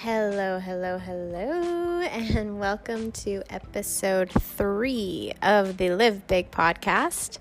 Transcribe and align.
Hello, 0.00 0.58
hello, 0.58 0.98
hello, 0.98 2.02
and 2.02 2.58
welcome 2.58 3.12
to 3.12 3.42
episode 3.48 4.30
three 4.30 5.32
of 5.40 5.78
the 5.78 5.88
Live 5.88 6.26
Big 6.26 6.50
podcast. 6.50 7.38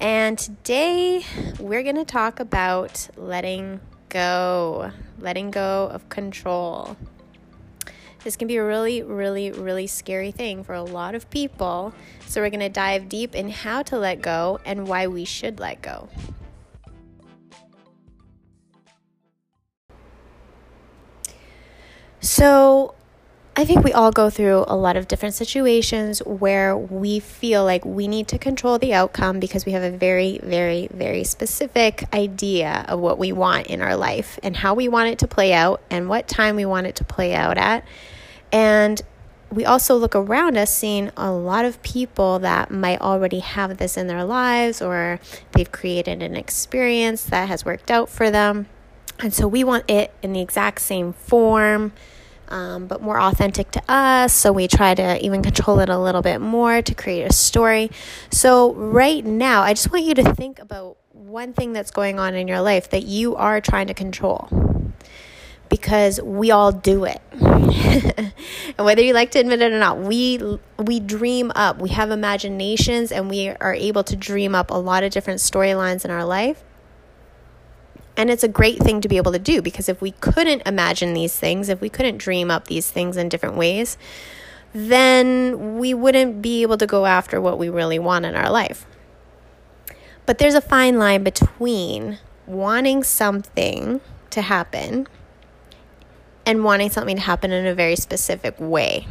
And 0.00 0.36
today 0.36 1.24
we're 1.60 1.84
going 1.84 1.94
to 1.94 2.04
talk 2.04 2.40
about 2.40 3.08
letting 3.16 3.80
go, 4.08 4.90
letting 5.20 5.52
go 5.52 5.88
of 5.92 6.08
control. 6.08 6.96
This 8.24 8.34
can 8.34 8.48
be 8.48 8.56
a 8.56 8.64
really, 8.64 9.04
really, 9.04 9.52
really 9.52 9.86
scary 9.86 10.32
thing 10.32 10.64
for 10.64 10.74
a 10.74 10.82
lot 10.82 11.14
of 11.14 11.30
people. 11.30 11.94
So, 12.26 12.40
we're 12.40 12.50
going 12.50 12.58
to 12.58 12.68
dive 12.68 13.08
deep 13.08 13.36
in 13.36 13.48
how 13.48 13.84
to 13.84 13.96
let 13.96 14.20
go 14.20 14.58
and 14.64 14.88
why 14.88 15.06
we 15.06 15.24
should 15.24 15.60
let 15.60 15.82
go. 15.82 16.08
So, 22.26 22.92
I 23.54 23.64
think 23.64 23.84
we 23.84 23.92
all 23.92 24.10
go 24.10 24.30
through 24.30 24.64
a 24.66 24.76
lot 24.76 24.96
of 24.96 25.06
different 25.06 25.36
situations 25.36 26.18
where 26.26 26.76
we 26.76 27.20
feel 27.20 27.64
like 27.64 27.84
we 27.84 28.08
need 28.08 28.26
to 28.28 28.38
control 28.38 28.80
the 28.80 28.92
outcome 28.92 29.38
because 29.38 29.64
we 29.64 29.70
have 29.72 29.84
a 29.84 29.96
very, 29.96 30.40
very, 30.42 30.88
very 30.92 31.22
specific 31.22 32.02
idea 32.12 32.84
of 32.88 32.98
what 32.98 33.20
we 33.20 33.30
want 33.30 33.68
in 33.68 33.80
our 33.80 33.94
life 33.96 34.40
and 34.42 34.56
how 34.56 34.74
we 34.74 34.88
want 34.88 35.08
it 35.08 35.20
to 35.20 35.28
play 35.28 35.52
out 35.52 35.80
and 35.88 36.08
what 36.08 36.26
time 36.26 36.56
we 36.56 36.66
want 36.66 36.88
it 36.88 36.96
to 36.96 37.04
play 37.04 37.32
out 37.32 37.58
at. 37.58 37.84
And 38.50 39.00
we 39.52 39.64
also 39.64 39.96
look 39.96 40.16
around 40.16 40.56
us 40.58 40.76
seeing 40.76 41.12
a 41.16 41.30
lot 41.30 41.64
of 41.64 41.80
people 41.84 42.40
that 42.40 42.72
might 42.72 43.00
already 43.00 43.38
have 43.38 43.78
this 43.78 43.96
in 43.96 44.08
their 44.08 44.24
lives 44.24 44.82
or 44.82 45.20
they've 45.52 45.70
created 45.70 46.24
an 46.24 46.34
experience 46.34 47.22
that 47.22 47.48
has 47.48 47.64
worked 47.64 47.88
out 47.88 48.08
for 48.08 48.32
them. 48.32 48.66
And 49.20 49.32
so 49.32 49.46
we 49.46 49.62
want 49.62 49.88
it 49.88 50.12
in 50.22 50.32
the 50.32 50.40
exact 50.40 50.80
same 50.80 51.12
form, 51.12 51.92
um, 52.48 52.86
but 52.86 53.02
more 53.02 53.20
authentic 53.20 53.70
to 53.72 53.82
us. 53.88 54.32
So 54.32 54.52
we 54.52 54.68
try 54.68 54.94
to 54.94 55.24
even 55.24 55.42
control 55.42 55.80
it 55.80 55.88
a 55.88 55.98
little 55.98 56.22
bit 56.22 56.40
more 56.40 56.82
to 56.82 56.94
create 56.94 57.22
a 57.22 57.32
story. 57.32 57.90
So, 58.30 58.74
right 58.74 59.24
now, 59.24 59.62
I 59.62 59.72
just 59.72 59.90
want 59.90 60.04
you 60.04 60.14
to 60.14 60.34
think 60.34 60.58
about 60.58 60.96
one 61.12 61.52
thing 61.52 61.72
that's 61.72 61.90
going 61.90 62.18
on 62.18 62.34
in 62.34 62.48
your 62.48 62.60
life 62.60 62.90
that 62.90 63.02
you 63.04 63.36
are 63.36 63.60
trying 63.60 63.88
to 63.88 63.94
control 63.94 64.48
because 65.68 66.20
we 66.22 66.50
all 66.50 66.72
do 66.72 67.04
it. 67.04 67.20
and 67.32 68.32
whether 68.78 69.02
you 69.02 69.12
like 69.12 69.32
to 69.32 69.40
admit 69.40 69.60
it 69.62 69.72
or 69.72 69.78
not, 69.78 69.98
we 69.98 70.38
we 70.78 71.00
dream 71.00 71.52
up. 71.54 71.80
We 71.80 71.90
have 71.90 72.10
imaginations 72.10 73.12
and 73.12 73.28
we 73.28 73.48
are 73.48 73.74
able 73.74 74.04
to 74.04 74.16
dream 74.16 74.54
up 74.54 74.70
a 74.70 74.76
lot 74.76 75.02
of 75.02 75.12
different 75.12 75.40
storylines 75.40 76.04
in 76.04 76.10
our 76.10 76.24
life. 76.24 76.62
And 78.16 78.30
it's 78.30 78.44
a 78.44 78.48
great 78.48 78.78
thing 78.78 79.00
to 79.02 79.08
be 79.08 79.18
able 79.18 79.32
to 79.32 79.38
do 79.38 79.60
because 79.60 79.88
if 79.88 80.00
we 80.00 80.12
couldn't 80.12 80.62
imagine 80.66 81.12
these 81.12 81.38
things, 81.38 81.68
if 81.68 81.80
we 81.80 81.90
couldn't 81.90 82.16
dream 82.18 82.50
up 82.50 82.66
these 82.66 82.90
things 82.90 83.16
in 83.16 83.28
different 83.28 83.56
ways, 83.56 83.98
then 84.72 85.78
we 85.78 85.92
wouldn't 85.94 86.40
be 86.40 86.62
able 86.62 86.78
to 86.78 86.86
go 86.86 87.06
after 87.06 87.40
what 87.40 87.58
we 87.58 87.68
really 87.68 87.98
want 87.98 88.24
in 88.24 88.34
our 88.34 88.50
life. 88.50 88.86
But 90.24 90.38
there's 90.38 90.54
a 90.54 90.60
fine 90.60 90.98
line 90.98 91.22
between 91.22 92.18
wanting 92.46 93.02
something 93.02 94.00
to 94.30 94.42
happen 94.42 95.06
and 96.44 96.64
wanting 96.64 96.90
something 96.90 97.16
to 97.16 97.22
happen 97.22 97.52
in 97.52 97.66
a 97.66 97.74
very 97.74 97.96
specific 97.96 98.54
way. 98.58 99.06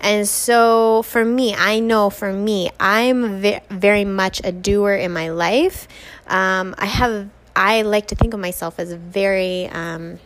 And 0.00 0.28
so 0.28 1.02
for 1.02 1.24
me, 1.24 1.54
I 1.54 1.80
know 1.80 2.10
for 2.10 2.32
me, 2.32 2.70
I'm 2.78 3.40
ve- 3.40 3.60
very 3.70 4.04
much 4.04 4.40
a 4.44 4.52
doer 4.52 4.94
in 4.94 5.12
my 5.12 5.30
life. 5.30 5.88
Um, 6.28 6.74
I 6.78 6.86
have, 6.86 7.28
I 7.58 7.82
like 7.82 8.06
to 8.08 8.14
think 8.14 8.34
of 8.34 8.40
myself 8.40 8.78
as 8.78 8.92
a 8.92 8.96
very 8.96 9.66
um, 9.66 10.20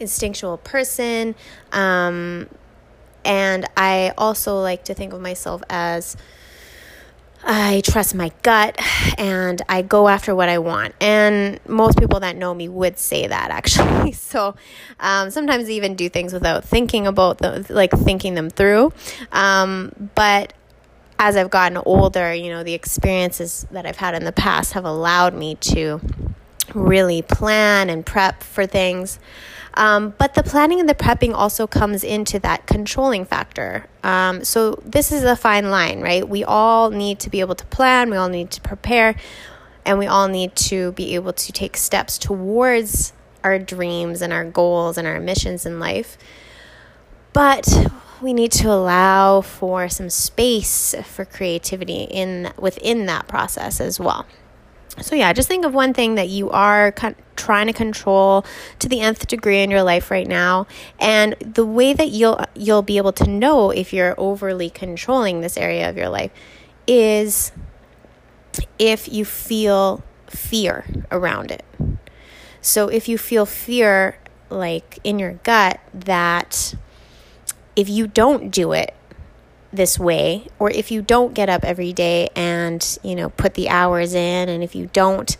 instinctual 0.00 0.58
person. 0.58 1.36
Um, 1.70 2.48
and 3.24 3.64
I 3.76 4.12
also 4.18 4.60
like 4.60 4.84
to 4.86 4.94
think 4.94 5.12
of 5.12 5.20
myself 5.20 5.62
as 5.70 6.16
I 7.44 7.80
trust 7.84 8.12
my 8.16 8.32
gut 8.42 8.76
and 9.18 9.62
I 9.68 9.82
go 9.82 10.08
after 10.08 10.34
what 10.34 10.48
I 10.48 10.58
want. 10.58 10.96
And 11.00 11.60
most 11.68 11.96
people 11.96 12.18
that 12.18 12.34
know 12.34 12.52
me 12.52 12.68
would 12.68 12.98
say 12.98 13.28
that 13.28 13.50
actually. 13.50 14.12
So 14.26 14.56
um, 14.98 15.30
sometimes 15.30 15.68
I 15.68 15.72
even 15.72 15.94
do 15.94 16.08
things 16.08 16.32
without 16.32 16.64
thinking 16.64 17.06
about 17.06 17.38
them, 17.38 17.64
like 17.68 17.92
thinking 17.92 18.34
them 18.34 18.50
through. 18.50 18.92
Um, 19.30 20.10
but 20.16 20.52
as 21.18 21.36
I've 21.36 21.50
gotten 21.50 21.78
older, 21.78 22.34
you 22.34 22.50
know, 22.50 22.62
the 22.62 22.74
experiences 22.74 23.66
that 23.70 23.86
I've 23.86 23.96
had 23.96 24.14
in 24.14 24.24
the 24.24 24.32
past 24.32 24.74
have 24.74 24.84
allowed 24.84 25.34
me 25.34 25.54
to 25.56 26.00
really 26.74 27.22
plan 27.22 27.88
and 27.88 28.04
prep 28.04 28.42
for 28.42 28.66
things. 28.66 29.18
Um, 29.74 30.14
but 30.16 30.34
the 30.34 30.42
planning 30.42 30.80
and 30.80 30.88
the 30.88 30.94
prepping 30.94 31.34
also 31.34 31.66
comes 31.66 32.02
into 32.02 32.38
that 32.40 32.66
controlling 32.66 33.24
factor. 33.26 33.86
Um, 34.02 34.42
so 34.42 34.80
this 34.84 35.12
is 35.12 35.22
a 35.22 35.36
fine 35.36 35.70
line, 35.70 36.00
right? 36.00 36.26
We 36.26 36.44
all 36.44 36.90
need 36.90 37.20
to 37.20 37.30
be 37.30 37.40
able 37.40 37.54
to 37.56 37.66
plan, 37.66 38.10
we 38.10 38.16
all 38.16 38.30
need 38.30 38.50
to 38.52 38.60
prepare, 38.62 39.16
and 39.84 39.98
we 39.98 40.06
all 40.06 40.28
need 40.28 40.56
to 40.56 40.92
be 40.92 41.14
able 41.14 41.32
to 41.34 41.52
take 41.52 41.76
steps 41.76 42.18
towards 42.18 43.12
our 43.44 43.58
dreams 43.58 44.22
and 44.22 44.32
our 44.32 44.44
goals 44.44 44.98
and 44.98 45.06
our 45.06 45.20
missions 45.20 45.66
in 45.66 45.78
life. 45.78 46.16
But 47.32 47.68
we 48.20 48.32
need 48.32 48.52
to 48.52 48.68
allow 48.68 49.40
for 49.40 49.88
some 49.88 50.10
space 50.10 50.94
for 51.04 51.24
creativity 51.24 52.04
in 52.04 52.52
within 52.58 53.06
that 53.06 53.28
process 53.28 53.80
as 53.80 54.00
well. 54.00 54.26
So, 55.00 55.14
yeah, 55.14 55.32
just 55.34 55.48
think 55.48 55.66
of 55.66 55.74
one 55.74 55.92
thing 55.92 56.14
that 56.14 56.30
you 56.30 56.50
are 56.50 56.94
trying 57.36 57.66
to 57.66 57.72
control 57.74 58.46
to 58.78 58.88
the 58.88 59.00
nth 59.00 59.26
degree 59.26 59.62
in 59.62 59.70
your 59.70 59.82
life 59.82 60.10
right 60.10 60.26
now. 60.26 60.66
And 60.98 61.34
the 61.34 61.66
way 61.66 61.92
that 61.92 62.08
you'll, 62.08 62.40
you'll 62.54 62.82
be 62.82 62.96
able 62.96 63.12
to 63.12 63.28
know 63.28 63.70
if 63.70 63.92
you're 63.92 64.14
overly 64.16 64.70
controlling 64.70 65.42
this 65.42 65.58
area 65.58 65.90
of 65.90 65.98
your 65.98 66.08
life 66.08 66.30
is 66.86 67.52
if 68.78 69.12
you 69.12 69.26
feel 69.26 70.02
fear 70.28 70.86
around 71.10 71.50
it. 71.50 71.64
So, 72.62 72.88
if 72.88 73.06
you 73.06 73.18
feel 73.18 73.44
fear 73.44 74.18
like 74.48 74.98
in 75.04 75.18
your 75.18 75.34
gut 75.42 75.78
that 75.92 76.74
if 77.76 77.88
you 77.88 78.06
don't 78.06 78.50
do 78.50 78.72
it, 78.72 78.94
this 79.72 79.98
way 79.98 80.46
or 80.58 80.70
if 80.70 80.90
you 80.90 81.02
don't 81.02 81.34
get 81.34 81.48
up 81.48 81.62
every 81.62 81.92
day 81.92 82.28
and 82.34 82.98
you 83.02 83.14
know 83.14 83.28
put 83.30 83.54
the 83.54 83.68
hours 83.68 84.14
in 84.14 84.48
and 84.48 84.64
if 84.64 84.74
you 84.74 84.88
don't 84.92 85.36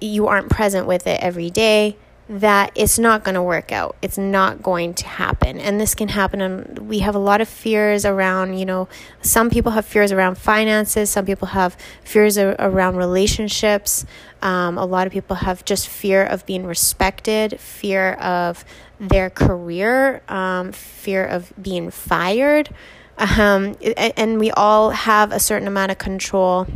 you 0.00 0.28
aren't 0.28 0.48
present 0.48 0.86
with 0.86 1.06
it 1.06 1.20
every 1.20 1.50
day 1.50 1.96
that 2.28 2.72
it's 2.74 2.98
not 2.98 3.22
going 3.22 3.36
to 3.36 3.42
work 3.42 3.70
out. 3.70 3.94
It's 4.02 4.18
not 4.18 4.60
going 4.60 4.94
to 4.94 5.06
happen. 5.06 5.60
And 5.60 5.80
this 5.80 5.94
can 5.94 6.08
happen 6.08 6.40
and 6.40 6.78
we 6.80 6.98
have 6.98 7.14
a 7.14 7.20
lot 7.20 7.40
of 7.40 7.48
fears 7.48 8.04
around 8.04 8.58
you 8.58 8.66
know 8.66 8.88
some 9.22 9.48
people 9.48 9.72
have 9.72 9.84
fears 9.84 10.10
around 10.10 10.36
finances 10.36 11.10
some 11.10 11.24
people 11.24 11.48
have 11.48 11.76
fears 12.02 12.36
around 12.36 12.96
relationships. 12.96 14.04
Um, 14.42 14.76
a 14.76 14.84
lot 14.84 15.06
of 15.06 15.12
people 15.12 15.36
have 15.36 15.64
just 15.64 15.88
fear 15.88 16.24
of 16.24 16.44
being 16.46 16.66
respected 16.66 17.60
fear 17.60 18.12
of 18.14 18.64
their 18.98 19.30
career 19.30 20.22
um, 20.28 20.72
fear 20.72 21.24
of 21.24 21.52
being 21.60 21.90
fired 21.90 22.74
um, 23.18 23.76
and 24.16 24.38
we 24.38 24.50
all 24.50 24.90
have 24.90 25.32
a 25.32 25.40
certain 25.40 25.66
amount 25.66 25.90
of 25.90 25.98
control 25.98 26.66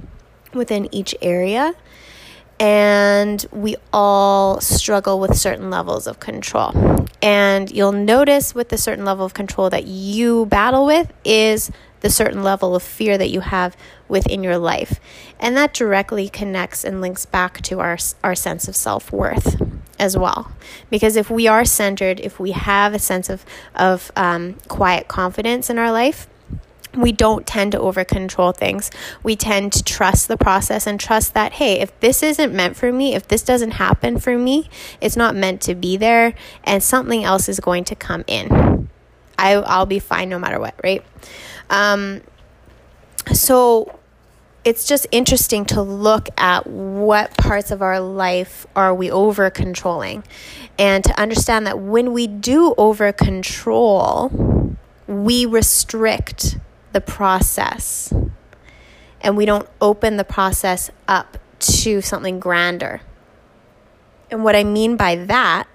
within 0.54 0.92
each 0.94 1.14
area. 1.20 1.75
And 2.58 3.44
we 3.53 3.76
all 3.92 4.60
struggle 4.60 5.19
with 5.19 5.36
certain 5.36 5.70
levels 5.70 6.06
of 6.06 6.20
control. 6.20 7.06
And 7.22 7.70
you'll 7.70 7.92
notice 7.92 8.54
with 8.54 8.69
the 8.69 8.76
certain 8.76 9.04
level 9.04 9.25
of 9.25 9.32
control 9.32 9.70
that 9.70 9.87
you 9.87 10.47
battle 10.47 10.84
with 10.84 11.10
is 11.25 11.70
the 12.00 12.11
certain 12.11 12.43
level 12.43 12.75
of 12.75 12.83
fear 12.83 13.16
that 13.19 13.31
you 13.31 13.41
have 13.41 13.77
within 14.09 14.43
your 14.43 14.59
life. 14.59 15.00
And 15.38 15.56
that 15.56 15.72
directly 15.75 16.28
connects 16.28 16.84
and 16.84 17.00
links 17.00 17.27
back 17.27 17.61
to 17.62 17.81
our, 17.81 17.99
our 18.22 18.34
sense 18.34 18.69
of 18.69 18.77
self 18.77 19.12
worth 19.12 19.61
as 19.99 20.16
well. 20.16 20.50
Because 20.88 21.16
if 21.16 21.31
we 21.31 21.47
are 21.47 21.64
centered, 21.64 22.20
if 22.20 22.41
we 22.41 22.52
have 22.52 22.94
a 22.94 22.99
sense 22.99 23.29
of, 23.29 23.44
of 23.75 24.11
um, 24.17 24.55
quiet 24.69 25.08
confidence 25.08 25.70
in 25.70 25.79
our 25.79 25.93
life, 25.93 26.26
we 26.97 27.12
don't 27.12 27.47
tend 27.47 27.73
to 27.73 27.79
over 27.79 28.05
control 28.05 28.52
things. 28.52 28.91
We 29.23 29.37
tend 29.37 29.73
to 29.75 29.85
trust 29.85 30.26
the 30.26 30.37
process 30.37 30.87
and 30.87 30.99
trust 30.99 31.35
that, 31.35 31.52
hey, 31.52 31.81
if 31.81 31.99
this 32.00 32.23
isn't 32.23 32.52
meant 32.52 32.76
for 32.76 32.91
me, 32.91 33.14
if 33.14 33.29
this 33.29 33.43
doesn't 33.43 33.73
happen 33.73 34.19
for 34.19 34.37
me, 34.37 34.69
it's 35.00 35.17
not 35.17 35.37
meant 35.37 35.61
to 35.62 35.75
be 35.75 35.97
there, 35.97 36.35
and 36.64 36.82
something 36.82 37.23
else 37.23 37.49
is 37.49 37.61
going 37.61 37.85
to 37.85 37.94
come 37.94 38.25
in. 38.26 38.88
I, 39.38 39.52
I'll 39.55 39.87
be 39.87 40.00
fine 40.00 40.29
no 40.29 40.38
matter 40.38 40.58
what, 40.58 40.75
right? 40.82 41.05
Um, 41.70 42.22
so 43.32 43.99
it's 44.64 44.87
just 44.87 45.06
interesting 45.11 45.64
to 45.67 45.81
look 45.81 46.28
at 46.37 46.67
what 46.67 47.37
parts 47.37 47.70
of 47.70 47.81
our 47.81 48.00
life 48.00 48.67
are 48.76 48.94
we 48.94 49.11
over 49.11 49.49
controlling 49.49 50.22
and 50.78 51.02
to 51.05 51.19
understand 51.19 51.67
that 51.67 51.78
when 51.78 52.12
we 52.12 52.26
do 52.26 52.75
over 52.76 53.12
control, 53.12 54.76
we 55.06 55.46
restrict 55.46 56.58
the 56.93 57.00
process 57.00 58.12
and 59.20 59.37
we 59.37 59.46
don't 59.46 59.69
open 59.81 60.16
the 60.16 60.25
process 60.25 60.90
up 61.06 61.38
to 61.58 62.00
something 62.00 62.40
grander. 62.40 63.00
And 64.31 64.44
what 64.44 64.56
I 64.56 64.64
mean 64.64 64.96
by 64.96 65.16
that 65.16 65.69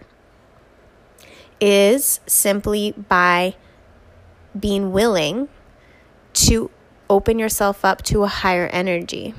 is 1.59 2.19
simply 2.27 2.91
by 2.91 3.55
being 4.59 4.91
willing 4.91 5.49
to 6.35 6.69
open 7.09 7.39
yourself 7.39 7.83
up 7.83 8.01
to 8.03 8.23
a 8.23 8.27
higher 8.27 8.67
energy. 8.67 9.33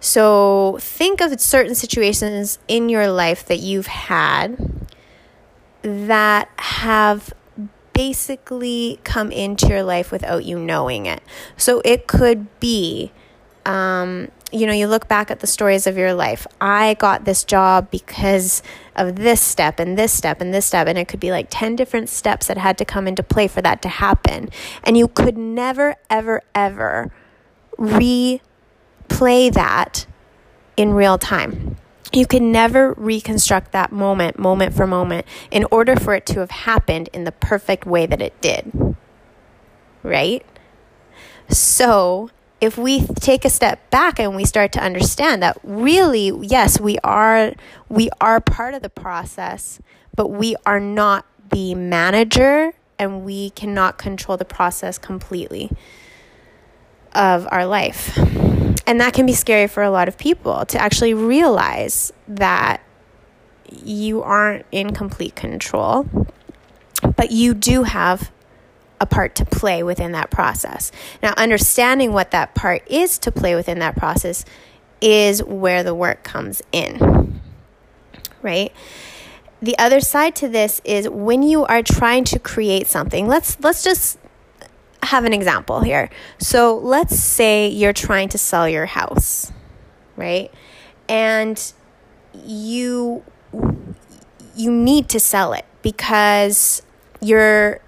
So, 0.00 0.78
think 0.80 1.20
of 1.20 1.40
certain 1.40 1.74
situations 1.74 2.58
in 2.68 2.88
your 2.88 3.08
life 3.10 3.44
that 3.46 3.58
you've 3.58 3.88
had 3.88 4.56
that 5.82 6.48
have 6.56 7.34
basically 7.92 9.00
come 9.02 9.32
into 9.32 9.66
your 9.66 9.82
life 9.82 10.12
without 10.12 10.44
you 10.44 10.58
knowing 10.58 11.06
it. 11.06 11.20
So, 11.56 11.82
it 11.84 12.06
could 12.06 12.60
be 12.60 13.10
um, 13.66 14.28
you 14.50 14.66
know, 14.66 14.72
you 14.72 14.86
look 14.86 15.08
back 15.08 15.30
at 15.30 15.40
the 15.40 15.46
stories 15.46 15.86
of 15.86 15.98
your 15.98 16.14
life. 16.14 16.46
I 16.60 16.94
got 16.94 17.24
this 17.24 17.44
job 17.44 17.90
because 17.90 18.62
of 18.96 19.16
this 19.16 19.40
step 19.40 19.78
and 19.78 19.98
this 19.98 20.12
step 20.12 20.40
and 20.40 20.54
this 20.54 20.64
step. 20.64 20.86
And 20.86 20.96
it 20.98 21.06
could 21.06 21.20
be 21.20 21.30
like 21.30 21.48
10 21.50 21.76
different 21.76 22.08
steps 22.08 22.46
that 22.46 22.56
had 22.56 22.78
to 22.78 22.84
come 22.84 23.06
into 23.06 23.22
play 23.22 23.46
for 23.46 23.60
that 23.62 23.82
to 23.82 23.88
happen. 23.88 24.48
And 24.84 24.96
you 24.96 25.08
could 25.08 25.36
never, 25.36 25.96
ever, 26.08 26.42
ever 26.54 27.12
replay 27.78 28.40
that 29.52 30.06
in 30.76 30.92
real 30.92 31.18
time. 31.18 31.76
You 32.12 32.26
can 32.26 32.50
never 32.50 32.94
reconstruct 32.94 33.72
that 33.72 33.92
moment, 33.92 34.38
moment 34.38 34.74
for 34.74 34.86
moment, 34.86 35.26
in 35.50 35.66
order 35.70 35.94
for 35.94 36.14
it 36.14 36.24
to 36.26 36.40
have 36.40 36.50
happened 36.50 37.10
in 37.12 37.24
the 37.24 37.32
perfect 37.32 37.84
way 37.84 38.06
that 38.06 38.22
it 38.22 38.40
did. 38.40 38.96
Right? 40.02 40.44
So, 41.50 42.30
if 42.60 42.76
we 42.76 43.06
take 43.06 43.44
a 43.44 43.50
step 43.50 43.90
back 43.90 44.18
and 44.18 44.34
we 44.34 44.44
start 44.44 44.72
to 44.72 44.80
understand 44.80 45.42
that 45.42 45.58
really 45.62 46.32
yes 46.42 46.80
we 46.80 46.98
are 47.04 47.52
we 47.88 48.08
are 48.20 48.40
part 48.40 48.74
of 48.74 48.82
the 48.82 48.90
process 48.90 49.80
but 50.14 50.28
we 50.28 50.56
are 50.66 50.80
not 50.80 51.24
the 51.50 51.74
manager 51.74 52.72
and 52.98 53.24
we 53.24 53.50
cannot 53.50 53.98
control 53.98 54.36
the 54.36 54.44
process 54.44 54.98
completely 54.98 55.70
of 57.14 57.46
our 57.50 57.66
life. 57.66 58.16
And 58.86 59.00
that 59.00 59.12
can 59.12 59.26
be 59.26 59.34
scary 59.34 59.66
for 59.66 59.82
a 59.82 59.90
lot 59.90 60.08
of 60.08 60.18
people 60.18 60.64
to 60.66 60.80
actually 60.80 61.14
realize 61.14 62.12
that 62.26 62.80
you 63.70 64.22
aren't 64.22 64.64
in 64.72 64.94
complete 64.94 65.36
control 65.36 66.06
but 67.16 67.30
you 67.30 67.52
do 67.52 67.82
have 67.82 68.32
a 69.00 69.06
part 69.06 69.34
to 69.36 69.44
play 69.44 69.82
within 69.82 70.12
that 70.12 70.30
process. 70.30 70.90
Now, 71.22 71.34
understanding 71.36 72.12
what 72.12 72.30
that 72.32 72.54
part 72.54 72.82
is 72.90 73.18
to 73.20 73.32
play 73.32 73.54
within 73.54 73.78
that 73.78 73.96
process 73.96 74.44
is 75.00 75.42
where 75.42 75.82
the 75.82 75.94
work 75.94 76.22
comes 76.22 76.62
in, 76.72 77.40
right? 78.42 78.72
The 79.60 79.76
other 79.78 80.00
side 80.00 80.36
to 80.36 80.48
this 80.48 80.80
is 80.84 81.08
when 81.08 81.42
you 81.42 81.64
are 81.64 81.82
trying 81.82 82.24
to 82.24 82.38
create 82.38 82.86
something. 82.86 83.26
Let's 83.26 83.58
let's 83.60 83.82
just 83.82 84.18
have 85.02 85.24
an 85.24 85.32
example 85.32 85.80
here. 85.80 86.10
So, 86.38 86.76
let's 86.76 87.18
say 87.18 87.68
you're 87.68 87.92
trying 87.92 88.28
to 88.30 88.38
sell 88.38 88.68
your 88.68 88.86
house, 88.86 89.52
right? 90.16 90.52
And 91.08 91.72
you 92.44 93.24
you 94.54 94.70
need 94.70 95.08
to 95.10 95.20
sell 95.20 95.52
it 95.52 95.64
because 95.82 96.82
you're 97.20 97.80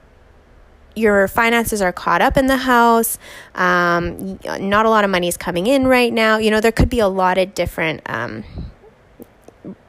your 0.95 1.29
finances 1.29 1.81
are 1.81 1.93
caught 1.93 2.23
up 2.23 2.37
in 2.37 2.47
the 2.47 2.57
house. 2.57 3.19
Um, 3.55 4.39
not 4.45 4.87
a 4.87 4.91
lot 4.91 5.05
of 5.05 5.11
money 5.11 5.29
is 5.29 5.37
coming 5.37 5.67
in 5.67 5.87
right 5.87 6.13
now. 6.13 6.39
You 6.39 6.51
know, 6.51 6.61
there 6.61 6.73
could 6.73 6.91
be 6.91 7.01
a 7.01 7.09
lot 7.09 7.39
of 7.39 7.55
different 7.55 8.03
um, 8.07 8.45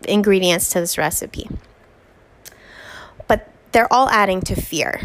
ingredients 0.07 0.69
to 0.69 0.79
this 0.79 0.97
recipe. 0.97 1.49
But 3.27 3.49
they're 3.71 3.91
all 3.91 4.09
adding 4.09 4.41
to 4.41 4.55
fear. 4.55 4.99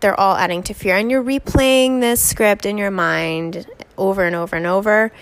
They're 0.00 0.18
all 0.18 0.36
adding 0.36 0.62
to 0.64 0.74
fear. 0.74 0.96
And 0.96 1.10
you're 1.10 1.24
replaying 1.24 2.00
this 2.00 2.20
script 2.20 2.66
in 2.66 2.78
your 2.78 2.90
mind 2.90 3.66
over 3.96 4.24
and 4.24 4.36
over 4.36 4.56
and 4.56 4.66
over. 4.66 5.12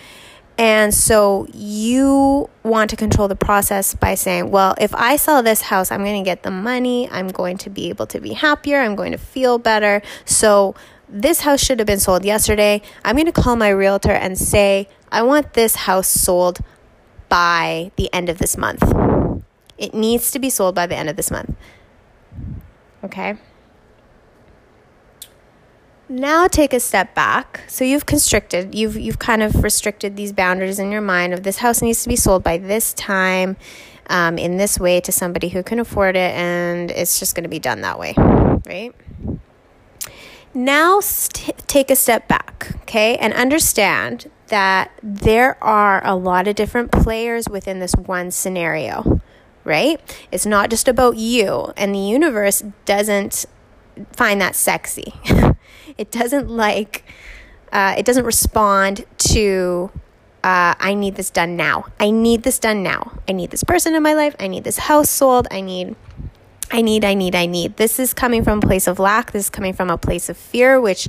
And 0.58 0.94
so 0.94 1.46
you 1.52 2.48
want 2.62 2.90
to 2.90 2.96
control 2.96 3.28
the 3.28 3.36
process 3.36 3.94
by 3.94 4.14
saying, 4.14 4.50
well, 4.50 4.74
if 4.80 4.94
I 4.94 5.16
sell 5.16 5.42
this 5.42 5.60
house, 5.62 5.92
I'm 5.92 6.02
going 6.02 6.22
to 6.22 6.28
get 6.28 6.42
the 6.42 6.50
money. 6.50 7.10
I'm 7.10 7.28
going 7.28 7.58
to 7.58 7.70
be 7.70 7.90
able 7.90 8.06
to 8.06 8.20
be 8.20 8.32
happier. 8.32 8.80
I'm 8.80 8.96
going 8.96 9.12
to 9.12 9.18
feel 9.18 9.58
better. 9.58 10.00
So 10.24 10.74
this 11.08 11.42
house 11.42 11.62
should 11.62 11.78
have 11.78 11.86
been 11.86 12.00
sold 12.00 12.24
yesterday. 12.24 12.80
I'm 13.04 13.16
going 13.16 13.26
to 13.26 13.32
call 13.32 13.56
my 13.56 13.68
realtor 13.68 14.12
and 14.12 14.38
say, 14.38 14.88
I 15.12 15.22
want 15.22 15.52
this 15.52 15.74
house 15.74 16.08
sold 16.08 16.60
by 17.28 17.92
the 17.96 18.12
end 18.12 18.28
of 18.28 18.38
this 18.38 18.56
month. 18.56 18.82
It 19.76 19.92
needs 19.92 20.30
to 20.30 20.38
be 20.38 20.48
sold 20.48 20.74
by 20.74 20.86
the 20.86 20.96
end 20.96 21.10
of 21.10 21.16
this 21.16 21.30
month. 21.30 21.54
Okay? 23.04 23.36
Now 26.08 26.46
take 26.46 26.72
a 26.72 26.78
step 26.78 27.14
back. 27.14 27.62
So 27.66 27.84
you've 27.84 28.06
constricted, 28.06 28.74
you've 28.74 28.96
you've 28.96 29.18
kind 29.18 29.42
of 29.42 29.64
restricted 29.64 30.16
these 30.16 30.32
boundaries 30.32 30.78
in 30.78 30.92
your 30.92 31.00
mind 31.00 31.34
of 31.34 31.42
this 31.42 31.58
house 31.58 31.82
needs 31.82 32.04
to 32.04 32.08
be 32.08 32.14
sold 32.14 32.44
by 32.44 32.58
this 32.58 32.92
time, 32.92 33.56
um, 34.08 34.38
in 34.38 34.56
this 34.56 34.78
way 34.78 35.00
to 35.00 35.10
somebody 35.10 35.48
who 35.48 35.64
can 35.64 35.80
afford 35.80 36.14
it, 36.14 36.32
and 36.32 36.92
it's 36.92 37.18
just 37.18 37.34
going 37.34 37.42
to 37.42 37.48
be 37.48 37.58
done 37.58 37.80
that 37.80 37.98
way, 37.98 38.14
right? 38.16 38.94
Now 40.54 41.00
st- 41.00 41.58
take 41.66 41.90
a 41.90 41.96
step 41.96 42.28
back, 42.28 42.72
okay, 42.82 43.16
and 43.16 43.34
understand 43.34 44.30
that 44.46 44.92
there 45.02 45.62
are 45.62 46.06
a 46.06 46.14
lot 46.14 46.46
of 46.46 46.54
different 46.54 46.92
players 46.92 47.48
within 47.48 47.80
this 47.80 47.94
one 47.94 48.30
scenario, 48.30 49.20
right? 49.64 50.00
It's 50.30 50.46
not 50.46 50.70
just 50.70 50.86
about 50.86 51.16
you, 51.16 51.72
and 51.76 51.92
the 51.92 51.98
universe 51.98 52.62
doesn't 52.84 53.44
find 54.12 54.40
that 54.40 54.54
sexy. 54.54 55.14
It 55.98 56.10
doesn't 56.10 56.48
like, 56.48 57.04
uh, 57.72 57.94
it 57.96 58.06
doesn't 58.06 58.24
respond 58.24 59.04
to, 59.18 59.90
uh, 60.42 60.74
I 60.78 60.94
need 60.94 61.16
this 61.16 61.30
done 61.30 61.56
now. 61.56 61.86
I 61.98 62.10
need 62.10 62.42
this 62.42 62.58
done 62.58 62.82
now. 62.82 63.18
I 63.28 63.32
need 63.32 63.50
this 63.50 63.64
person 63.64 63.94
in 63.94 64.02
my 64.02 64.14
life. 64.14 64.36
I 64.38 64.46
need 64.48 64.64
this 64.64 64.78
house 64.78 65.10
sold. 65.10 65.48
I 65.50 65.60
need, 65.60 65.96
I 66.70 66.82
need, 66.82 67.04
I 67.04 67.14
need, 67.14 67.34
I 67.34 67.46
need. 67.46 67.76
This 67.76 67.98
is 67.98 68.14
coming 68.14 68.44
from 68.44 68.58
a 68.58 68.62
place 68.62 68.86
of 68.86 68.98
lack. 68.98 69.32
This 69.32 69.44
is 69.46 69.50
coming 69.50 69.72
from 69.72 69.90
a 69.90 69.98
place 69.98 70.28
of 70.28 70.36
fear, 70.36 70.80
which 70.80 71.08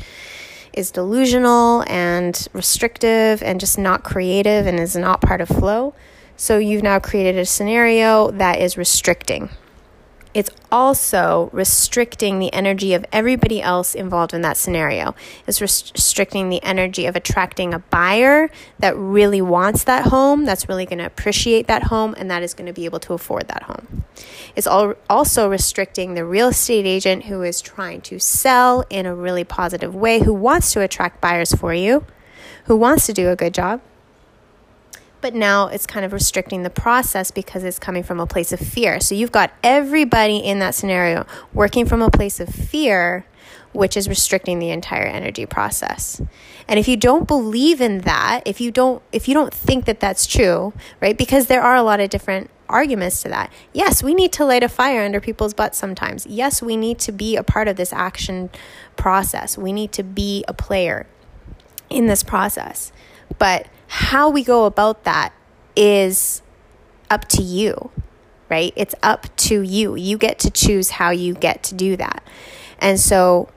is 0.74 0.92
delusional 0.92 1.84
and 1.88 2.48
restrictive 2.54 3.42
and 3.42 3.60
just 3.60 3.78
not 3.80 4.04
creative 4.04 4.68
and 4.68 4.80
is 4.80 4.96
not 4.96 5.22
part 5.22 5.42
of 5.42 5.48
flow. 5.48 5.94
So 6.36 6.60
you've 6.60 6.84
now 6.84 7.00
created 7.00 7.38
a 7.38 7.46
scenario 7.46 8.30
that 8.32 8.60
is 8.60 8.78
restricting 8.78 9.50
it's 10.34 10.50
also 10.72 11.50
restricting 11.54 12.40
the 12.40 12.54
energy 12.54 12.94
of 12.94 13.06
everybody 13.12 13.62
else 13.62 13.96
involved 13.96 14.34
in 14.34 14.42
that 14.42 14.58
scenario. 14.58 15.16
It's 15.48 15.62
restricting 15.62 16.50
the 16.50 16.62
energy 16.64 17.06
of 17.06 17.16
attracting 17.16 17.74
a 17.74 17.80
buyer 17.80 18.50
that 18.80 18.96
really 18.96 19.42
wants 19.42 19.84
that 19.86 20.08
home, 20.08 20.46
that's 20.46 20.68
really 20.70 20.86
going 20.86 21.00
to 21.00 21.06
appreciate 21.06 21.68
that 21.68 21.84
home, 21.84 22.14
and 22.18 22.30
that 22.30 22.44
is 22.44 22.54
going 22.54 22.68
to 22.68 22.74
be 22.74 22.86
able 22.86 23.00
to 23.00 23.14
afford 23.14 23.48
that 23.48 23.64
home. 23.64 24.04
It's 24.56 24.68
also 24.68 25.50
restricting 25.50 26.14
the 26.14 26.26
real 26.26 26.50
estate 26.50 26.86
agent 26.86 27.26
who 27.26 27.44
is 27.44 27.62
trying 27.62 28.02
to 28.02 28.20
sell 28.20 28.84
in 28.90 29.06
a 29.06 29.16
really 29.16 29.44
positive 29.44 29.96
way, 29.96 30.20
who 30.20 30.34
wants 30.34 30.74
to 30.74 30.82
attract 30.82 31.22
buyers 31.22 31.54
for 31.54 31.74
you, 31.74 32.06
who 32.66 32.76
wants 32.76 33.06
to 33.06 33.14
do 33.14 33.30
a 33.30 33.36
good 33.36 33.54
job 33.54 33.82
but 35.22 35.34
now 35.34 35.68
it's 35.68 35.86
kind 35.86 36.06
of 36.06 36.14
restricting 36.14 36.64
the 36.64 36.70
process 36.70 37.32
because 37.32 37.64
it's 37.64 37.80
coming 37.80 38.04
from 38.04 38.20
a 38.20 38.28
place 38.28 38.52
of 38.52 38.60
fear. 38.60 39.00
So 39.00 39.16
you've 39.16 39.32
got 39.32 39.52
everybody 39.64 40.38
in 40.38 40.60
that 40.60 40.76
scenario 40.76 41.26
working 41.54 41.86
from 41.86 42.02
a 42.02 42.10
place 42.10 42.40
of 42.40 42.50
fear, 42.50 43.26
which 43.74 43.98
is 43.98 44.08
restricting 44.08 44.60
the 44.60 44.70
entire 44.70 45.06
energy 45.06 45.46
process. 45.46 46.22
And 46.68 46.80
if 46.80 46.88
you 46.88 46.98
don't 46.98 47.28
believe 47.28 47.82
in 47.82 48.00
that, 48.00 48.42
if 48.46 48.60
you 48.60 48.72
don't 48.72 49.02
if 49.12 49.28
you 49.28 49.34
don't 49.34 49.54
think 49.54 49.86
that 49.86 50.00
that's 50.00 50.26
true, 50.26 50.74
right? 51.02 51.18
Because 51.18 51.48
there 51.48 51.62
are 51.62 51.76
a 51.76 51.84
lot 51.84 52.00
of 52.00 52.10
different 52.10 52.50
arguments 52.70 53.22
to 53.24 53.30
that. 53.30 53.52
Yes, 53.74 54.04
we 54.04 54.14
need 54.14 54.32
to 54.34 54.46
light 54.46 54.64
a 54.64 54.70
fire 54.70 55.04
under 55.04 55.22
people's 55.22 55.54
butts 55.54 55.78
sometimes. 55.78 56.26
Yes, 56.26 56.62
we 56.62 56.76
need 56.76 57.00
to 57.00 57.12
be 57.12 57.36
a 57.36 57.44
part 57.44 57.68
of 57.68 57.78
this 57.78 57.94
action 57.94 58.50
process. 58.96 59.58
We 59.58 59.72
need 59.72 59.92
to 59.94 60.04
be 60.04 60.44
a 60.48 60.54
player 60.54 61.08
in 61.90 62.08
this 62.08 62.24
process. 62.24 62.92
But 63.40 63.68
how 63.88 64.30
we 64.30 64.44
go 64.44 64.66
about 64.66 65.04
that 65.06 65.34
is 65.76 66.42
up 67.10 67.28
to 67.30 67.42
you, 67.42 67.92
right? 68.50 68.74
It's 68.76 68.96
up 69.02 69.34
to 69.38 69.62
you. 69.62 69.96
You 69.96 70.18
get 70.18 70.40
to 70.40 70.52
choose 70.52 70.92
how 70.92 71.12
you 71.12 71.34
get 71.34 71.64
to 71.64 71.76
do 71.76 71.96
that. 71.98 72.24
And 72.80 73.00
so, 73.00 73.50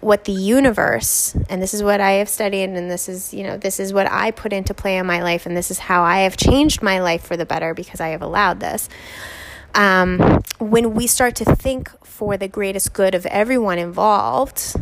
what 0.00 0.24
the 0.24 0.32
universe, 0.32 1.34
and 1.48 1.60
this 1.62 1.72
is 1.72 1.82
what 1.82 2.00
I 2.00 2.12
have 2.12 2.28
studied, 2.28 2.64
and 2.64 2.90
this 2.90 3.08
is, 3.08 3.32
you 3.32 3.42
know, 3.42 3.56
this 3.56 3.80
is 3.80 3.92
what 3.92 4.10
I 4.10 4.30
put 4.30 4.52
into 4.52 4.74
play 4.74 4.98
in 4.98 5.06
my 5.06 5.22
life, 5.22 5.46
and 5.46 5.56
this 5.56 5.70
is 5.70 5.78
how 5.78 6.02
I 6.02 6.20
have 6.20 6.36
changed 6.36 6.82
my 6.82 7.00
life 7.00 7.24
for 7.24 7.36
the 7.36 7.46
better 7.46 7.74
because 7.74 8.00
I 8.00 8.08
have 8.08 8.22
allowed 8.22 8.60
this. 8.60 8.88
Um, 9.74 10.42
when 10.58 10.94
we 10.94 11.06
start 11.06 11.34
to 11.36 11.44
think 11.44 11.90
for 12.04 12.36
the 12.36 12.48
greatest 12.48 12.92
good 12.92 13.14
of 13.14 13.26
everyone 13.26 13.78
involved, 13.78 14.76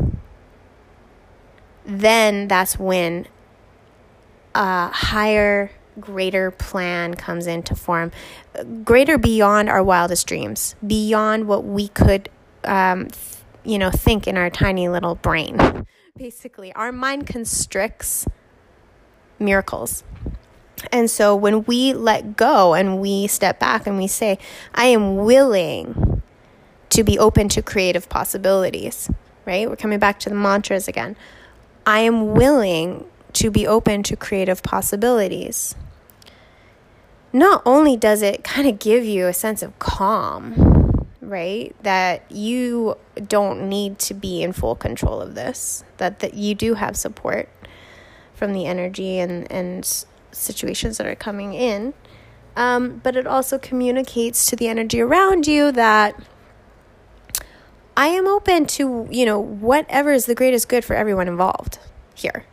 then 1.85 2.49
that's 2.49 2.79
when 2.79 3.27
a 4.55 4.89
higher 4.89 5.71
greater 6.01 6.51
plan 6.51 7.15
comes 7.15 7.47
into 7.47 7.75
form, 7.75 8.11
greater 8.85 9.19
beyond 9.19 9.69
our 9.69 9.83
wildest 9.83 10.27
dreams, 10.27 10.75
beyond 10.87 11.47
what 11.47 11.65
we 11.65 11.89
could, 11.89 12.29
um, 12.65 13.09
you 13.65 13.79
know, 13.79 13.91
think 13.91 14.27
in 14.27 14.37
our 14.37 14.51
tiny 14.51 14.89
little 14.89 15.15
brain. 15.15 15.87
Basically, 16.17 16.73
our 16.75 16.93
mind 16.93 17.27
constricts 17.27 18.27
miracles. 19.39 20.05
And 20.93 21.11
so 21.11 21.35
when 21.35 21.65
we 21.65 21.93
let 21.93 22.37
go 22.37 22.75
and 22.75 23.01
we 23.01 23.27
step 23.27 23.59
back 23.59 23.87
and 23.87 23.97
we 23.97 24.07
say, 24.07 24.39
I 24.75 24.87
am 24.87 25.17
willing 25.17 26.23
to 26.91 27.03
be 27.03 27.19
open 27.19 27.49
to 27.51 27.63
creative 27.63 28.09
possibilities, 28.09 29.11
right? 29.47 29.69
We're 29.69 29.77
coming 29.77 29.99
back 29.99 30.19
to 30.21 30.29
the 30.29 30.35
mantras 30.35 30.87
again. 30.87 31.17
I 31.87 32.01
am 32.01 32.33
willing 32.33 33.05
to 33.35 33.51
be 33.51 33.67
open 33.67 34.03
to 34.05 34.17
creative 34.17 34.63
possibilities. 34.63 35.75
Not 37.33 37.63
only 37.67 37.97
does 37.97 38.23
it 38.23 38.45
kind 38.45 38.69
of 38.69 38.79
give 38.79 39.05
you 39.05 39.27
a 39.27 39.33
sense 39.33 39.63
of 39.63 39.79
calm, 39.79 41.09
right? 41.21 41.75
That 41.83 42.31
you 42.31 42.97
don't 43.27 43.69
need 43.69 43.99
to 44.01 44.15
be 44.15 44.43
in 44.43 44.53
full 44.53 44.77
control 44.77 45.21
of 45.21 45.35
this, 45.35 45.85
that, 45.97 46.21
that 46.21 46.35
you 46.35 46.55
do 46.55 46.75
have 46.75 46.97
support 46.97 47.49
from 48.35 48.53
the 48.53 48.67
energy 48.67 49.19
and, 49.19 49.51
and 49.51 50.05
situations 50.31 50.99
that 50.99 51.07
are 51.07 51.15
coming 51.15 51.55
in. 51.55 51.95
Um, 52.57 53.01
but 53.03 53.17
it 53.17 53.27
also 53.27 53.59
communicates 53.59 54.47
to 54.47 54.57
the 54.57 54.69
energy 54.69 55.01
around 55.01 55.47
you 55.49 55.73
that 55.73 56.21
I 57.97 58.09
am 58.09 58.27
open 58.27 58.67
to, 58.67 59.09
you 59.11 59.27
know, 59.27 59.39
whatever 59.39 60.13
is 60.13 60.27
the 60.27 60.35
greatest 60.35 60.69
good 60.69 60.85
for 60.85 60.95
everyone 60.95 61.27
involved 61.27 61.79
here. 62.15 62.45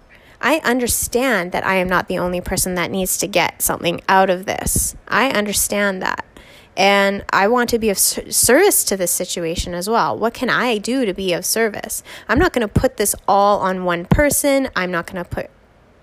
I 0.41 0.57
understand 0.63 1.51
that 1.51 1.65
I 1.65 1.75
am 1.75 1.87
not 1.87 2.07
the 2.07 2.17
only 2.17 2.41
person 2.41 2.75
that 2.75 2.91
needs 2.91 3.17
to 3.19 3.27
get 3.27 3.61
something 3.61 4.01
out 4.09 4.29
of 4.29 4.45
this. 4.45 4.95
I 5.07 5.29
understand 5.29 6.01
that. 6.01 6.25
And 6.75 7.23
I 7.31 7.47
want 7.47 7.69
to 7.71 7.79
be 7.79 7.89
of 7.89 7.99
service 7.99 8.83
to 8.85 8.97
this 8.97 9.11
situation 9.11 9.73
as 9.73 9.89
well. 9.89 10.17
What 10.17 10.33
can 10.33 10.49
I 10.49 10.77
do 10.77 11.05
to 11.05 11.13
be 11.13 11.33
of 11.33 11.45
service? 11.45 12.01
I'm 12.27 12.39
not 12.39 12.53
going 12.53 12.67
to 12.67 12.73
put 12.73 12.97
this 12.97 13.13
all 13.27 13.59
on 13.59 13.83
one 13.83 14.05
person. 14.05 14.69
I'm 14.75 14.89
not 14.89 15.05
going 15.05 15.23
to 15.23 15.29
put 15.29 15.49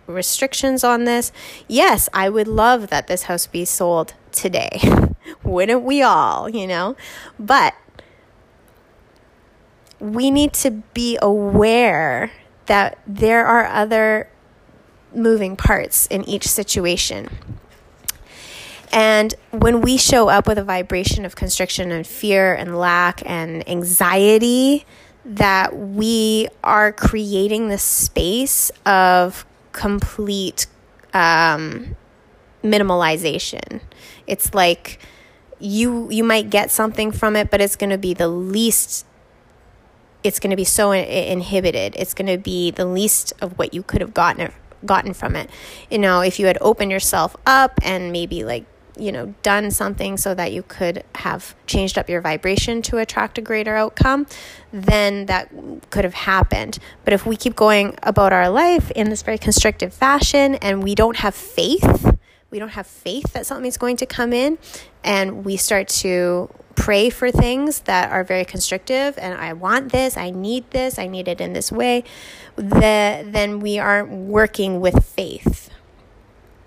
restrictions 0.06 0.84
on 0.84 1.04
this. 1.04 1.32
Yes, 1.66 2.08
I 2.12 2.28
would 2.28 2.48
love 2.48 2.88
that 2.88 3.08
this 3.08 3.24
house 3.24 3.46
be 3.46 3.64
sold 3.64 4.14
today. 4.30 4.80
Wouldn't 5.42 5.82
we 5.82 6.02
all, 6.02 6.48
you 6.48 6.66
know? 6.66 6.96
But 7.38 7.74
we 9.98 10.30
need 10.30 10.52
to 10.54 10.70
be 10.70 11.18
aware 11.20 12.30
that 12.68 12.98
there 13.06 13.46
are 13.46 13.66
other 13.66 14.28
moving 15.14 15.56
parts 15.56 16.06
in 16.06 16.26
each 16.28 16.46
situation. 16.46 17.28
And 18.92 19.34
when 19.50 19.80
we 19.80 19.98
show 19.98 20.28
up 20.28 20.46
with 20.46 20.56
a 20.56 20.64
vibration 20.64 21.24
of 21.24 21.36
constriction 21.36 21.90
and 21.92 22.06
fear 22.06 22.54
and 22.54 22.78
lack 22.78 23.22
and 23.26 23.68
anxiety, 23.68 24.86
that 25.24 25.76
we 25.76 26.48
are 26.64 26.92
creating 26.92 27.68
the 27.68 27.76
space 27.76 28.70
of 28.86 29.44
complete 29.72 30.66
um, 31.12 31.96
minimalization. 32.62 33.80
It's 34.26 34.54
like 34.54 35.00
you 35.58 36.08
you 36.10 36.24
might 36.24 36.50
get 36.50 36.70
something 36.70 37.12
from 37.12 37.36
it, 37.36 37.50
but 37.50 37.60
it's 37.60 37.76
going 37.76 37.90
to 37.90 37.98
be 37.98 38.14
the 38.14 38.28
least 38.28 39.04
it's 40.24 40.40
going 40.40 40.50
to 40.50 40.56
be 40.56 40.64
so 40.64 40.92
inhibited. 40.92 41.94
It's 41.96 42.14
going 42.14 42.26
to 42.26 42.38
be 42.38 42.70
the 42.70 42.86
least 42.86 43.32
of 43.40 43.58
what 43.58 43.72
you 43.72 43.82
could 43.82 44.00
have 44.00 44.14
gotten 44.14 44.52
gotten 44.84 45.12
from 45.12 45.34
it. 45.34 45.50
You 45.90 45.98
know, 45.98 46.20
if 46.20 46.38
you 46.38 46.46
had 46.46 46.58
opened 46.60 46.90
yourself 46.90 47.34
up 47.46 47.78
and 47.82 48.12
maybe 48.12 48.44
like 48.44 48.64
you 48.96 49.12
know 49.12 49.34
done 49.42 49.70
something 49.70 50.16
so 50.16 50.34
that 50.34 50.52
you 50.52 50.62
could 50.62 51.04
have 51.14 51.54
changed 51.66 51.96
up 51.96 52.08
your 52.08 52.20
vibration 52.20 52.82
to 52.82 52.98
attract 52.98 53.38
a 53.38 53.40
greater 53.40 53.76
outcome 53.76 54.26
then 54.72 55.26
that 55.26 55.48
could 55.90 56.04
have 56.04 56.14
happened 56.14 56.78
but 57.04 57.14
if 57.14 57.24
we 57.24 57.36
keep 57.36 57.54
going 57.54 57.96
about 58.02 58.32
our 58.32 58.48
life 58.48 58.90
in 58.92 59.08
this 59.08 59.22
very 59.22 59.38
constrictive 59.38 59.94
fashion 59.94 60.56
and 60.56 60.82
we 60.82 60.96
don't 60.96 61.18
have 61.18 61.34
faith 61.34 62.18
we 62.50 62.58
don't 62.58 62.70
have 62.70 62.86
faith 62.86 63.32
that 63.34 63.46
something's 63.46 63.76
going 63.76 63.96
to 63.96 64.06
come 64.06 64.32
in 64.32 64.58
and 65.04 65.44
we 65.44 65.56
start 65.56 65.86
to 65.88 66.50
pray 66.78 67.10
for 67.10 67.32
things 67.32 67.80
that 67.80 68.10
are 68.10 68.22
very 68.22 68.44
constrictive 68.44 69.18
and 69.18 69.34
I 69.34 69.52
want 69.52 69.90
this, 69.90 70.16
I 70.16 70.30
need 70.30 70.70
this, 70.70 70.96
I 70.96 71.08
need 71.08 71.26
it 71.26 71.40
in 71.40 71.52
this 71.52 71.72
way, 71.72 72.04
the, 72.54 73.24
then 73.26 73.58
we 73.58 73.80
aren't 73.80 74.10
working 74.10 74.80
with 74.80 75.04
faith. 75.04 75.70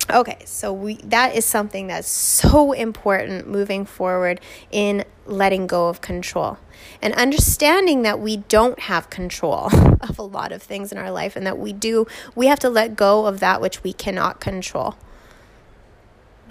Okay, 0.10 0.40
so 0.44 0.74
we 0.74 0.96
that 0.96 1.36
is 1.36 1.46
something 1.46 1.88
that's 1.88 2.10
so 2.10 2.74
important 2.74 3.48
moving 3.48 3.86
forward 3.86 4.42
in 4.70 5.06
letting 5.26 5.68
go 5.68 5.88
of 5.88 6.02
control 6.02 6.58
and 7.02 7.14
understanding 7.14 8.02
that 8.02 8.20
we 8.20 8.38
don't 8.38 8.80
have 8.80 9.10
control 9.10 9.70
of 10.02 10.20
a 10.20 10.24
lot 10.24 10.52
of 10.52 10.62
things 10.62 10.92
in 10.92 10.98
our 10.98 11.12
life 11.12 11.38
and 11.38 11.48
that 11.48 11.58
we 11.58 11.72
do 11.72 12.06
we 12.36 12.48
have 12.48 12.60
to 12.60 12.70
let 12.70 12.98
go 12.98 13.26
of 13.26 13.40
that 13.40 13.62
which 13.62 13.84
we 13.84 13.94
cannot 13.94 14.42
control. 14.42 14.96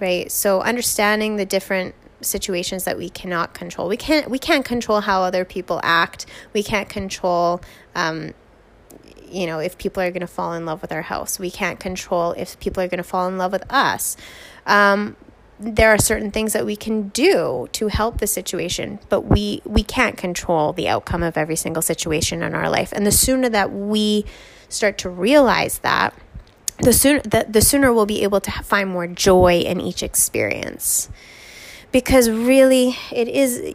Right? 0.00 0.32
So 0.32 0.62
understanding 0.62 1.36
the 1.36 1.44
different 1.44 1.94
situations 2.22 2.84
that 2.84 2.96
we 2.96 3.08
cannot 3.08 3.54
control. 3.54 3.88
We 3.88 3.96
can't 3.96 4.30
we 4.30 4.38
can't 4.38 4.64
control 4.64 5.00
how 5.00 5.22
other 5.22 5.44
people 5.44 5.80
act. 5.82 6.26
We 6.52 6.62
can't 6.62 6.88
control 6.88 7.60
um, 7.94 8.34
you 9.30 9.46
know 9.46 9.60
if 9.60 9.78
people 9.78 10.02
are 10.02 10.10
going 10.10 10.20
to 10.20 10.26
fall 10.26 10.54
in 10.54 10.66
love 10.66 10.82
with 10.82 10.92
our 10.92 11.02
house. 11.02 11.38
We 11.38 11.50
can't 11.50 11.78
control 11.78 12.32
if 12.32 12.58
people 12.60 12.82
are 12.82 12.88
going 12.88 12.98
to 12.98 13.04
fall 13.04 13.28
in 13.28 13.38
love 13.38 13.52
with 13.52 13.64
us. 13.72 14.16
Um, 14.66 15.16
there 15.58 15.90
are 15.90 15.98
certain 15.98 16.30
things 16.30 16.54
that 16.54 16.64
we 16.64 16.74
can 16.74 17.08
do 17.08 17.68
to 17.72 17.88
help 17.88 18.18
the 18.18 18.26
situation, 18.26 18.98
but 19.08 19.22
we 19.22 19.60
we 19.64 19.82
can't 19.82 20.16
control 20.16 20.72
the 20.72 20.88
outcome 20.88 21.22
of 21.22 21.36
every 21.36 21.56
single 21.56 21.82
situation 21.82 22.42
in 22.42 22.54
our 22.54 22.70
life. 22.70 22.92
And 22.92 23.06
the 23.06 23.12
sooner 23.12 23.48
that 23.50 23.72
we 23.72 24.24
start 24.68 24.96
to 24.98 25.10
realize 25.10 25.78
that, 25.80 26.14
the 26.78 26.92
sooner 26.92 27.20
the, 27.20 27.46
the 27.48 27.60
sooner 27.60 27.92
we'll 27.92 28.06
be 28.06 28.22
able 28.22 28.40
to 28.40 28.50
find 28.50 28.88
more 28.88 29.06
joy 29.06 29.60
in 29.60 29.80
each 29.80 30.02
experience 30.02 31.10
because 31.92 32.30
really 32.30 32.96
it 33.12 33.28
is 33.28 33.74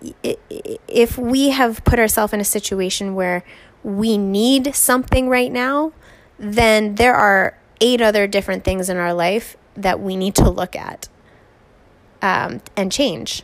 if 0.88 1.18
we 1.18 1.50
have 1.50 1.84
put 1.84 2.00
ourselves 2.00 2.34
in 2.34 2.40
a 2.40 2.46
situation 2.46 3.16
where 3.16 3.44
we 3.84 4.18
need 4.18 4.74
something 4.74 5.30
right 5.30 5.52
now 5.52 5.92
then 6.40 6.96
there 6.96 7.16
are 7.16 7.58
eight 7.82 8.02
other 8.02 8.28
different 8.28 8.64
things 8.64 8.90
in 8.90 8.98
our 8.98 9.14
life 9.14 9.58
that 9.76 10.00
we 10.00 10.16
need 10.16 10.36
to 10.36 10.50
look 10.50 10.76
at 10.76 11.08
um, 12.22 12.62
and 12.76 12.92
change. 12.92 13.44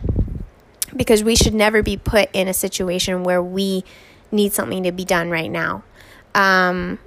Because 0.96 1.24
we 1.24 1.36
should 1.36 1.54
never 1.54 1.82
be 1.82 1.96
put 1.96 2.30
in 2.34 2.48
a 2.48 2.54
situation 2.54 3.24
where 3.24 3.42
we 3.42 3.84
need 4.32 4.54
something 4.54 4.84
to 4.84 4.92
be 4.92 5.06
done 5.06 5.30
right 5.30 5.50
now. 5.50 5.84
Um, 6.36 7.00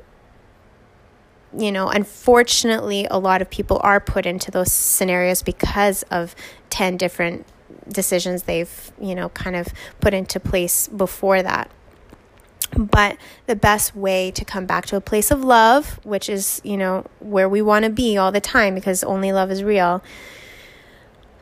you 1.57 1.71
know, 1.71 1.89
unfortunately, 1.89 3.07
a 3.11 3.19
lot 3.19 3.43
of 3.43 3.51
people 3.51 3.81
are 3.83 4.01
put 4.01 4.27
into 4.27 4.51
those 4.51 4.73
scenarios 4.73 5.43
because 5.43 6.03
of 6.05 6.35
10 6.71 6.97
different 6.97 7.47
decisions 7.89 8.45
they've, 8.45 8.93
you 9.01 9.15
know, 9.15 9.29
kind 9.31 9.57
of 9.57 9.69
put 10.01 10.15
into 10.15 10.41
place 10.41 10.89
before 10.89 11.43
that. 11.43 11.71
But 12.77 13.19
the 13.47 13.55
best 13.55 13.95
way 13.95 14.31
to 14.33 14.45
come 14.45 14.67
back 14.67 14.87
to 14.87 14.97
a 14.97 15.01
place 15.01 15.31
of 15.31 15.45
love, 15.45 16.01
which 16.05 16.29
is, 16.29 16.61
you 16.65 16.77
know, 16.77 17.07
where 17.21 17.49
we 17.49 17.63
want 17.63 17.85
to 17.85 17.91
be 17.91 18.17
all 18.17 18.33
the 18.33 18.41
time 18.41 18.75
because 18.75 19.05
only 19.05 19.33
love 19.33 19.51
is 19.51 19.63
real, 19.63 20.03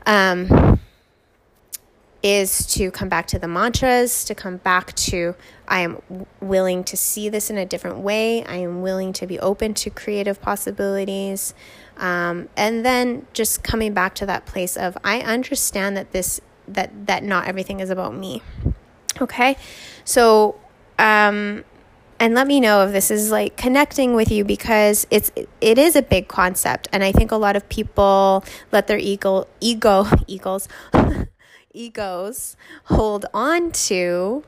um, 0.04 0.78
is 2.22 2.66
to 2.74 2.90
come 2.90 3.08
back 3.08 3.26
to 3.28 3.38
the 3.38 3.48
mantras, 3.48 4.24
to 4.24 4.34
come 4.34 4.58
back 4.58 4.94
to 4.94 5.34
I 5.66 5.80
am 5.80 6.02
willing 6.40 6.84
to 6.84 6.96
see 6.96 7.28
this 7.28 7.48
in 7.50 7.56
a 7.56 7.64
different 7.64 7.98
way. 7.98 8.44
I 8.44 8.56
am 8.56 8.82
willing 8.82 9.12
to 9.14 9.26
be 9.26 9.40
open 9.40 9.74
to 9.74 9.90
creative 9.90 10.40
possibilities. 10.40 11.54
Um, 11.96 12.48
and 12.56 12.84
then 12.84 13.26
just 13.32 13.62
coming 13.62 13.92
back 13.92 14.14
to 14.16 14.26
that 14.26 14.46
place 14.46 14.76
of 14.76 14.96
I 15.04 15.20
understand 15.20 15.96
that 15.96 16.12
this 16.12 16.40
that 16.68 17.06
that 17.06 17.22
not 17.22 17.46
everything 17.46 17.80
is 17.80 17.90
about 17.90 18.14
me. 18.14 18.42
Okay, 19.20 19.56
so 20.04 20.58
um, 20.98 21.64
and 22.18 22.34
let 22.34 22.46
me 22.46 22.60
know 22.60 22.86
if 22.86 22.92
this 22.92 23.10
is 23.10 23.30
like 23.30 23.56
connecting 23.56 24.14
with 24.14 24.30
you 24.30 24.44
because 24.44 25.06
it's 25.10 25.30
it 25.60 25.78
is 25.78 25.96
a 25.96 26.02
big 26.02 26.28
concept, 26.28 26.88
and 26.92 27.04
I 27.04 27.12
think 27.12 27.30
a 27.30 27.36
lot 27.36 27.56
of 27.56 27.68
people 27.68 28.44
let 28.70 28.86
their 28.86 28.98
ego 28.98 29.46
ego 29.60 30.06
egos 30.26 30.68
egos 31.74 32.56
hold 32.84 33.26
on 33.32 33.70
to 33.72 34.44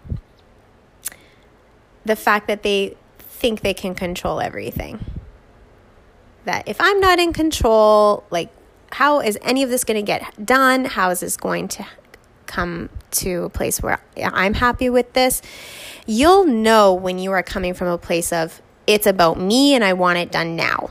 the 2.04 2.16
fact 2.16 2.48
that 2.48 2.62
they 2.62 2.96
think 3.18 3.62
they 3.62 3.74
can 3.74 3.94
control 3.94 4.40
everything 4.40 5.04
that 6.44 6.68
if 6.68 6.76
I'm 6.80 7.00
not 7.00 7.18
in 7.18 7.32
control, 7.32 8.24
like, 8.30 8.50
how 8.92 9.20
is 9.20 9.38
any 9.42 9.62
of 9.62 9.70
this 9.70 9.84
going 9.84 9.96
to 9.96 10.02
get 10.02 10.44
done? 10.44 10.84
How 10.84 11.10
is 11.10 11.20
this 11.20 11.36
going 11.36 11.68
to 11.68 11.86
come 12.46 12.90
to 13.10 13.44
a 13.44 13.50
place 13.50 13.82
where 13.82 14.00
I'm 14.16 14.54
happy 14.54 14.88
with 14.88 15.12
this? 15.14 15.42
You'll 16.06 16.46
know 16.46 16.94
when 16.94 17.18
you 17.18 17.32
are 17.32 17.42
coming 17.42 17.74
from 17.74 17.88
a 17.88 17.98
place 17.98 18.32
of, 18.32 18.62
it's 18.86 19.06
about 19.06 19.40
me 19.40 19.74
and 19.74 19.82
I 19.82 19.94
want 19.94 20.18
it 20.18 20.30
done 20.30 20.54
now 20.54 20.90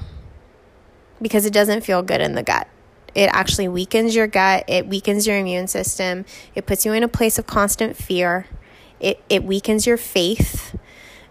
because 1.21 1.45
it 1.45 1.53
doesn't 1.53 1.81
feel 1.81 2.01
good 2.01 2.19
in 2.19 2.33
the 2.33 2.43
gut. 2.43 2.67
it 3.15 3.29
actually 3.31 3.67
weakens 3.67 4.15
your 4.15 4.27
gut, 4.27 4.63
it 4.67 4.87
weakens 4.87 5.27
your 5.27 5.37
immune 5.37 5.67
system, 5.67 6.25
it 6.55 6.65
puts 6.65 6.85
you 6.85 6.93
in 6.93 7.03
a 7.03 7.07
place 7.07 7.37
of 7.37 7.45
constant 7.45 7.95
fear, 7.95 8.47
it, 8.99 9.21
it 9.29 9.43
weakens 9.43 9.85
your 9.85 9.97
faith. 9.97 10.75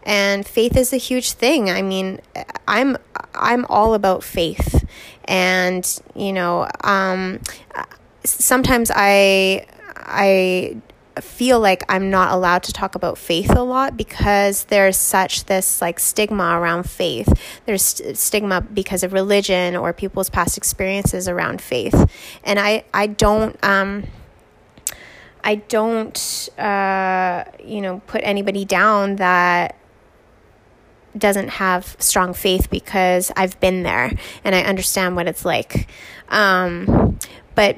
And 0.04 0.46
faith 0.46 0.76
is 0.76 0.92
a 0.92 0.96
huge 0.96 1.32
thing. 1.32 1.70
I 1.70 1.82
mean, 1.82 2.20
I'm 2.66 2.96
I'm 3.34 3.64
all 3.68 3.94
about 3.94 4.24
faith, 4.24 4.84
and 5.26 6.00
you 6.14 6.32
know, 6.32 6.68
um, 6.82 7.40
sometimes 8.24 8.90
I 8.94 9.66
I 9.96 10.76
feel 11.20 11.60
like 11.60 11.84
I'm 11.88 12.10
not 12.10 12.32
allowed 12.32 12.62
to 12.64 12.72
talk 12.72 12.94
about 12.94 13.18
faith 13.18 13.50
a 13.50 13.62
lot 13.62 13.96
because 13.96 14.64
there's 14.64 14.96
such 14.96 15.44
this 15.44 15.80
like 15.82 16.00
stigma 16.00 16.58
around 16.58 16.88
faith. 16.88 17.32
There's 17.66 17.82
st- 17.82 18.16
stigma 18.16 18.60
because 18.62 19.02
of 19.02 19.12
religion 19.12 19.76
or 19.76 19.92
people's 19.92 20.30
past 20.30 20.56
experiences 20.56 21.28
around 21.28 21.60
faith, 21.60 22.10
and 22.44 22.58
I 22.58 22.84
I 22.92 23.06
don't 23.06 23.56
um. 23.64 24.04
I 25.44 25.56
don't, 25.56 26.48
uh, 26.56 27.42
you 27.64 27.80
know, 27.80 28.00
put 28.06 28.20
anybody 28.22 28.64
down 28.64 29.16
that 29.16 29.74
doesn't 31.16 31.48
have 31.48 31.96
strong 31.98 32.34
faith 32.34 32.70
because 32.70 33.30
I've 33.36 33.58
been 33.60 33.82
there 33.82 34.12
and 34.44 34.54
I 34.54 34.62
understand 34.62 35.16
what 35.16 35.28
it's 35.28 35.44
like. 35.44 35.88
Um, 36.28 37.18
but 37.54 37.76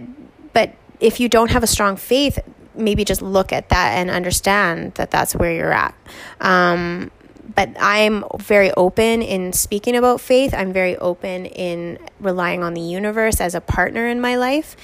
but 0.52 0.74
if 1.00 1.20
you 1.20 1.28
don't 1.28 1.50
have 1.50 1.62
a 1.62 1.66
strong 1.66 1.96
faith, 1.96 2.38
maybe 2.74 3.04
just 3.04 3.22
look 3.22 3.52
at 3.52 3.68
that 3.70 3.98
and 3.98 4.10
understand 4.10 4.94
that 4.94 5.10
that's 5.10 5.34
where 5.34 5.52
you're 5.52 5.72
at. 5.72 5.94
Um, 6.40 7.10
but 7.54 7.70
I'm 7.78 8.24
very 8.38 8.72
open 8.72 9.22
in 9.22 9.52
speaking 9.52 9.96
about 9.96 10.20
faith. 10.20 10.54
I'm 10.54 10.72
very 10.72 10.96
open 10.96 11.46
in 11.46 11.98
relying 12.20 12.62
on 12.62 12.74
the 12.74 12.80
universe 12.80 13.40
as 13.40 13.54
a 13.54 13.60
partner 13.60 14.08
in 14.08 14.20
my 14.20 14.36
life. 14.36 14.76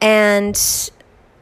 And, 0.00 0.58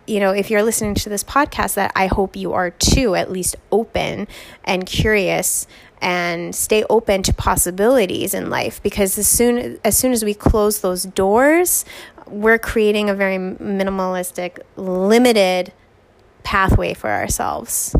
you 0.06 0.20
know, 0.20 0.32
if 0.32 0.50
you're 0.50 0.62
listening 0.62 0.94
to 0.96 1.08
this 1.08 1.24
podcast, 1.24 1.74
that 1.74 1.92
I 1.94 2.08
hope 2.08 2.36
you 2.36 2.52
are 2.52 2.70
too, 2.70 3.14
at 3.14 3.30
least 3.30 3.56
open 3.70 4.28
and 4.64 4.84
curious 4.84 5.66
and 6.04 6.54
stay 6.54 6.84
open 6.90 7.22
to 7.22 7.32
possibilities 7.32 8.34
in 8.34 8.50
life 8.50 8.80
because 8.82 9.18
as 9.18 9.26
soon 9.26 9.80
as 9.84 9.96
soon 9.96 10.12
as 10.12 10.24
we 10.24 10.34
close 10.34 10.80
those 10.80 11.04
doors 11.04 11.84
we're 12.28 12.58
creating 12.58 13.08
a 13.10 13.14
very 13.14 13.38
minimalistic 13.38 14.58
limited 14.76 15.72
pathway 16.42 16.92
for 16.94 17.10
ourselves 17.10 17.96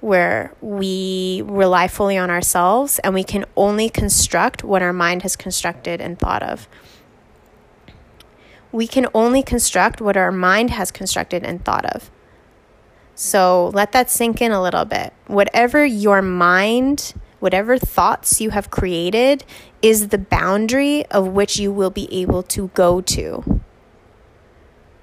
where 0.00 0.54
we 0.60 1.42
rely 1.46 1.88
fully 1.88 2.16
on 2.16 2.30
ourselves 2.30 2.98
and 3.00 3.14
we 3.14 3.24
can 3.24 3.44
only 3.56 3.88
construct 3.88 4.62
what 4.62 4.82
our 4.82 4.92
mind 4.92 5.22
has 5.22 5.34
constructed 5.34 6.00
and 6.00 6.18
thought 6.18 6.42
of. 6.42 6.68
We 8.70 8.86
can 8.86 9.08
only 9.14 9.42
construct 9.42 10.00
what 10.00 10.16
our 10.16 10.30
mind 10.30 10.70
has 10.70 10.90
constructed 10.90 11.42
and 11.42 11.64
thought 11.64 11.86
of. 11.86 12.10
So 13.14 13.70
let 13.72 13.92
that 13.92 14.10
sink 14.10 14.42
in 14.42 14.52
a 14.52 14.62
little 14.62 14.84
bit. 14.84 15.14
Whatever 15.26 15.84
your 15.84 16.20
mind, 16.20 17.14
whatever 17.46 17.78
thoughts 17.78 18.40
you 18.40 18.50
have 18.50 18.72
created, 18.72 19.44
is 19.80 20.08
the 20.08 20.18
boundary 20.18 21.06
of 21.12 21.28
which 21.28 21.60
you 21.60 21.70
will 21.70 21.90
be 21.90 22.12
able 22.12 22.42
to 22.42 22.66
go 22.74 23.00
to. 23.00 23.60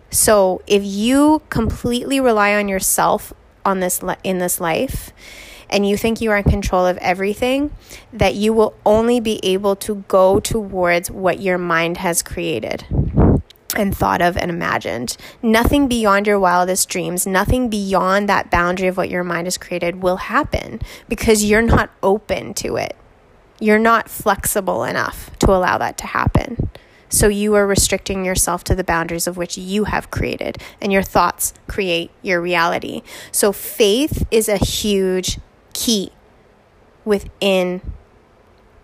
So 0.10 0.62
if 0.68 0.84
you 0.84 1.42
completely 1.50 2.20
rely 2.20 2.54
on 2.56 2.68
yourself 2.68 3.32
on 3.64 3.80
this 3.80 4.02
in 4.26 4.40
this 4.40 4.60
life 4.60 5.14
and 5.70 5.88
you 5.88 5.96
think 5.96 6.20
you 6.20 6.32
are 6.32 6.38
in 6.40 6.44
control 6.44 6.86
of 6.86 6.98
everything, 6.98 7.72
that 8.12 8.36
you 8.36 8.52
will 8.52 8.76
only 8.86 9.22
be 9.22 9.40
able 9.42 9.78
to 9.78 10.04
go 10.10 10.42
towards 10.42 11.10
what 11.10 11.40
your 11.40 11.58
mind 11.58 11.96
has 11.96 12.22
created 12.22 12.86
and 13.76 13.96
thought 13.96 14.22
of 14.22 14.38
and 14.38 14.52
imagined. 14.52 15.18
Nothing 15.42 15.88
beyond 15.88 16.28
your 16.28 16.40
wildest 16.40 16.90
dreams, 16.90 17.26
nothing 17.26 17.70
beyond 17.70 18.30
that 18.30 18.52
boundary 18.52 18.88
of 18.88 18.98
what 18.98 19.10
your 19.10 19.24
mind 19.24 19.48
has 19.48 19.58
created 19.58 20.02
will 20.02 20.18
happen 20.18 20.82
because 21.10 21.44
you're 21.44 21.62
not 21.62 21.92
open 22.02 22.54
to 22.56 22.76
it. 22.76 22.96
You're 23.60 23.80
not 23.80 24.10
flexible 24.10 24.84
enough 24.84 25.38
to 25.40 25.52
allow 25.52 25.78
that 25.78 25.98
to 26.00 26.08
happen. 26.08 26.70
So 27.10 27.28
you 27.28 27.54
are 27.54 27.68
restricting 27.68 28.26
yourself 28.26 28.64
to 28.64 28.76
the 28.76 28.84
boundaries 28.84 29.28
of 29.28 29.38
which 29.38 29.56
you 29.56 29.84
have 29.84 30.10
created, 30.10 30.58
and 30.82 30.92
your 30.92 31.04
thoughts 31.04 31.54
create 31.68 32.10
your 32.24 32.42
reality. 32.42 33.04
So 33.32 33.52
faith 33.52 34.26
is 34.32 34.50
a 34.50 34.58
huge 34.58 35.40
key 35.74 36.12
within 37.06 37.82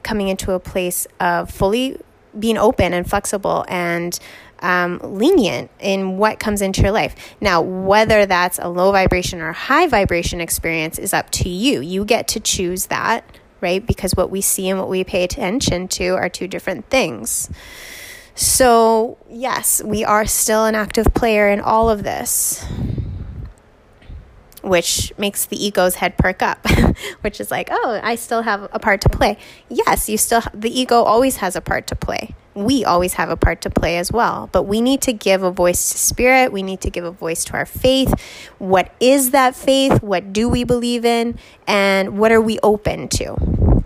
coming 0.04 0.28
into 0.28 0.52
a 0.52 0.60
place 0.60 1.08
of 1.20 1.50
fully 1.50 2.00
being 2.38 2.58
open 2.58 2.94
and 2.94 3.10
flexible 3.10 3.66
and 3.68 4.20
um, 4.62 5.00
lenient 5.04 5.72
in 5.80 6.18
what 6.18 6.40
comes 6.40 6.62
into 6.62 6.82
your 6.82 6.92
life. 6.92 7.16
Now, 7.42 7.62
whether 7.62 8.26
that's 8.26 8.60
a 8.60 8.68
low 8.70 8.92
vibration 8.92 9.42
or 9.42 9.52
high 9.52 9.88
vibration 9.88 10.42
experience 10.42 11.00
is 11.00 11.14
up 11.14 11.30
to 11.32 11.50
you. 11.50 11.82
You 11.82 12.06
get 12.06 12.28
to 12.30 12.40
choose 12.40 12.88
that, 12.88 13.24
right? 13.62 13.86
Because 13.86 14.14
what 14.16 14.30
we 14.30 14.42
see 14.42 14.70
and 14.70 14.80
what 14.80 14.90
we 14.90 15.04
pay 15.04 15.24
attention 15.24 15.88
to 15.90 16.10
are 16.10 16.30
two 16.30 16.48
different 16.48 16.90
things. 16.90 17.50
So, 18.36 19.18
yes, 19.30 19.82
we 19.84 20.06
are 20.06 20.26
still 20.26 20.66
an 20.66 20.76
active 20.76 21.14
player 21.14 21.50
in 21.50 21.60
all 21.60 21.90
of 21.90 22.04
this, 22.04 22.66
which 24.64 25.12
makes 25.18 25.46
the 25.46 25.62
ego's 25.62 25.96
head 25.96 26.18
perk 26.18 26.42
up, 26.42 26.66
which 27.22 27.42
is 27.42 27.52
like, 27.52 27.68
oh, 27.70 28.00
I 28.02 28.16
still 28.16 28.44
have 28.44 28.70
a 28.72 28.80
part 28.80 29.02
to 29.02 29.10
play. 29.10 29.38
Yes, 29.68 30.08
you 30.08 30.18
still, 30.18 30.42
the 30.54 30.70
ego 30.70 31.04
always 31.04 31.38
has 31.38 31.58
a 31.58 31.62
part 31.62 31.86
to 31.88 31.98
play. 31.98 32.34
We 32.66 32.86
always 32.86 33.14
have 33.14 33.30
a 33.30 33.38
part 33.38 33.62
to 33.62 33.70
play 33.70 33.98
as 33.98 34.12
well, 34.12 34.50
but 34.52 34.64
we 34.64 34.82
need 34.82 35.02
to 35.04 35.14
give 35.14 35.44
a 35.44 35.52
voice 35.52 35.92
to 35.92 35.98
spirit. 35.98 36.52
We 36.52 36.64
need 36.64 36.82
to 36.82 36.90
give 36.90 37.04
a 37.04 37.12
voice 37.12 37.44
to 37.46 37.54
our 37.54 37.66
faith. 37.66 38.14
What 38.58 38.94
is 39.00 39.32
that 39.32 39.56
faith? 39.56 40.04
What 40.04 40.34
do 40.34 40.50
we 40.50 40.64
believe 40.64 41.06
in? 41.06 41.40
And 41.68 42.18
what 42.18 42.32
are 42.32 42.42
we 42.42 42.60
open 42.62 43.08
to? 43.10 43.84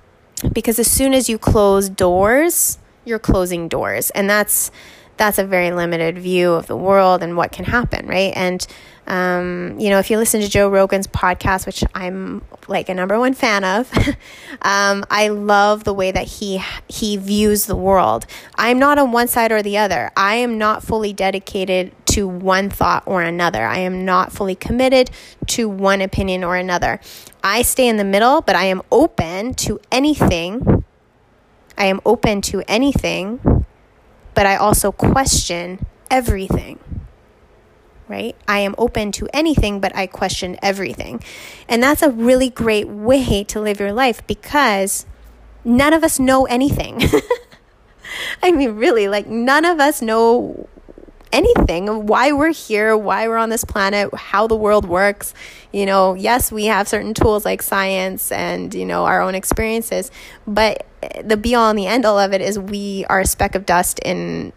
Because 0.51 0.79
as 0.79 0.89
soon 0.89 1.13
as 1.13 1.29
you 1.29 1.37
close 1.37 1.89
doors, 1.89 2.77
you're 3.05 3.19
closing 3.19 3.67
doors 3.67 4.09
and 4.11 4.29
that's 4.29 4.71
that's 5.17 5.37
a 5.37 5.45
very 5.45 5.71
limited 5.71 6.17
view 6.17 6.53
of 6.53 6.67
the 6.67 6.75
world 6.75 7.21
and 7.21 7.37
what 7.37 7.51
can 7.51 7.65
happen 7.65 8.07
right 8.07 8.33
and 8.35 8.65
um, 9.07 9.77
you 9.79 9.89
know 9.89 9.99
if 9.99 10.09
you 10.09 10.17
listen 10.17 10.41
to 10.41 10.47
joe 10.47 10.69
rogan's 10.69 11.07
podcast 11.07 11.65
which 11.65 11.83
i'm 11.93 12.41
like 12.67 12.89
a 12.89 12.93
number 12.93 13.19
one 13.19 13.33
fan 13.33 13.63
of 13.63 13.91
um, 14.61 15.03
i 15.09 15.27
love 15.27 15.83
the 15.83 15.93
way 15.93 16.11
that 16.11 16.25
he 16.25 16.61
he 16.87 17.17
views 17.17 17.65
the 17.65 17.75
world. 17.75 18.25
I'm 18.55 18.79
not 18.79 18.97
on 18.97 19.11
one 19.11 19.27
side 19.27 19.51
or 19.51 19.61
the 19.61 19.77
other. 19.77 20.11
I 20.15 20.35
am 20.35 20.57
not 20.57 20.83
fully 20.83 21.13
dedicated 21.13 21.91
to 22.07 22.27
one 22.27 22.69
thought 22.69 23.03
or 23.05 23.21
another. 23.21 23.63
I 23.65 23.79
am 23.79 24.05
not 24.05 24.31
fully 24.31 24.55
committed 24.55 25.09
to 25.47 25.67
one 25.67 26.01
opinion 26.01 26.43
or 26.43 26.55
another. 26.55 26.99
I 27.43 27.61
stay 27.61 27.87
in 27.87 27.97
the 27.97 28.03
middle 28.03 28.41
but 28.41 28.55
i 28.55 28.65
am 28.65 28.81
open 28.91 29.53
to 29.55 29.79
anything. 29.91 30.83
I 31.77 31.85
am 31.85 31.99
open 32.05 32.41
to 32.43 32.63
anything, 32.67 33.65
but 34.35 34.45
I 34.45 34.55
also 34.57 34.91
question 34.91 35.85
everything. 36.11 36.79
Right? 38.07 38.35
I 38.47 38.59
am 38.59 38.75
open 38.77 39.11
to 39.13 39.29
anything, 39.33 39.79
but 39.79 39.95
I 39.95 40.07
question 40.07 40.57
everything. 40.61 41.23
And 41.69 41.81
that's 41.81 42.01
a 42.01 42.09
really 42.09 42.49
great 42.49 42.87
way 42.87 43.43
to 43.45 43.61
live 43.61 43.79
your 43.79 43.93
life 43.93 44.25
because 44.27 45.05
none 45.63 45.93
of 45.93 46.03
us 46.03 46.19
know 46.19 46.45
anything. 46.45 47.01
I 48.43 48.51
mean, 48.51 48.75
really, 48.75 49.07
like, 49.07 49.27
none 49.27 49.65
of 49.65 49.79
us 49.79 50.01
know 50.01 50.67
anything 51.33 52.05
why 52.05 52.31
we're 52.31 52.53
here, 52.53 52.95
why 52.95 53.27
we're 53.27 53.37
on 53.37 53.49
this 53.49 53.65
planet, 53.65 54.13
how 54.13 54.47
the 54.47 54.55
world 54.55 54.87
works. 54.87 55.33
You 55.71 55.85
know, 55.85 56.13
yes, 56.13 56.51
we 56.51 56.65
have 56.65 56.87
certain 56.87 57.13
tools 57.13 57.43
like 57.43 57.61
science 57.61 58.31
and, 58.31 58.73
you 58.73 58.85
know, 58.85 59.05
our 59.05 59.21
own 59.21 59.33
experiences, 59.33 60.11
but 60.45 60.85
the 61.23 61.35
be 61.35 61.55
all 61.55 61.69
and 61.69 61.77
the 61.77 61.87
end 61.87 62.05
all 62.05 62.19
of 62.19 62.33
it 62.33 62.39
is 62.39 62.57
we 62.57 63.05
are 63.09 63.21
a 63.21 63.25
speck 63.25 63.55
of 63.55 63.65
dust 63.65 63.99
in 63.99 64.53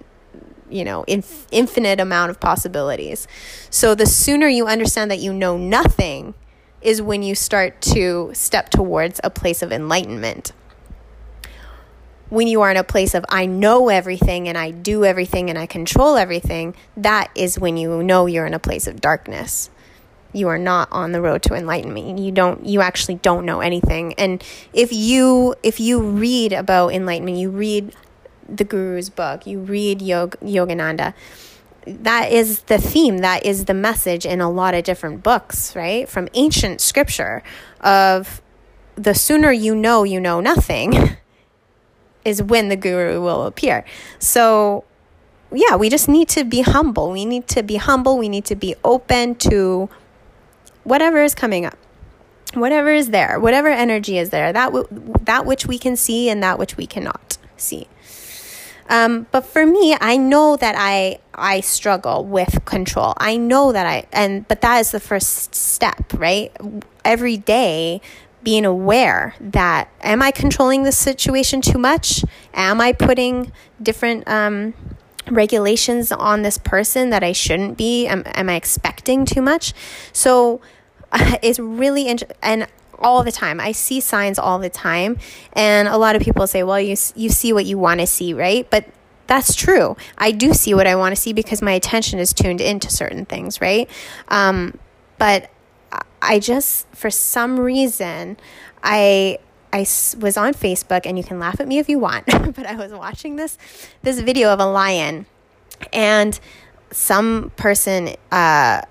you 0.71 0.85
know 0.85 1.05
inf- 1.05 1.47
infinite 1.51 2.01
amount 2.01 2.31
of 2.31 2.41
possibilities 2.41 3.27
so 3.71 3.95
the 3.95 4.07
sooner 4.07 4.49
you 4.49 4.67
understand 4.67 5.11
that 5.11 5.19
you 5.19 5.33
know 5.33 5.57
nothing 5.57 6.35
is 6.81 7.01
when 7.03 7.23
you 7.23 7.35
start 7.35 7.81
to 7.81 8.31
step 8.33 8.71
towards 8.71 9.21
a 9.25 9.31
place 9.31 9.63
of 9.63 9.73
enlightenment 9.73 10.53
when 12.29 12.49
you 12.49 12.61
are 12.63 12.71
in 12.71 12.77
a 12.77 12.85
place 12.85 13.15
of 13.15 13.25
I 13.29 13.47
know 13.47 13.89
everything 13.89 14.49
and 14.49 14.59
I 14.59 14.71
do 14.71 15.05
everything 15.05 15.49
and 15.49 15.59
I 15.59 15.67
control 15.67 16.17
everything, 16.17 16.75
that 16.97 17.31
is 17.35 17.59
when 17.59 17.77
you 17.77 18.03
know 18.03 18.27
you're 18.27 18.47
in 18.47 18.55
a 18.55 18.59
place 18.59 18.87
of 18.87 19.01
darkness. 19.01 19.71
You 20.33 20.49
are 20.49 20.59
not 20.59 20.89
on 20.91 21.13
the 21.13 21.21
road 21.21 21.43
to 21.45 21.55
enlightenment. 21.55 22.19
You 22.19 22.33
don't 22.33 22.67
you 22.67 22.81
actually 22.81 23.15
don't 23.17 23.47
know 23.47 23.61
anything. 23.61 24.13
And 24.15 24.43
if 24.73 24.93
you 24.93 25.55
if 25.63 25.81
you 25.81 26.03
read 26.03 26.53
about 26.53 26.93
enlightenment, 26.93 27.39
you 27.39 27.51
read 27.51 27.95
the 28.49 28.65
guru's 28.65 29.11
book, 29.11 29.47
you 29.47 29.61
read 29.61 30.03
Yog, 30.03 30.37
Yogananda, 30.41 31.15
that 31.87 32.33
is 32.33 32.61
the 32.63 32.79
theme, 32.79 33.19
that 33.19 33.47
is 33.47 33.67
the 33.67 33.75
message 33.75 34.27
in 34.27 34.41
a 34.41 34.51
lot 34.51 34.75
of 34.75 34.85
different 34.85 35.23
books, 35.23 35.77
right? 35.77 36.09
From 36.09 36.29
ancient 36.35 36.81
scripture 36.81 37.43
of 37.81 38.43
the 38.97 39.15
sooner 39.15 39.53
you 39.53 39.75
know 39.75 40.05
you 40.05 40.19
know 40.19 40.41
nothing 40.41 41.17
is 42.25 42.43
when 42.43 42.69
the 42.69 42.77
guru 42.77 43.21
will 43.21 43.47
appear. 43.47 43.85
So 44.19 44.85
yeah, 45.53 45.77
we 45.77 45.89
just 45.89 46.09
need 46.09 46.29
to 46.31 46.45
be 46.45 46.63
humble. 46.63 47.13
We 47.13 47.25
need 47.25 47.47
to 47.49 47.63
be 47.63 47.77
humble. 47.77 48.19
We 48.19 48.29
need 48.29 48.45
to 48.47 48.57
be 48.57 48.75
open 48.83 49.37
to 49.37 49.89
whatever 50.83 51.23
is 51.23 51.35
coming 51.35 51.65
up 51.65 51.79
whatever 52.55 52.91
is 52.91 53.11
there, 53.11 53.39
whatever 53.39 53.69
energy 53.69 54.19
is 54.19 54.31
there, 54.31 54.53
that 54.53 54.67
w- 54.67 54.89
that 55.23 55.47
which 55.47 55.67
we 55.67 55.79
can 55.79 55.97
see 55.97 56.29
and 56.29 56.43
that 56.43 56.59
which 56.59 56.77
we 56.77 56.87
cannot 56.87 57.39
see. 57.57 57.87
Um, 58.89 59.27
but 59.31 59.45
for 59.45 59.67
me, 59.67 59.97
I 60.01 60.17
know 60.17 60.57
that 60.57 60.75
I 60.79 61.19
I 61.35 61.61
struggle 61.61 62.25
with 62.25 62.65
control. 62.65 63.15
I 63.17 63.37
know 63.37 63.73
that 63.73 63.87
I 63.87 64.07
and 64.13 64.47
but 64.49 64.61
that 64.61 64.79
is 64.79 64.91
the 64.91 65.01
first 65.01 65.55
step, 65.55 66.13
right? 66.15 66.53
Every 67.05 67.37
day 67.37 68.01
being 68.43 68.65
aware 68.65 69.35
that 69.41 69.89
am 70.03 70.23
I 70.23 70.31
controlling 70.31 70.85
the 70.85 70.93
situation 70.93 71.61
too 71.61 71.79
much? 71.79 72.25
Am 72.55 72.81
I 72.81 72.93
putting 72.93 73.51
different 73.83 74.23
um, 74.29 74.73
regulations 75.29 76.13
on 76.13 76.43
this 76.43 76.57
person 76.57 77.11
that 77.11 77.25
I 77.25 77.33
shouldn't 77.33 77.77
be? 77.77 78.07
Am, 78.07 78.23
am 78.27 78.49
I 78.49 78.55
expecting 78.55 79.25
too 79.25 79.43
much? 79.43 79.75
So 80.13 80.61
it's 81.43 81.59
really 81.59 82.09
int- 82.09 82.33
and 82.43 82.69
all 82.99 83.23
the 83.23 83.33
time. 83.33 83.61
I 83.61 83.73
see 83.73 84.01
signs 84.01 84.39
all 84.39 84.59
the 84.59 84.71
time, 84.71 85.19
and 85.53 85.89
a 85.89 85.97
lot 85.97 86.17
of 86.17 86.23
people 86.23 86.47
say, 86.47 86.63
"Well, 86.63 86.81
you 86.81 86.97
you 87.15 87.29
see 87.29 87.53
what 87.53 87.67
you 87.67 87.79
want 87.79 88.01
to 88.01 88.07
see, 88.07 88.35
right?" 88.35 88.69
But 88.71 88.87
that's 89.27 89.55
true. 89.55 89.97
I 90.19 90.31
do 90.31 90.53
see 90.55 90.75
what 90.75 90.87
I 90.87 90.95
want 90.97 91.15
to 91.15 91.21
see 91.21 91.33
because 91.33 91.61
my 91.61 91.73
attention 91.73 92.19
is 92.19 92.33
tuned 92.33 92.61
into 92.61 92.91
certain 92.91 93.25
things, 93.25 93.61
right? 93.61 93.91
Um, 94.29 94.79
but 95.19 95.51
I 96.23 96.39
just, 96.39 96.87
for 96.95 97.11
some 97.11 97.59
reason, 97.59 98.37
I 98.83 99.39
I 99.73 99.81
was 99.81 100.37
on 100.37 100.55
Facebook, 100.55 101.03
and 101.05 101.19
you 101.19 101.25
can 101.25 101.39
laugh 101.39 101.61
at 101.61 101.69
me 101.69 101.79
if 101.79 101.89
you 101.89 101.99
want, 101.99 102.27
but 102.27 102.67
I 102.67 102.77
was 102.77 102.93
watching 102.93 103.37
this 103.37 103.59
this 104.03 104.21
video 104.21 104.53
of 104.53 104.61
a 104.61 104.67
lion, 104.67 105.27
and 105.93 106.39
some 106.91 107.53
person 107.57 108.15
uh, 108.33 108.83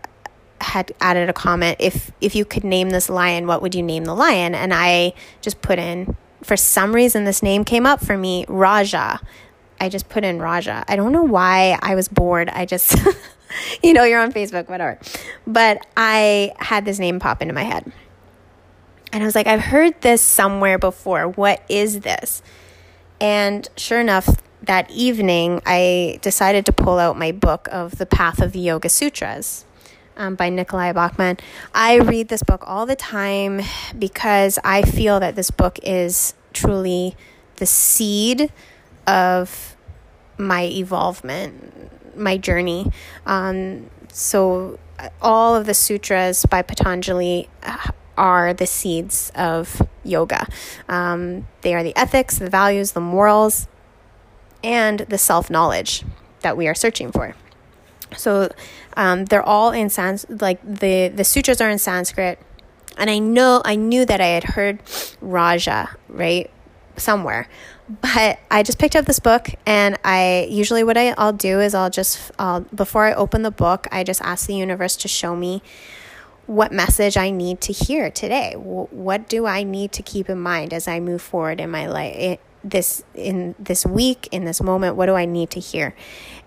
had 0.61 0.91
added 1.01 1.29
a 1.29 1.33
comment 1.33 1.77
if 1.79 2.11
if 2.21 2.35
you 2.35 2.45
could 2.45 2.63
name 2.63 2.89
this 2.89 3.09
lion 3.09 3.47
what 3.47 3.61
would 3.61 3.75
you 3.75 3.83
name 3.83 4.05
the 4.05 4.15
lion? 4.15 4.55
And 4.55 4.73
i 4.73 5.13
just 5.41 5.61
put 5.61 5.79
in 5.79 6.15
for 6.43 6.55
some 6.55 6.93
reason 6.93 7.25
this 7.25 7.43
name 7.43 7.63
came 7.63 7.85
up 7.85 8.03
for 8.03 8.17
me 8.17 8.45
raja. 8.47 9.19
I 9.79 9.89
just 9.89 10.07
put 10.07 10.23
in 10.23 10.39
raja. 10.39 10.85
I 10.87 10.95
don't 10.95 11.11
know 11.11 11.23
why 11.23 11.77
i 11.81 11.95
was 11.95 12.07
bored. 12.07 12.49
I 12.49 12.65
just 12.65 12.97
you 13.83 13.93
know 13.93 14.03
you're 14.03 14.21
on 14.21 14.31
facebook 14.31 14.69
whatever. 14.69 14.99
But 15.45 15.85
i 15.97 16.53
had 16.59 16.85
this 16.85 16.99
name 16.99 17.19
pop 17.19 17.41
into 17.41 17.53
my 17.53 17.63
head. 17.63 17.91
And 19.11 19.23
i 19.23 19.25
was 19.25 19.35
like 19.35 19.47
i've 19.47 19.61
heard 19.61 20.01
this 20.01 20.21
somewhere 20.21 20.77
before. 20.77 21.27
What 21.27 21.63
is 21.69 22.01
this? 22.01 22.41
And 23.19 23.67
sure 23.77 23.99
enough 23.99 24.29
that 24.61 24.89
evening 24.89 25.61
i 25.65 26.17
decided 26.21 26.65
to 26.65 26.71
pull 26.71 26.97
out 26.97 27.17
my 27.17 27.31
book 27.31 27.67
of 27.71 27.97
the 27.97 28.05
path 28.05 28.41
of 28.41 28.51
the 28.51 28.59
yoga 28.59 28.89
sutras 28.89 29.65
um, 30.17 30.35
by 30.35 30.49
Nicolai 30.49 30.91
Bachman. 30.93 31.37
I 31.73 31.97
read 31.97 32.27
this 32.27 32.43
book 32.43 32.63
all 32.65 32.85
the 32.85 32.95
time 32.95 33.61
because 33.97 34.59
I 34.63 34.81
feel 34.81 35.19
that 35.19 35.35
this 35.35 35.51
book 35.51 35.79
is 35.83 36.33
truly 36.53 37.15
the 37.57 37.65
seed 37.65 38.51
of 39.07 39.75
my 40.37 40.63
evolvement, 40.63 42.17
my 42.17 42.37
journey. 42.37 42.91
Um, 43.25 43.89
so, 44.11 44.79
all 45.21 45.55
of 45.55 45.65
the 45.65 45.73
sutras 45.73 46.45
by 46.45 46.61
Patanjali 46.61 47.49
uh, 47.63 47.91
are 48.17 48.53
the 48.53 48.65
seeds 48.65 49.31
of 49.35 49.81
yoga. 50.03 50.47
Um, 50.87 51.47
they 51.61 51.73
are 51.73 51.83
the 51.83 51.95
ethics, 51.97 52.37
the 52.37 52.49
values, 52.49 52.93
the 52.93 53.01
morals, 53.01 53.67
and 54.63 54.99
the 55.01 55.17
self 55.17 55.49
knowledge 55.49 56.03
that 56.41 56.55
we 56.55 56.67
are 56.67 56.75
searching 56.75 57.11
for. 57.11 57.35
So 58.15 58.49
um, 58.95 59.25
they're 59.25 59.43
all 59.43 59.71
in 59.71 59.89
sans 59.89 60.25
like 60.29 60.61
the 60.63 61.09
the 61.09 61.23
sutras 61.23 61.61
are 61.61 61.69
in 61.69 61.79
Sanskrit, 61.79 62.39
and 62.97 63.09
I 63.09 63.19
know 63.19 63.61
I 63.65 63.75
knew 63.75 64.05
that 64.05 64.21
I 64.21 64.27
had 64.27 64.43
heard 64.43 64.79
Raja 65.21 65.95
right 66.07 66.49
somewhere, 66.97 67.47
but 67.89 68.39
I 68.49 68.63
just 68.63 68.79
picked 68.79 68.95
up 68.95 69.05
this 69.05 69.19
book, 69.19 69.49
and 69.65 69.97
I 70.03 70.47
usually 70.49 70.83
what 70.83 70.97
I, 70.97 71.13
I'll 71.17 71.33
do 71.33 71.59
is 71.59 71.75
I'll 71.75 71.89
just 71.89 72.31
I'll 72.39 72.61
before 72.61 73.05
I 73.05 73.13
open 73.13 73.41
the 73.41 73.51
book 73.51 73.87
I 73.91 74.03
just 74.03 74.21
ask 74.21 74.47
the 74.47 74.55
universe 74.55 74.95
to 74.97 75.07
show 75.07 75.35
me 75.35 75.61
what 76.47 76.71
message 76.71 77.17
I 77.17 77.31
need 77.31 77.59
to 77.61 77.73
hear 77.73 78.11
today. 78.11 78.53
What 78.55 79.27
do 79.27 79.45
I 79.45 79.63
need 79.63 79.91
to 79.93 80.03
keep 80.03 80.29
in 80.29 80.39
mind 80.39 80.73
as 80.73 80.87
I 80.87 80.99
move 80.99 81.21
forward 81.21 81.59
in 81.59 81.71
my 81.71 81.87
life? 81.87 82.39
This 82.65 83.03
in 83.13 83.53
this 83.59 83.85
week 83.85 84.27
in 84.31 84.43
this 84.43 84.61
moment 84.61 84.95
what 84.95 85.05
do 85.05 85.13
i 85.13 85.25
need 85.25 85.51
to 85.51 85.59
hear? 85.59 85.95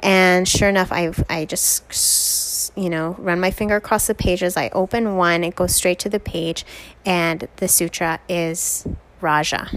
And 0.00 0.46
sure 0.46 0.68
enough 0.68 0.92
i 0.92 1.12
i 1.30 1.44
just 1.44 2.76
you 2.76 2.90
know 2.90 3.16
run 3.18 3.40
my 3.40 3.50
finger 3.50 3.76
across 3.76 4.06
the 4.08 4.14
pages. 4.14 4.56
I 4.56 4.68
open 4.70 5.16
one 5.16 5.44
it 5.44 5.54
goes 5.54 5.74
straight 5.74 5.98
to 6.00 6.08
the 6.08 6.20
page 6.20 6.66
and 7.06 7.48
the 7.56 7.68
sutra 7.68 8.20
is 8.28 8.86
raja. 9.20 9.68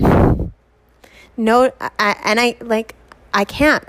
No 1.37 1.71
I, 1.79 2.15
and 2.23 2.39
i 2.39 2.57
like 2.59 2.95
i 3.33 3.45
can't. 3.45 3.85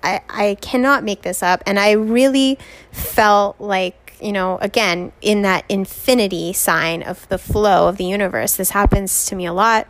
I, 0.00 0.20
I 0.28 0.56
cannot 0.60 1.02
make 1.02 1.22
this 1.22 1.42
up. 1.42 1.62
And 1.66 1.78
i 1.78 1.90
really 1.90 2.58
felt 2.92 3.60
like 3.60 4.16
you 4.20 4.32
know 4.32 4.58
again 4.58 5.12
in 5.20 5.42
that 5.42 5.64
infinity 5.68 6.52
sign 6.52 7.02
of 7.02 7.28
the 7.28 7.38
flow 7.38 7.88
of 7.88 7.96
the 7.96 8.04
universe 8.04 8.56
this 8.56 8.70
happens 8.70 9.26
to 9.26 9.36
me 9.36 9.46
a 9.46 9.52
lot 9.52 9.86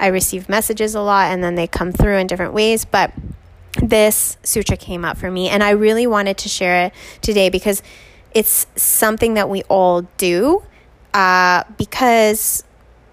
I 0.00 0.08
receive 0.08 0.48
messages 0.48 0.94
a 0.94 1.00
lot 1.00 1.30
and 1.30 1.44
then 1.44 1.54
they 1.54 1.66
come 1.66 1.92
through 1.92 2.16
in 2.16 2.26
different 2.26 2.54
ways. 2.54 2.84
But 2.84 3.12
this 3.80 4.36
sutra 4.42 4.76
came 4.76 5.04
up 5.04 5.16
for 5.16 5.30
me 5.30 5.48
and 5.48 5.62
I 5.62 5.70
really 5.70 6.06
wanted 6.06 6.38
to 6.38 6.48
share 6.48 6.86
it 6.86 6.94
today 7.20 7.50
because 7.50 7.82
it's 8.34 8.66
something 8.76 9.34
that 9.34 9.48
we 9.48 9.62
all 9.64 10.02
do 10.16 10.64
uh, 11.14 11.64
because 11.76 12.64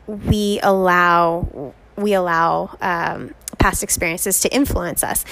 we 0.08 0.60
allow 0.64 1.74
we 1.96 2.14
allow 2.14 2.78
um, 2.80 3.34
past 3.58 3.84
experiences 3.84 4.40
to 4.42 4.54
influence 4.54 5.04
us. 5.04 5.26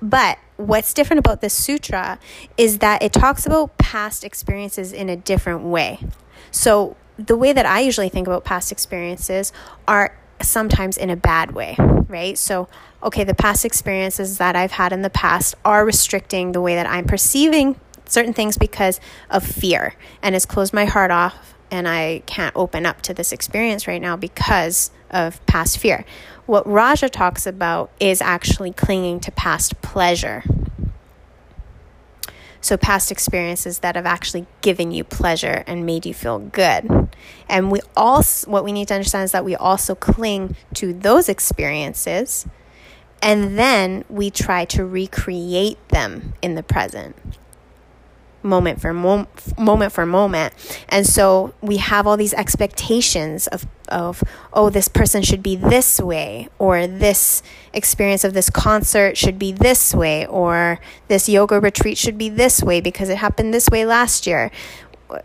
But 0.00 0.38
what's 0.56 0.94
different 0.94 1.18
about 1.18 1.40
this 1.40 1.52
sutra 1.52 2.18
is 2.56 2.78
that 2.78 3.02
it 3.02 3.12
talks 3.12 3.46
about 3.46 3.76
past 3.78 4.24
experiences 4.24 4.92
in 4.92 5.08
a 5.08 5.16
different 5.16 5.62
way. 5.64 6.00
So 6.50 6.96
the 7.18 7.36
way 7.36 7.52
that 7.52 7.66
I 7.66 7.80
usually 7.80 8.08
think 8.08 8.26
about 8.26 8.44
past 8.44 8.72
experiences 8.72 9.52
are 9.86 10.16
sometimes 10.42 10.96
in 10.96 11.10
a 11.10 11.16
bad 11.16 11.52
way, 11.52 11.76
right? 12.08 12.36
So, 12.36 12.68
okay, 13.02 13.24
the 13.24 13.34
past 13.34 13.64
experiences 13.64 14.38
that 14.38 14.56
I've 14.56 14.72
had 14.72 14.92
in 14.92 15.02
the 15.02 15.10
past 15.10 15.54
are 15.64 15.84
restricting 15.84 16.52
the 16.52 16.60
way 16.60 16.74
that 16.74 16.86
I'm 16.86 17.04
perceiving 17.04 17.78
certain 18.06 18.32
things 18.32 18.56
because 18.56 19.00
of 19.30 19.44
fear 19.44 19.94
and 20.22 20.34
it's 20.34 20.46
closed 20.46 20.72
my 20.72 20.86
heart 20.86 21.10
off 21.10 21.54
and 21.70 21.86
I 21.86 22.22
can't 22.26 22.56
open 22.56 22.86
up 22.86 23.02
to 23.02 23.14
this 23.14 23.32
experience 23.32 23.86
right 23.86 24.00
now 24.00 24.16
because 24.16 24.90
of 25.10 25.44
past 25.46 25.78
fear. 25.78 26.04
What 26.46 26.66
Raja 26.66 27.10
talks 27.10 27.46
about 27.46 27.90
is 28.00 28.22
actually 28.22 28.72
clinging 28.72 29.20
to 29.20 29.30
past 29.32 29.82
pleasure 29.82 30.42
so, 32.60 32.76
past 32.76 33.10
experiences 33.10 33.80
that 33.80 33.94
have 33.94 34.06
actually 34.06 34.46
given 34.62 34.90
you 34.90 35.04
pleasure 35.04 35.64
and 35.66 35.86
made 35.86 36.04
you 36.04 36.14
feel 36.14 36.38
good. 36.38 37.08
And 37.48 37.70
we 37.70 37.80
also, 37.96 38.50
what 38.50 38.64
we 38.64 38.72
need 38.72 38.88
to 38.88 38.94
understand 38.94 39.24
is 39.24 39.32
that 39.32 39.44
we 39.44 39.54
also 39.54 39.94
cling 39.94 40.56
to 40.74 40.92
those 40.92 41.28
experiences 41.28 42.46
and 43.22 43.58
then 43.58 44.04
we 44.08 44.30
try 44.30 44.64
to 44.66 44.84
recreate 44.84 45.88
them 45.88 46.34
in 46.40 46.54
the 46.54 46.62
present 46.62 47.16
moment 48.42 48.80
for 48.80 48.92
mo- 48.92 49.26
moment 49.58 49.92
for 49.92 50.06
moment. 50.06 50.54
And 50.88 51.06
so 51.06 51.54
we 51.60 51.78
have 51.78 52.06
all 52.06 52.16
these 52.16 52.34
expectations 52.34 53.46
of 53.48 53.66
of 53.88 54.22
oh 54.52 54.68
this 54.68 54.86
person 54.86 55.22
should 55.22 55.42
be 55.42 55.56
this 55.56 55.98
way 55.98 56.48
or 56.58 56.86
this 56.86 57.42
experience 57.72 58.22
of 58.22 58.34
this 58.34 58.50
concert 58.50 59.16
should 59.16 59.38
be 59.38 59.50
this 59.50 59.94
way 59.94 60.26
or 60.26 60.78
this 61.08 61.28
yoga 61.28 61.58
retreat 61.58 61.96
should 61.96 62.18
be 62.18 62.28
this 62.28 62.62
way 62.62 62.80
because 62.80 63.08
it 63.08 63.16
happened 63.16 63.52
this 63.54 63.68
way 63.68 63.84
last 63.86 64.26
year. 64.26 64.50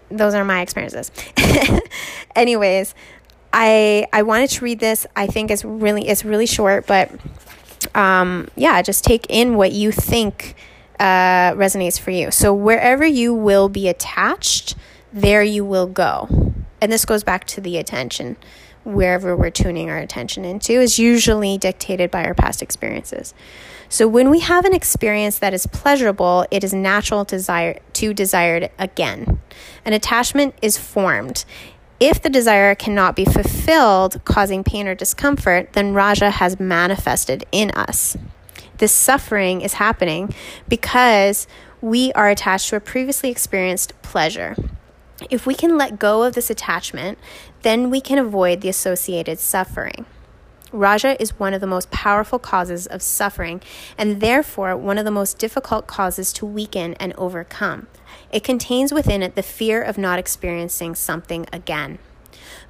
Those 0.10 0.34
are 0.34 0.46
my 0.46 0.62
experiences. 0.62 1.12
Anyways 2.36 2.96
i 3.56 4.08
i 4.12 4.24
wanted 4.24 4.50
to 4.50 4.66
read 4.66 4.80
this. 4.80 5.06
I 5.16 5.28
think 5.28 5.52
it's 5.52 5.64
really 5.64 6.08
it's 6.08 6.26
really 6.26 6.48
short 6.48 6.88
but 6.88 7.12
um 7.96 8.48
yeah 8.56 8.82
just 8.82 9.04
take 9.04 9.28
in 9.30 9.56
what 9.56 9.72
you 9.72 9.92
think 9.92 10.56
uh, 11.04 11.54
resonates 11.56 12.00
for 12.00 12.12
you. 12.12 12.32
So, 12.32 12.54
wherever 12.54 13.06
you 13.06 13.34
will 13.34 13.68
be 13.68 13.90
attached, 13.90 14.76
there 15.12 15.44
you 15.44 15.66
will 15.66 15.86
go. 15.86 16.30
And 16.80 16.92
this 16.92 17.04
goes 17.04 17.26
back 17.26 17.46
to 17.48 17.62
the 17.62 17.78
attention. 17.78 18.38
Wherever 18.86 19.36
we're 19.36 19.50
tuning 19.50 19.90
our 19.90 19.98
attention 19.98 20.46
into 20.46 20.74
is 20.74 21.00
usually 21.00 21.58
dictated 21.58 22.10
by 22.10 22.24
our 22.24 22.34
past 22.34 22.62
experiences. 22.62 23.34
So, 23.90 24.08
when 24.08 24.30
we 24.30 24.40
have 24.40 24.64
an 24.64 24.74
experience 24.74 25.40
that 25.40 25.54
is 25.54 25.68
pleasurable, 25.68 26.46
it 26.50 26.64
is 26.64 26.74
natural 26.74 27.26
desire 27.26 27.80
to 27.94 28.14
desire 28.14 28.56
it 28.56 28.72
again. 28.80 29.42
An 29.84 29.92
attachment 29.92 30.56
is 30.62 30.78
formed. 30.78 31.44
If 32.00 32.22
the 32.22 32.30
desire 32.30 32.76
cannot 32.76 33.18
be 33.18 33.26
fulfilled, 33.26 34.24
causing 34.24 34.64
pain 34.64 34.88
or 34.88 34.96
discomfort, 34.96 35.74
then 35.74 35.94
Raja 35.94 36.32
has 36.32 36.62
manifested 36.62 37.46
in 37.52 37.72
us. 37.72 38.16
This 38.84 38.92
suffering 38.92 39.62
is 39.62 39.76
happening 39.76 40.36
because 40.68 41.48
we 41.80 42.12
are 42.12 42.30
attached 42.30 42.68
to 42.68 42.76
a 42.76 42.82
previously 42.82 43.30
experienced 43.32 43.94
pleasure. 44.02 44.58
If 45.30 45.46
we 45.46 45.56
can 45.56 45.78
let 45.78 46.00
go 46.00 46.24
of 46.24 46.34
this 46.34 46.50
attachment, 46.50 47.18
then 47.62 47.90
we 47.90 48.02
can 48.02 48.18
avoid 48.18 48.60
the 48.60 48.68
associated 48.68 49.40
suffering. 49.40 50.06
Raja 50.74 51.16
is 51.22 51.40
one 51.40 51.54
of 51.54 51.62
the 51.62 51.66
most 51.66 51.92
powerful 51.92 52.40
causes 52.40 52.86
of 52.86 53.02
suffering 53.02 53.62
and 53.98 54.20
therefore 54.20 54.76
one 54.76 54.98
of 54.98 55.06
the 55.06 55.12
most 55.12 55.38
difficult 55.38 55.88
causes 55.88 56.34
to 56.34 56.46
weaken 56.46 56.94
and 56.96 57.14
overcome. 57.14 57.88
It 58.34 58.44
contains 58.44 58.92
within 58.92 59.24
it 59.24 59.36
the 59.36 59.44
fear 59.44 59.82
of 59.82 59.98
not 59.98 60.20
experiencing 60.20 60.96
something 60.96 61.46
again. 61.54 62.00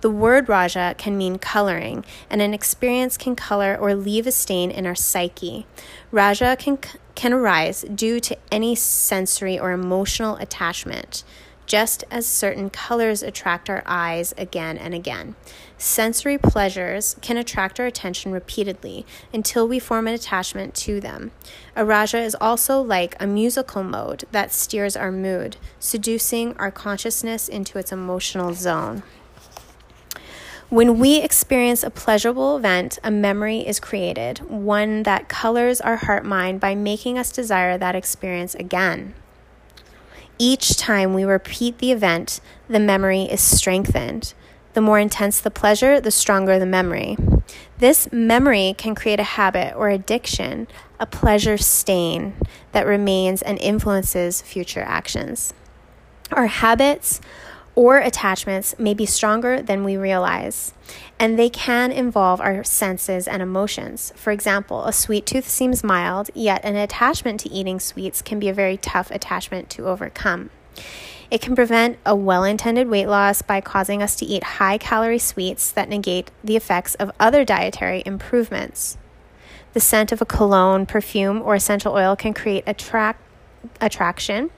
The 0.04 0.10
word 0.10 0.50
Raja 0.50 0.96
can 0.98 1.18
mean 1.18 1.39
coloring, 1.39 2.04
and 2.30 2.42
an 2.42 2.54
experience 2.54 3.16
can 3.16 3.38
color 3.38 3.78
or 3.80 3.96
leave 3.96 4.28
a 4.28 4.34
stain 4.34 4.70
in 4.70 4.86
our 4.86 4.96
psyche. 4.96 5.66
Raja 6.12 6.58
can, 6.60 6.78
can 7.16 7.32
arise 7.32 7.84
due 7.84 8.20
to 8.20 8.38
any 8.52 8.76
sensory 8.76 9.58
or 9.58 9.72
emotional 9.72 10.36
attachment 10.36 11.24
just 11.66 12.04
as 12.12 12.28
certain 12.28 12.70
colors 12.70 13.24
attract 13.24 13.70
our 13.70 13.82
eyes 13.86 14.34
again 14.38 14.78
and 14.78 14.94
again. 14.94 15.34
Sensory 15.78 16.38
pleasures 16.38 17.16
can 17.22 17.38
attract 17.38 17.80
our 17.80 17.86
attention 17.86 18.34
repeatedly 18.34 19.06
until 19.34 19.66
we 19.66 19.80
form 19.80 20.06
an 20.10 20.13
attachment 20.13 20.76
to 20.76 21.00
them. 21.00 21.32
A 21.74 21.86
raja 21.86 22.20
is 22.20 22.36
also 22.42 22.82
like 22.82 23.16
a 23.18 23.26
musical 23.26 23.82
mode 23.82 24.26
that 24.34 24.52
steers 24.52 24.98
our 24.98 25.13
mood, 25.13 25.56
seducing 25.80 26.54
our 26.58 26.72
consciousness 26.72 27.48
into 27.48 27.80
its 27.80 27.94
emotional 27.94 28.54
zone. 28.54 29.02
When 30.73 30.97
we 30.97 31.21
experience 31.21 31.83
a 31.83 31.91
pleasurable 31.91 32.57
event, 32.57 32.97
a 33.03 33.12
memory 33.12 33.59
is 33.59 33.79
created, 33.79 34.39
one 34.49 35.03
that 35.03 35.29
colors 35.29 35.79
our 35.79 35.97
heart 35.97 36.25
mind 36.25 36.59
by 36.59 36.73
making 36.73 37.19
us 37.19 37.31
desire 37.31 37.77
that 37.77 37.93
experience 37.95 38.55
again. 38.55 39.13
Each 40.39 40.75
time 40.75 41.13
we 41.13 41.25
repeat 41.25 41.77
the 41.77 41.91
event, 41.91 42.41
the 42.67 42.79
memory 42.79 43.21
is 43.21 43.39
strengthened. 43.39 44.33
The 44.73 44.81
more 44.81 44.97
intense 44.97 45.39
the 45.39 45.51
pleasure, 45.51 46.01
the 46.01 46.09
stronger 46.09 46.57
the 46.57 46.65
memory. 46.65 47.17
This 47.77 48.12
memory 48.12 48.73
can 48.75 48.95
create 48.95 49.19
a 49.19 49.36
habit 49.38 49.75
or 49.75 49.89
addiction, 49.89 50.67
a 50.99 51.05
pleasure 51.05 51.59
stain 51.59 52.33
that 52.71 52.88
remains 52.88 53.43
and 53.43 53.59
influences 53.59 54.41
future 54.41 54.81
actions. 54.81 55.53
Our 56.31 56.47
habits 56.47 57.21
or 57.75 57.97
attachments 57.97 58.77
may 58.77 58.93
be 58.93 59.05
stronger 59.05 59.62
than 59.62 59.83
we 59.83 59.97
realize, 59.97 60.73
and 61.19 61.38
they 61.38 61.49
can 61.49 61.91
involve 61.91 62.39
our 62.39 62.63
senses 62.63 63.27
and 63.27 63.41
emotions. 63.41 64.13
For 64.15 64.31
example, 64.31 64.86
a 64.86 64.93
sweet 64.93 65.25
tooth 65.25 65.47
seems 65.47 65.83
mild, 65.83 66.29
yet 66.36 66.63
an 66.63 66.75
attachment 66.75 67.39
to 67.41 67.49
eating 67.49 67.79
sweets 67.79 68.21
can 68.21 68.39
be 68.39 68.49
a 68.49 68.53
very 68.53 68.77
tough 68.77 69.09
attachment 69.09 69.69
to 69.71 69.88
overcome. 69.88 70.51
It 71.31 71.41
can 71.41 71.55
prevent 71.55 71.97
a 72.05 72.15
well 72.15 72.43
intended 72.43 72.88
weight 72.89 73.07
loss 73.07 73.41
by 73.41 73.59
causing 73.59 74.03
us 74.03 74.15
to 74.17 74.25
eat 74.25 74.43
high 74.43 74.77
calorie 74.77 75.17
sweets 75.17 75.71
that 75.71 75.89
negate 75.89 76.29
the 76.43 76.55
effects 76.55 76.93
of 76.95 77.12
other 77.19 77.43
dietary 77.43 78.03
improvements. 78.05 78.97
The 79.73 79.79
scent 79.79 80.12
of 80.12 80.21
a 80.21 80.25
cologne, 80.25 80.86
perfume, 80.86 81.41
or 81.41 81.55
essential 81.55 81.93
oil 81.93 82.15
can 82.15 82.36
create 82.36 82.63
attract- 82.67 83.21
attraction 83.81 84.51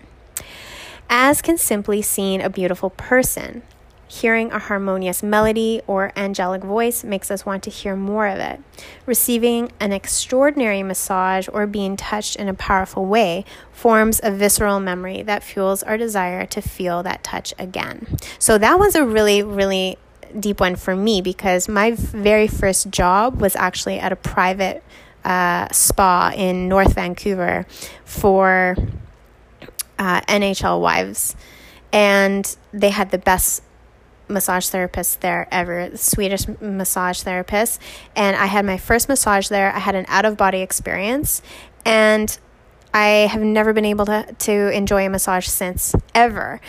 as 1.10 1.42
can 1.42 1.58
simply 1.58 2.02
seeing 2.02 2.42
a 2.42 2.50
beautiful 2.50 2.90
person. 2.90 3.62
Hearing 4.08 4.52
a 4.52 4.60
harmonious 4.60 5.24
melody 5.24 5.82
or 5.88 6.12
angelic 6.16 6.64
voice 6.64 7.04
makes 7.04 7.32
us 7.32 7.46
want 7.46 7.64
to 7.64 7.72
hear 7.72 7.96
more 7.96 8.28
of 8.28 8.38
it. 8.38 8.62
Receiving 9.06 9.72
an 9.80 9.92
extraordinary 9.92 10.84
massage 10.84 11.50
or 11.52 11.66
being 11.66 11.98
touched 11.98 12.36
in 12.36 12.48
a 12.48 12.54
powerful 12.54 13.06
way 13.06 13.46
forms 13.72 14.22
a 14.24 14.30
visceral 14.30 14.80
memory 14.80 15.24
that 15.24 15.44
fuels 15.44 15.82
our 15.84 15.98
desire 15.98 16.46
to 16.46 16.62
feel 16.62 17.02
that 17.02 17.24
touch 17.24 17.54
again. 17.58 18.18
So, 18.38 18.60
that 18.60 18.78
was 18.78 18.96
a 18.96 19.04
really, 19.04 19.42
really 19.42 19.98
deep 20.40 20.60
one 20.60 20.76
for 20.76 20.96
me 20.96 21.22
because 21.22 21.68
my 21.68 21.92
very 21.92 22.48
first 22.48 22.92
job 22.92 23.42
was 23.42 23.56
actually 23.56 24.00
at 24.00 24.12
a 24.12 24.16
private 24.16 24.84
uh, 25.24 25.68
spa 25.72 26.32
in 26.36 26.68
North 26.70 26.94
Vancouver 26.94 27.66
for 28.06 28.76
uh, 29.98 30.22
NHL 30.22 30.82
wives, 30.82 31.36
and 31.92 32.56
they 32.74 32.90
had 32.90 33.12
the 33.12 33.18
best 33.18 33.64
massage 34.28 34.68
therapist 34.70 35.22
there 35.22 35.48
ever, 35.52 35.96
Swedish 35.96 36.48
massage 36.60 37.22
therapist. 37.22 37.80
And 38.16 38.36
I 38.36 38.48
had 38.48 38.66
my 38.66 38.78
first 38.78 39.08
massage 39.08 39.48
there. 39.50 39.72
I 39.72 39.80
had 39.80 39.96
an 39.96 40.06
out 40.08 40.26
of 40.26 40.38
body 40.38 40.62
experience, 40.62 41.42
and 41.86 42.38
I 42.94 43.28
have 43.28 43.42
never 43.42 43.74
been 43.74 43.86
able 43.86 44.06
to, 44.06 44.34
to 44.40 44.76
enjoy 44.76 45.06
a 45.06 45.10
massage 45.10 45.48
since 45.48 45.94
ever. 46.14 46.62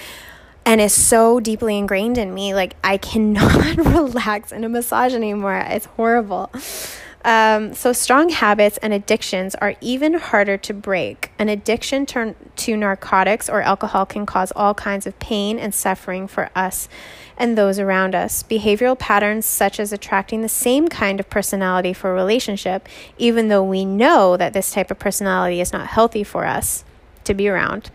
And 0.65 0.81
it's 0.81 0.95
so 0.95 1.39
deeply 1.39 1.79
ingrained 1.79 2.19
in 2.19 2.35
me. 2.35 2.53
Like, 2.53 2.75
I 2.83 2.97
cannot 2.97 3.77
relax 3.77 4.51
in 4.51 4.65
a 4.65 4.69
massage 4.69 5.15
anymore. 5.15 5.65
It's 5.69 5.87
horrible. 5.87 6.51
Um, 7.25 7.73
so, 7.75 7.93
strong 7.93 8.31
habits 8.31 8.77
and 8.79 8.93
addictions 8.93 9.55
are 9.57 9.77
even 9.81 10.15
harder 10.15 10.57
to 10.59 10.75
break. 10.75 11.31
An 11.39 11.49
addiction 11.49 12.05
to, 12.07 12.35
to 12.57 12.77
narcotics 12.77 13.49
or 13.49 13.61
alcohol 13.62 14.07
can 14.07 14.27
cause 14.27 14.53
all 14.57 14.75
kinds 14.75 15.07
of 15.07 15.19
pain 15.19 15.59
and 15.59 15.75
suffering 15.75 16.27
for 16.27 16.51
us 16.55 16.88
and 17.37 17.57
those 17.57 17.79
around 17.79 18.14
us. 18.14 18.42
Behavioral 18.42 18.99
patterns, 18.99 19.45
such 19.47 19.79
as 19.79 19.92
attracting 19.92 20.42
the 20.42 20.49
same 20.49 20.88
kind 20.88 21.21
of 21.21 21.29
personality 21.29 21.92
for 21.92 22.11
a 22.11 22.14
relationship, 22.14 22.88
even 23.19 23.49
though 23.49 23.64
we 23.64 23.85
know 23.85 24.37
that 24.37 24.53
this 24.53 24.71
type 24.71 24.90
of 24.90 24.99
personality 24.99 25.61
is 25.61 25.73
not 25.73 25.88
healthy 25.88 26.25
for 26.25 26.45
us 26.45 26.85
to 27.25 27.35
be 27.35 27.49
around 27.49 27.90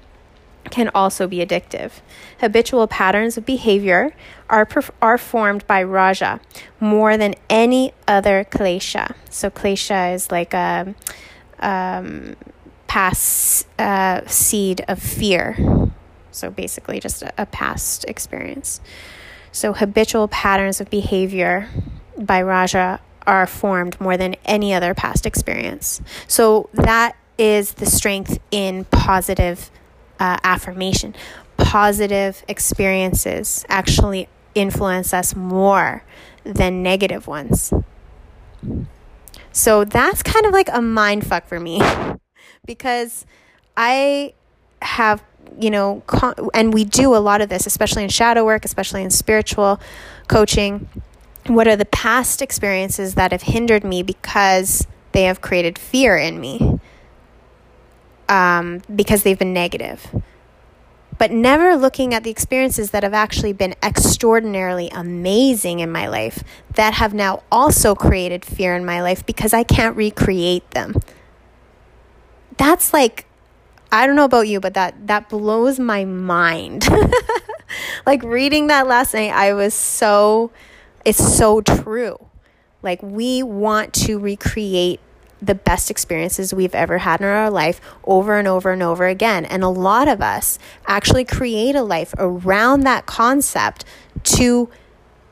can 0.70 0.90
also 0.94 1.28
be 1.28 1.38
addictive. 1.38 1.92
Habitual 2.40 2.88
patterns 2.88 3.38
of 3.38 3.46
behavior 3.46 4.14
are, 4.50 4.66
perf- 4.66 4.92
are 5.02 5.18
formed 5.18 5.66
by 5.68 5.82
Raja 5.84 6.40
more 6.80 7.18
than 7.18 7.34
any 7.50 7.94
other 8.08 8.46
klesha. 8.50 9.16
So, 9.30 9.50
klesha 9.50 10.14
is 10.14 10.30
like 10.32 10.54
a 10.54 10.94
um, 11.60 12.36
past 12.92 13.66
uh, 13.80 14.20
seed 14.28 14.84
of 14.90 15.02
fear. 15.02 15.56
So, 16.32 16.52
basically, 16.52 17.00
just 17.00 17.22
a, 17.22 17.32
a 17.38 17.46
past 17.46 18.04
experience. 18.04 18.82
So, 19.54 19.72
habitual 19.72 20.28
patterns 20.28 20.82
of 20.82 20.90
behavior 20.90 21.70
by 22.18 22.42
Raja 22.42 23.00
are 23.26 23.48
formed 23.48 24.00
more 24.02 24.18
than 24.18 24.36
any 24.44 24.74
other 24.74 24.94
past 24.94 25.26
experience. 25.26 26.02
So, 26.28 26.70
that 26.74 27.16
is 27.38 27.76
the 27.76 27.86
strength 27.86 28.40
in 28.52 28.84
positive 28.84 29.72
uh, 30.20 30.40
affirmation. 30.44 31.16
Positive 31.56 32.44
experiences 32.50 33.64
actually 33.70 34.28
influence 34.54 35.14
us 35.14 35.34
more 35.34 36.04
than 36.44 36.84
negative 36.84 37.26
ones. 37.26 37.74
So 39.54 39.86
that's 39.86 40.24
kind 40.24 40.46
of 40.46 40.52
like 40.52 40.68
a 40.74 40.82
mind 40.82 41.26
fuck 41.26 41.46
for 41.46 41.60
me 41.60 41.80
because 42.66 43.26
I 43.76 44.34
have, 44.82 45.24
you 45.60 45.70
know, 45.70 46.04
con- 46.08 46.50
and 46.54 46.74
we 46.74 46.84
do 46.84 47.16
a 47.16 47.18
lot 47.20 47.42
of 47.42 47.50
this, 47.50 47.66
especially 47.66 48.04
in 48.04 48.10
shadow 48.10 48.46
work, 48.46 48.66
especially 48.66 49.04
in 49.04 49.12
spiritual 49.12 49.80
coaching. 50.28 50.88
What 51.48 51.68
are 51.68 51.76
the 51.76 51.86
past 51.86 52.42
experiences 52.42 53.16
that 53.16 53.32
have 53.32 53.44
hindered 53.44 53.84
me 53.84 54.04
because 54.04 54.86
they 55.12 55.24
have 55.24 55.42
created 55.42 55.78
fear 55.78 56.18
in 56.18 56.40
me? 56.40 56.80
um, 58.32 58.82
because 58.94 59.24
they've 59.24 59.38
been 59.38 59.54
negative. 59.54 60.08
But 61.20 61.32
never 61.32 61.76
looking 61.76 62.14
at 62.16 62.24
the 62.24 62.32
experiences 62.32 62.92
that 62.92 63.04
have 63.04 63.14
actually 63.14 63.54
been 63.54 63.76
extraordinarily 63.84 64.90
amazing 64.90 65.82
in 65.82 65.92
my 65.92 66.08
life 66.08 66.44
that 66.76 66.96
have 66.96 67.14
now 67.14 67.44
also 67.52 67.94
created 67.94 68.44
fear 68.44 68.74
in 68.76 68.86
my 68.86 69.02
life 69.02 69.24
because 69.26 69.54
I 69.54 69.64
can't 69.64 69.96
recreate 69.96 70.72
them. 70.72 70.96
That's 72.58 72.94
like, 72.94 73.26
I 73.92 74.08
don't 74.08 74.16
know 74.16 74.26
about 74.26 74.48
you, 74.48 74.60
but 74.60 74.74
that, 74.74 75.08
that 75.08 75.30
blows 75.30 75.80
my 75.80 76.06
mind. 76.06 76.88
like 78.06 78.24
reading 78.24 78.68
that 78.68 78.88
last 78.88 79.14
night, 79.14 79.32
I 79.32 79.54
was 79.54 79.74
so, 79.74 80.52
it's 81.06 81.36
so 81.36 81.62
true. 81.62 82.18
Like, 82.84 83.02
we 83.04 83.44
want 83.44 83.94
to 83.94 84.18
recreate 84.18 85.00
the 85.42 85.56
best 85.56 85.90
experiences 85.90 86.54
we've 86.54 86.76
ever 86.76 87.00
had 87.00 87.20
in 87.20 87.26
our 87.26 87.50
life 87.50 87.82
over 88.04 88.38
and 88.38 88.48
over 88.48 88.72
and 88.72 88.84
over 88.84 89.08
again. 89.08 89.44
And 89.46 89.64
a 89.64 89.70
lot 89.70 90.08
of 90.08 90.22
us 90.22 90.60
actually 90.86 91.26
create 91.26 91.76
a 91.76 91.82
life 91.82 92.14
around 92.18 92.82
that 92.82 93.08
concept 93.08 93.84
to 94.24 94.70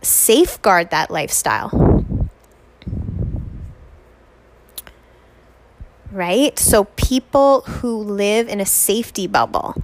safeguard 0.02 0.90
that 0.90 1.12
lifestyle. 1.12 1.99
Right? 6.12 6.58
So 6.58 6.86
people 6.96 7.62
who 7.62 7.98
live 7.98 8.48
in 8.48 8.60
a 8.60 8.66
safety 8.66 9.28
bubble, 9.28 9.82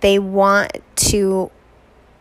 they 0.00 0.18
want 0.18 0.72
to 0.96 1.50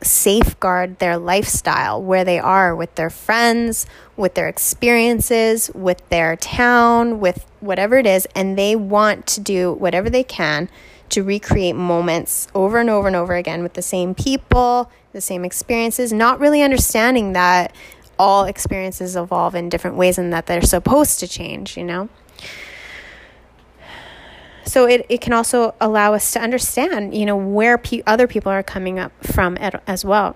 safeguard 0.02 1.00
their 1.00 1.18
lifestyle, 1.18 2.02
where 2.02 2.24
they 2.24 2.40
are 2.40 2.76
with 2.76 2.94
their 2.96 3.10
friends, 3.10 3.88
with 4.16 4.36
their 4.36 4.48
experiences, 4.48 5.72
with 5.74 6.08
their 6.10 6.36
town, 6.36 7.20
with 7.20 7.46
whatever 7.60 7.98
it 7.98 8.06
is, 8.06 8.28
and 8.36 8.58
they 8.58 8.76
want 8.76 9.26
to 9.26 9.42
do 9.42 9.74
whatever 9.74 10.10
they 10.10 10.24
can 10.24 10.70
to 11.10 11.24
recreate 11.24 11.76
moments 11.76 12.48
over 12.54 12.78
and 12.78 12.90
over 12.90 13.08
and 13.08 13.16
over 13.16 13.36
again 13.36 13.64
with 13.64 13.74
the 13.74 13.82
same 13.82 14.14
people, 14.14 14.92
the 15.14 15.22
same 15.22 15.46
experiences, 15.46 16.14
not 16.14 16.40
really 16.40 16.62
understanding 16.62 17.34
that 17.34 17.74
all 18.20 18.46
experiences 18.46 19.16
evolve 19.16 19.56
in 19.56 19.70
different 19.70 19.96
ways 19.96 20.18
and 20.18 20.34
that 20.34 20.46
they're 20.48 20.62
supposed 20.62 21.20
to 21.20 21.28
change, 21.28 21.78
you 21.78 21.84
know? 21.84 22.10
So 24.68 24.86
it, 24.86 25.06
it 25.08 25.22
can 25.22 25.32
also 25.32 25.74
allow 25.80 26.14
us 26.14 26.32
to 26.34 26.42
understand, 26.42 27.16
you 27.16 27.26
know, 27.26 27.38
where 27.38 27.78
pe- 27.78 28.04
other 28.06 28.28
people 28.28 28.52
are 28.52 28.64
coming 28.64 29.00
up 29.00 29.14
from 29.26 29.56
as 29.58 30.04
well. 30.04 30.36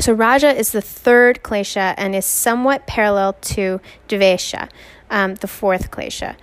So 0.00 0.12
Raja 0.12 0.52
is 0.52 0.72
the 0.72 0.82
third 0.82 1.44
klesha 1.44 1.94
and 1.96 2.14
is 2.14 2.26
somewhat 2.26 2.88
parallel 2.88 3.34
to 3.34 3.80
Dvesha, 4.08 4.68
um, 5.10 5.36
the 5.36 5.46
fourth 5.46 5.92
klesha. 5.92 6.34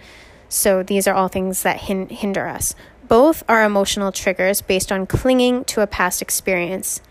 So 0.47 0.81
these 0.81 1.05
are 1.05 1.13
all 1.13 1.27
things 1.27 1.61
that 1.63 1.81
hin- 1.81 2.07
hinder 2.07 2.47
us. 2.47 2.73
Both 3.09 3.43
are 3.49 3.65
emotional 3.65 4.13
triggers 4.13 4.61
based 4.61 4.89
on 4.89 5.05
clinging 5.05 5.65
to 5.65 5.81
a 5.81 5.87
past 5.87 6.21
experience. 6.21 7.01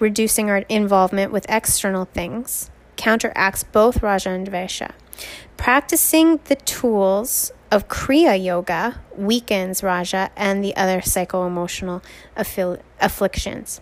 Reducing 0.00 0.50
our 0.50 0.64
involvement 0.68 1.30
with 1.30 1.46
external 1.48 2.06
things 2.06 2.70
counteracts 2.96 3.62
both 3.62 4.02
Raja 4.02 4.30
and 4.30 4.48
Dvesha. 4.48 4.92
Practicing 5.56 6.40
the 6.46 6.56
tools 6.56 7.52
of 7.72 7.88
Kriya 7.88 8.40
Yoga 8.40 9.00
weakens 9.16 9.82
Raja 9.82 10.30
and 10.36 10.62
the 10.62 10.76
other 10.76 11.00
psycho 11.00 11.46
emotional 11.46 12.02
afflictions. 12.36 13.80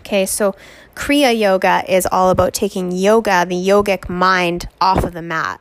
Okay, 0.00 0.26
so 0.26 0.56
Kriya 0.96 1.38
Yoga 1.38 1.84
is 1.88 2.08
all 2.10 2.30
about 2.30 2.52
taking 2.52 2.90
yoga, 2.90 3.46
the 3.48 3.54
yogic 3.54 4.08
mind, 4.08 4.68
off 4.80 5.04
of 5.04 5.12
the 5.12 5.22
mat 5.22 5.60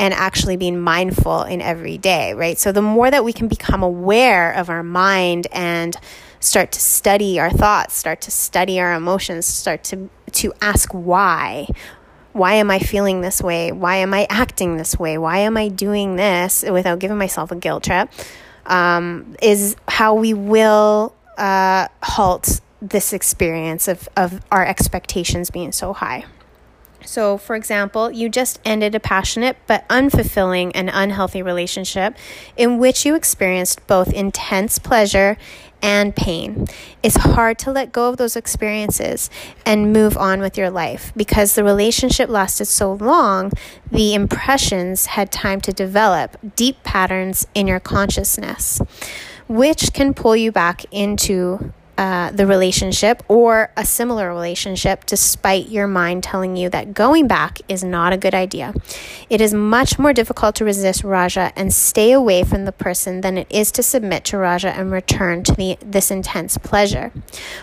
and 0.00 0.12
actually 0.12 0.56
being 0.56 0.80
mindful 0.80 1.44
in 1.44 1.60
every 1.60 1.98
day, 1.98 2.34
right? 2.34 2.58
So 2.58 2.72
the 2.72 2.82
more 2.82 3.08
that 3.08 3.22
we 3.22 3.32
can 3.32 3.46
become 3.46 3.84
aware 3.84 4.50
of 4.50 4.68
our 4.68 4.82
mind 4.82 5.46
and 5.52 5.96
start 6.40 6.72
to 6.72 6.80
study 6.80 7.38
our 7.38 7.50
thoughts, 7.50 7.94
start 7.94 8.20
to 8.22 8.32
study 8.32 8.80
our 8.80 8.92
emotions, 8.92 9.46
start 9.46 9.84
to 9.84 10.10
to 10.32 10.52
ask 10.60 10.90
why. 10.92 11.68
Why 12.32 12.54
am 12.54 12.70
I 12.70 12.78
feeling 12.78 13.20
this 13.20 13.42
way? 13.42 13.72
Why 13.72 13.96
am 13.96 14.14
I 14.14 14.26
acting 14.30 14.76
this 14.76 14.98
way? 14.98 15.18
Why 15.18 15.38
am 15.38 15.56
I 15.56 15.68
doing 15.68 16.16
this 16.16 16.62
without 16.62 16.98
giving 16.98 17.18
myself 17.18 17.50
a 17.50 17.56
guilt 17.56 17.84
trip? 17.84 18.10
Um, 18.66 19.36
is 19.42 19.76
how 19.88 20.14
we 20.14 20.34
will 20.34 21.14
uh, 21.36 21.88
halt 22.02 22.60
this 22.80 23.12
experience 23.12 23.88
of, 23.88 24.08
of 24.16 24.40
our 24.50 24.64
expectations 24.64 25.50
being 25.50 25.72
so 25.72 25.92
high. 25.92 26.24
So, 27.04 27.36
for 27.36 27.56
example, 27.56 28.10
you 28.10 28.28
just 28.28 28.60
ended 28.64 28.94
a 28.94 29.00
passionate 29.00 29.56
but 29.66 29.86
unfulfilling 29.88 30.72
and 30.74 30.90
unhealthy 30.92 31.42
relationship 31.42 32.16
in 32.56 32.78
which 32.78 33.04
you 33.04 33.14
experienced 33.14 33.86
both 33.86 34.12
intense 34.12 34.78
pleasure 34.78 35.36
and 35.82 36.14
pain. 36.14 36.66
It's 37.02 37.16
hard 37.16 37.58
to 37.60 37.72
let 37.72 37.92
go 37.92 38.08
of 38.08 38.16
those 38.16 38.36
experiences 38.36 39.28
and 39.66 39.92
move 39.92 40.16
on 40.16 40.40
with 40.40 40.56
your 40.56 40.70
life 40.70 41.12
because 41.16 41.54
the 41.54 41.64
relationship 41.64 42.28
lasted 42.28 42.66
so 42.66 42.94
long, 42.94 43.52
the 43.90 44.14
impressions 44.14 45.06
had 45.06 45.32
time 45.32 45.60
to 45.62 45.72
develop 45.72 46.36
deep 46.54 46.82
patterns 46.84 47.46
in 47.54 47.66
your 47.66 47.80
consciousness, 47.80 48.80
which 49.48 49.92
can 49.92 50.14
pull 50.14 50.36
you 50.36 50.52
back 50.52 50.84
into 50.92 51.72
uh, 51.98 52.30
the 52.30 52.46
relationship 52.46 53.22
or 53.28 53.70
a 53.76 53.84
similar 53.84 54.28
relationship 54.28 55.04
despite 55.04 55.68
your 55.68 55.86
mind 55.86 56.22
telling 56.22 56.56
you 56.56 56.70
that 56.70 56.94
going 56.94 57.28
back 57.28 57.60
is 57.68 57.84
not 57.84 58.12
a 58.12 58.16
good 58.16 58.34
idea. 58.34 58.72
It 59.28 59.40
is 59.40 59.52
much 59.52 59.98
more 59.98 60.12
difficult 60.12 60.54
to 60.56 60.64
resist 60.64 61.04
Raja 61.04 61.52
and 61.54 61.72
stay 61.72 62.12
away 62.12 62.44
from 62.44 62.64
the 62.64 62.72
person 62.72 63.20
than 63.20 63.36
it 63.36 63.46
is 63.50 63.70
to 63.72 63.82
submit 63.82 64.24
to 64.26 64.38
Raja 64.38 64.70
and 64.70 64.90
return 64.90 65.42
to 65.44 65.54
the, 65.54 65.76
this 65.84 66.10
intense 66.10 66.56
pleasure. 66.56 67.12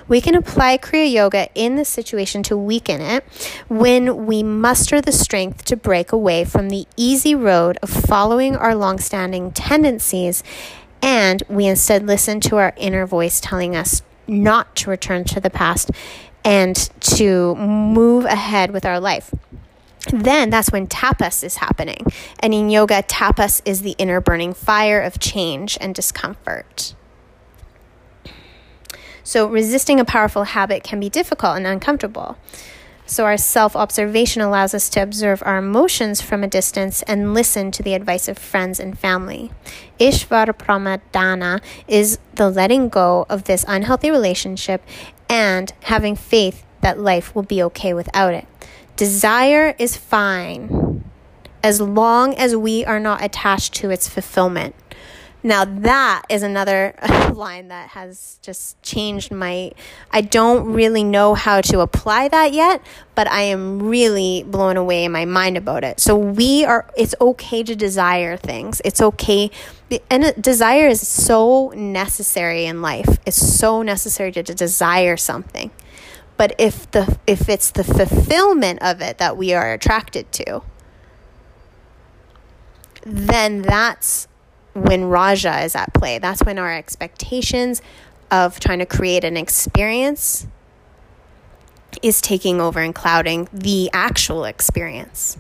We 0.08 0.22
can 0.22 0.36
apply 0.36 0.78
Kriya 0.78 1.12
Yoga 1.12 1.50
in 1.56 1.76
this 1.76 1.90
situation 1.90 2.44
to 2.44 2.58
weaken 2.58 3.02
it 3.02 3.24
when 3.68 4.28
we 4.28 4.44
muster 4.44 5.02
the 5.02 5.12
strength 5.12 5.66
to 5.66 5.76
break 5.76 6.12
away 6.12 6.46
from 6.46 6.70
the 6.70 6.88
easy 6.96 7.34
road 7.34 7.80
of 7.82 7.90
following 7.90 8.56
our 8.56 8.76
long 8.76 9.00
standing 9.00 9.52
tendencies 9.52 10.44
and 11.02 11.44
we 11.50 11.66
instead 11.66 12.06
listen 12.06 12.40
to 12.42 12.58
our 12.58 12.74
inner 12.78 13.06
voice 13.06 13.40
telling 13.40 13.76
us 13.76 14.02
not 14.30 14.76
to 14.78 14.90
return 14.90 15.24
to 15.26 15.40
the 15.40 15.50
past 15.50 15.92
and 16.44 16.76
to 17.02 17.56
move 17.56 18.26
ahead 18.26 18.72
with 18.72 18.86
our 18.86 19.00
life. 19.00 19.34
Then 20.12 20.50
that's 20.50 20.72
when 20.72 20.88
tapas 20.88 21.44
is 21.44 21.58
happening. 21.58 22.06
And 22.40 22.54
in 22.54 22.70
yoga, 22.70 23.04
tapas 23.04 23.62
is 23.66 23.82
the 23.82 23.96
inner 23.98 24.22
burning 24.22 24.54
fire 24.54 25.02
of 25.02 25.20
change 25.20 25.78
and 25.82 25.94
discomfort. 25.94 26.96
So, 29.24 29.48
resisting 29.48 30.00
a 30.00 30.06
powerful 30.06 30.44
habit 30.44 30.84
can 30.84 31.00
be 31.00 31.10
difficult 31.10 31.58
and 31.58 31.68
uncomfortable. 31.68 32.38
So, 33.10 33.26
our 33.26 33.38
self 33.38 33.76
observation 33.76 34.44
allows 34.44 34.76
us 34.76 34.88
to 34.90 35.02
observe 35.02 35.42
our 35.44 35.58
emotions 35.58 36.22
from 36.22 36.44
a 36.44 36.48
distance 36.48 37.02
and 37.08 37.34
listen 37.34 37.72
to 37.72 37.82
the 37.82 37.96
advice 37.96 38.28
of 38.28 38.38
friends 38.38 38.80
and 38.80 38.98
family. 38.98 39.50
Ishvara 40.00 40.54
Pranidhana 40.54 41.60
is 41.88 42.20
the 42.36 42.52
letting 42.52 42.88
go 42.88 43.26
of 43.28 43.46
this 43.46 43.66
unhealthy 43.68 44.12
relationship 44.12 44.84
and 45.28 45.74
having 45.86 46.16
faith 46.16 46.64
that 46.82 47.00
life 47.00 47.34
will 47.34 47.42
be 47.42 47.64
okay 47.64 47.96
without 47.96 48.36
it. 48.36 48.46
Desire 48.96 49.74
is 49.80 49.98
fine 49.98 51.04
as 51.64 51.82
long 51.82 52.36
as 52.36 52.56
we 52.56 52.86
are 52.86 53.00
not 53.00 53.24
attached 53.24 53.74
to 53.74 53.90
its 53.90 54.08
fulfillment. 54.08 54.76
Now 55.42 55.64
that 55.64 56.24
is 56.28 56.44
another 56.44 56.96
line 57.34 57.70
that 57.70 57.90
has 57.90 58.40
just 58.42 58.82
changed 58.84 59.32
my 59.32 59.72
I 60.12 60.22
don't 60.22 60.74
really 60.74 61.04
know 61.04 61.34
how 61.34 61.62
to 61.62 61.80
apply 61.80 62.28
that 62.28 62.52
yet, 62.52 62.82
but 63.16 63.28
I 63.28 63.44
am 63.44 63.82
really 63.82 64.44
blown 64.44 64.76
away 64.76 65.06
in 65.06 65.12
my 65.14 65.26
mind 65.26 65.56
about 65.56 65.84
it. 65.84 66.00
So 66.02 66.18
we 66.18 66.66
are 66.66 66.90
it's 66.98 67.16
okay 67.22 67.64
to 67.64 67.76
desire 67.76 68.36
things. 68.36 68.82
It's 68.84 69.02
okay 69.02 69.50
and 70.10 70.34
desire 70.42 70.88
is 70.88 71.08
so 71.08 71.70
necessary 71.70 72.66
in 72.66 72.82
life. 72.82 73.18
It's 73.26 73.38
so 73.38 73.82
necessary 73.82 74.32
to, 74.34 74.44
to 74.44 74.54
desire 74.54 75.16
something. 75.18 75.72
But 76.36 76.54
if 76.58 76.90
the 76.92 77.18
if 77.28 77.50
it's 77.50 77.72
the 77.72 77.84
fulfillment 77.84 78.82
of 78.82 79.02
it 79.02 79.18
that 79.18 79.36
we 79.36 79.54
are 79.54 79.74
attracted 79.74 80.32
to, 80.34 80.62
then 83.06 83.62
that's 83.62 84.29
when 84.84 85.06
Raja 85.06 85.64
is 85.64 85.76
at 85.76 85.94
play. 85.94 86.20
That's 86.20 86.44
when 86.44 86.58
our 86.58 86.74
expectations 86.74 87.82
of 88.32 88.60
trying 88.60 88.80
to 88.80 88.86
create 88.86 89.24
an 89.24 89.38
experience 89.38 90.48
is 92.02 92.22
taking 92.22 92.62
over 92.62 92.80
and 92.80 92.94
clouding 92.94 93.48
the 93.52 93.90
actual 93.94 94.46
experience. 94.46 95.38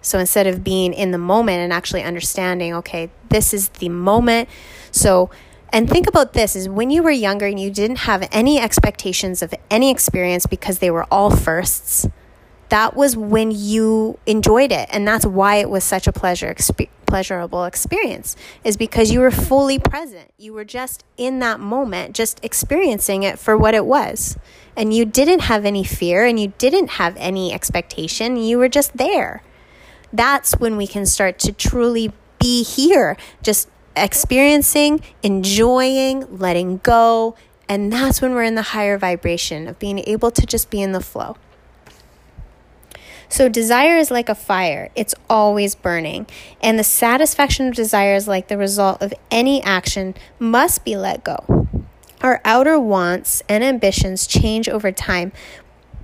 So 0.00 0.18
instead 0.18 0.46
of 0.46 0.62
being 0.62 0.92
in 0.92 1.10
the 1.10 1.18
moment 1.18 1.58
and 1.58 1.72
actually 1.72 2.02
understanding, 2.02 2.74
okay, 2.74 3.10
this 3.30 3.54
is 3.54 3.68
the 3.68 3.88
moment. 3.88 4.48
So, 4.90 5.30
and 5.72 5.88
think 5.88 6.06
about 6.06 6.34
this 6.34 6.54
is 6.54 6.68
when 6.68 6.90
you 6.90 7.02
were 7.02 7.10
younger 7.10 7.46
and 7.46 7.58
you 7.58 7.70
didn't 7.70 7.96
have 7.96 8.28
any 8.30 8.60
expectations 8.60 9.42
of 9.42 9.54
any 9.70 9.90
experience 9.90 10.46
because 10.46 10.78
they 10.78 10.90
were 10.90 11.04
all 11.04 11.30
firsts, 11.30 12.06
that 12.74 12.96
was 12.96 13.16
when 13.16 13.52
you 13.52 14.18
enjoyed 14.26 14.72
it. 14.72 14.88
And 14.90 15.06
that's 15.06 15.24
why 15.24 15.56
it 15.56 15.70
was 15.70 15.84
such 15.84 16.08
a 16.08 16.12
pleasure 16.12 16.48
experience 16.48 16.90
pleasurable 17.06 17.64
experience 17.64 18.34
is 18.64 18.76
because 18.76 19.12
you 19.12 19.20
were 19.20 19.30
fully 19.30 19.78
present. 19.78 20.32
You 20.36 20.52
were 20.52 20.64
just 20.64 21.04
in 21.16 21.38
that 21.38 21.60
moment, 21.60 22.16
just 22.16 22.44
experiencing 22.44 23.22
it 23.22 23.38
for 23.38 23.56
what 23.56 23.72
it 23.72 23.86
was. 23.86 24.36
And 24.76 24.92
you 24.92 25.04
didn't 25.04 25.42
have 25.42 25.64
any 25.64 25.84
fear 25.84 26.26
and 26.26 26.40
you 26.40 26.52
didn't 26.58 26.88
have 26.98 27.16
any 27.16 27.52
expectation. 27.52 28.36
You 28.36 28.58
were 28.58 28.68
just 28.68 28.96
there. 28.96 29.44
That's 30.12 30.58
when 30.58 30.76
we 30.76 30.88
can 30.88 31.06
start 31.06 31.38
to 31.40 31.52
truly 31.52 32.10
be 32.40 32.64
here, 32.64 33.16
just 33.44 33.68
experiencing, 33.94 35.00
enjoying, 35.22 36.26
letting 36.36 36.78
go. 36.78 37.36
And 37.68 37.92
that's 37.92 38.20
when 38.20 38.32
we're 38.34 38.42
in 38.42 38.56
the 38.56 38.70
higher 38.74 38.98
vibration 38.98 39.68
of 39.68 39.78
being 39.78 40.00
able 40.00 40.32
to 40.32 40.44
just 40.44 40.68
be 40.68 40.82
in 40.82 40.90
the 40.90 41.00
flow. 41.00 41.36
So, 43.28 43.48
desire 43.48 43.96
is 43.96 44.10
like 44.10 44.28
a 44.28 44.34
fire, 44.34 44.90
it's 44.94 45.14
always 45.28 45.74
burning. 45.74 46.26
And 46.62 46.78
the 46.78 46.84
satisfaction 46.84 47.68
of 47.68 47.74
desire 47.74 48.14
is 48.14 48.28
like 48.28 48.48
the 48.48 48.58
result 48.58 49.02
of 49.02 49.14
any 49.30 49.62
action, 49.62 50.14
must 50.38 50.84
be 50.84 50.96
let 50.96 51.24
go. 51.24 51.68
Our 52.20 52.40
outer 52.44 52.78
wants 52.78 53.42
and 53.48 53.62
ambitions 53.62 54.26
change 54.26 54.68
over 54.68 54.90
time, 54.90 55.32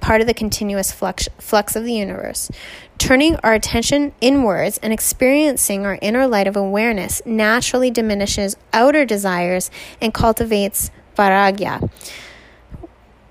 part 0.01 0.21
of 0.21 0.27
the 0.27 0.35
continuous 0.35 0.93
flux, 0.93 1.29
flux 1.39 1.77
of 1.77 1.85
the 1.85 1.95
universe. 1.95 2.51
Turning 2.99 3.37
our 3.37 3.55
attention 3.55 4.13
inwards 4.21 4.79
and 4.83 4.93
experiencing 4.93 5.87
our 5.87 5.99
inner 6.03 6.27
light 6.27 6.47
of 6.47 6.57
awareness 6.57 7.23
naturally 7.25 7.91
diminishes 7.91 8.57
outer 8.73 9.05
desires 9.05 9.71
and 10.01 10.13
cultivates 10.13 10.91
vairagya 11.17 11.91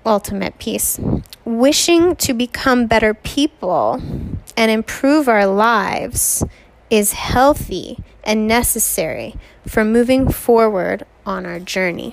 ultimate 0.04 0.58
peace. 0.58 0.98
Wishing 1.44 2.16
to 2.16 2.32
become 2.32 2.86
better 2.86 3.14
people 3.14 4.00
and 4.56 4.70
improve 4.70 5.28
our 5.28 5.46
lives 5.46 6.44
is 6.90 7.12
healthy 7.12 7.98
and 8.24 8.46
necessary 8.46 9.36
for 9.66 9.84
moving 9.84 10.30
forward 10.30 11.04
on 11.24 11.46
our 11.46 11.60
journey. 11.60 12.12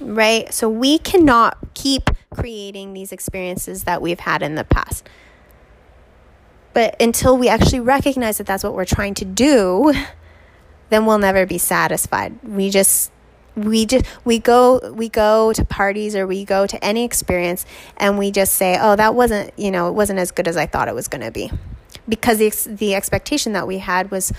Right? 0.00 0.52
So 0.52 0.68
we 0.68 0.98
cannot 0.98 1.58
keep 1.74 2.10
creating 2.30 2.92
these 2.92 3.12
experiences 3.12 3.84
that 3.84 4.00
we've 4.00 4.20
had 4.20 4.42
in 4.42 4.54
the 4.54 4.64
past. 4.64 5.08
But 6.72 7.00
until 7.00 7.38
we 7.38 7.48
actually 7.48 7.80
recognize 7.80 8.38
that 8.38 8.46
that's 8.46 8.62
what 8.62 8.74
we're 8.74 8.84
trying 8.84 9.14
to 9.14 9.24
do, 9.24 9.94
then 10.90 11.06
we'll 11.06 11.18
never 11.18 11.46
be 11.46 11.58
satisfied. 11.58 12.38
We 12.42 12.70
just 12.70 13.10
we 13.56 13.86
just 13.86 14.04
we 14.24 14.38
go 14.38 14.92
we 14.92 15.08
go 15.08 15.52
to 15.52 15.64
parties 15.64 16.14
or 16.14 16.26
we 16.26 16.44
go 16.44 16.66
to 16.66 16.84
any 16.84 17.04
experience 17.04 17.64
and 17.96 18.18
we 18.18 18.30
just 18.30 18.54
say, 18.54 18.78
"Oh, 18.80 18.96
that 18.96 19.14
wasn't, 19.14 19.52
you 19.58 19.70
know, 19.70 19.88
it 19.88 19.92
wasn't 19.92 20.18
as 20.18 20.30
good 20.30 20.46
as 20.46 20.56
I 20.56 20.66
thought 20.66 20.88
it 20.88 20.94
was 20.94 21.08
going 21.08 21.22
to 21.22 21.30
be." 21.30 21.50
Because 22.08 22.38
the 22.38 22.50
the 22.70 22.94
expectation 22.94 23.52
that 23.54 23.66
we 23.66 23.78
had 23.78 24.10
was 24.10 24.32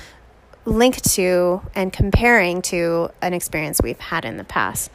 linked 0.66 1.04
to 1.16 1.62
and 1.76 1.92
comparing 1.92 2.62
to 2.62 3.10
an 3.22 3.34
experience 3.34 3.80
we've 3.82 4.00
had 4.00 4.26
in 4.26 4.38
the 4.38 4.44
past. 4.44 4.92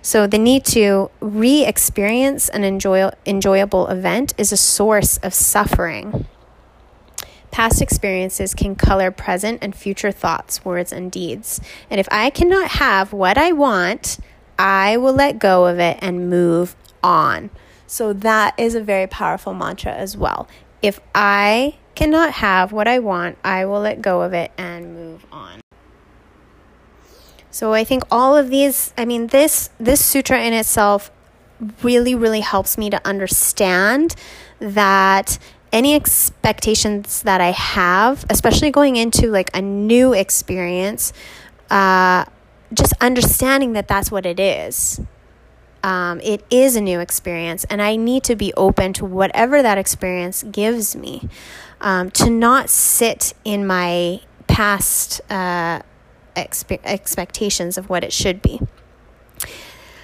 So 0.00 0.26
the 0.26 0.38
need 0.38 0.64
to 0.66 1.10
re-experience 1.20 2.48
an 2.48 2.62
enjoy- 2.62 3.10
enjoyable 3.26 3.88
event 3.88 4.32
is 4.38 4.52
a 4.52 4.56
source 4.56 5.18
of 5.18 5.34
suffering. 5.34 6.26
Past 7.50 7.82
experiences 7.82 8.54
can 8.54 8.76
color 8.76 9.10
present 9.10 9.58
and 9.62 9.74
future 9.74 10.12
thoughts, 10.12 10.64
words, 10.64 10.92
and 10.92 11.10
deeds. 11.10 11.60
And 11.90 11.98
if 11.98 12.08
I 12.10 12.30
cannot 12.30 12.72
have 12.72 13.12
what 13.12 13.38
I 13.38 13.52
want, 13.52 14.18
I 14.58 14.96
will 14.96 15.12
let 15.12 15.38
go 15.38 15.66
of 15.66 15.78
it 15.78 15.98
and 16.00 16.28
move 16.28 16.76
on. 17.02 17.50
So 17.86 18.12
that 18.12 18.54
is 18.58 18.74
a 18.74 18.82
very 18.82 19.06
powerful 19.06 19.54
mantra 19.54 19.92
as 19.92 20.16
well. 20.16 20.46
If 20.82 21.00
I 21.14 21.76
cannot 21.94 22.34
have 22.34 22.70
what 22.70 22.86
I 22.86 22.98
want, 22.98 23.38
I 23.42 23.64
will 23.64 23.80
let 23.80 24.02
go 24.02 24.22
of 24.22 24.32
it 24.32 24.52
and 24.58 24.94
move 24.94 25.26
on. 25.32 25.60
So 27.50 27.72
I 27.72 27.82
think 27.82 28.04
all 28.10 28.36
of 28.36 28.50
these, 28.50 28.92
I 28.96 29.04
mean 29.04 29.28
this 29.28 29.70
this 29.80 30.04
sutra 30.04 30.40
in 30.42 30.52
itself 30.52 31.10
really 31.82 32.14
really 32.14 32.40
helps 32.40 32.78
me 32.78 32.88
to 32.90 33.04
understand 33.04 34.14
that 34.60 35.38
any 35.72 35.94
expectations 35.94 37.22
that 37.22 37.40
I 37.40 37.50
have, 37.50 38.24
especially 38.30 38.70
going 38.70 38.96
into 38.96 39.30
like 39.30 39.50
a 39.54 39.60
new 39.60 40.12
experience, 40.12 41.12
uh, 41.70 42.24
just 42.72 42.92
understanding 43.00 43.72
that 43.72 43.88
that's 43.88 44.10
what 44.10 44.26
it 44.26 44.40
is. 44.40 45.00
Um, 45.82 46.20
it 46.22 46.44
is 46.50 46.74
a 46.74 46.80
new 46.80 46.98
experience, 47.00 47.64
and 47.70 47.80
I 47.80 47.96
need 47.96 48.24
to 48.24 48.34
be 48.34 48.52
open 48.54 48.92
to 48.94 49.04
whatever 49.04 49.62
that 49.62 49.78
experience 49.78 50.42
gives 50.42 50.96
me. 50.96 51.28
Um, 51.80 52.10
to 52.12 52.28
not 52.28 52.68
sit 52.68 53.34
in 53.44 53.64
my 53.64 54.20
past 54.48 55.20
uh, 55.30 55.82
expe- 56.34 56.80
expectations 56.82 57.78
of 57.78 57.88
what 57.88 58.02
it 58.02 58.12
should 58.12 58.42
be. 58.42 58.60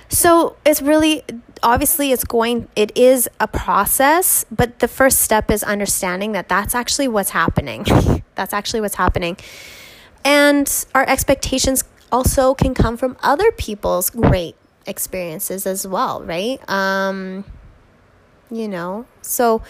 So 0.09 0.57
it's 0.65 0.81
really 0.81 1.25
obviously 1.65 2.13
it's 2.13 2.25
going 2.25 2.69
it 2.77 2.97
is 2.97 3.29
a 3.41 3.49
process 3.49 4.45
but 4.51 4.79
the 4.79 4.87
first 4.87 5.21
step 5.21 5.51
is 5.51 5.65
understanding 5.65 6.33
that 6.33 6.49
that's 6.49 6.75
actually 6.75 7.09
what's 7.09 7.31
happening. 7.31 7.85
That's 8.37 8.53
actually 8.53 8.81
what's 8.81 8.97
happening. 8.97 9.37
And 10.25 10.69
our 10.93 11.09
expectations 11.09 11.85
also 12.11 12.53
can 12.53 12.75
come 12.75 12.97
from 12.97 13.17
other 13.23 13.53
people's 13.53 14.11
great 14.11 14.57
experiences 14.87 15.67
as 15.67 15.87
well 15.87 16.23
right? 16.23 16.61
Um 16.69 17.45
you 18.51 18.69
know 18.69 19.07
so 19.23 19.63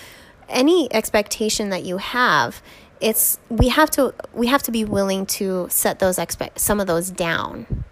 any 0.48 0.92
expectation 0.92 1.70
that 1.70 1.84
you 1.84 1.98
have 1.98 2.60
it's 3.00 3.38
we 3.48 3.68
have 3.68 3.90
to 3.90 4.12
we 4.32 4.48
have 4.48 4.62
to 4.62 4.72
be 4.72 4.84
willing 4.84 5.26
to 5.26 5.66
set 5.70 6.00
those 6.00 6.18
expect 6.18 6.58
some 6.58 6.80
of 6.80 6.86
those 6.86 7.10
down 7.10 7.84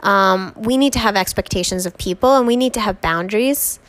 um, 0.00 0.52
we 0.56 0.76
need 0.76 0.92
to 0.92 0.98
have 0.98 1.16
expectations 1.16 1.86
of 1.86 1.96
people 1.98 2.36
and 2.36 2.46
we 2.46 2.56
need 2.56 2.74
to 2.74 2.80
have 2.80 3.00
boundaries, 3.00 3.80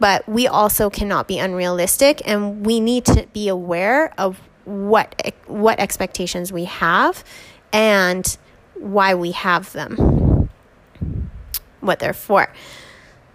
but 0.00 0.26
we 0.28 0.46
also 0.46 0.88
cannot 0.90 1.28
be 1.28 1.38
unrealistic 1.38 2.22
and 2.26 2.64
we 2.64 2.80
need 2.80 3.04
to 3.06 3.26
be 3.32 3.48
aware 3.48 4.12
of 4.18 4.40
what 4.64 5.34
what 5.46 5.80
expectations 5.80 6.52
we 6.52 6.64
have 6.64 7.24
and 7.72 8.36
why 8.74 9.14
we 9.14 9.32
have 9.32 9.72
them, 9.72 10.48
what 11.80 11.98
they're 11.98 12.12
for. 12.12 12.52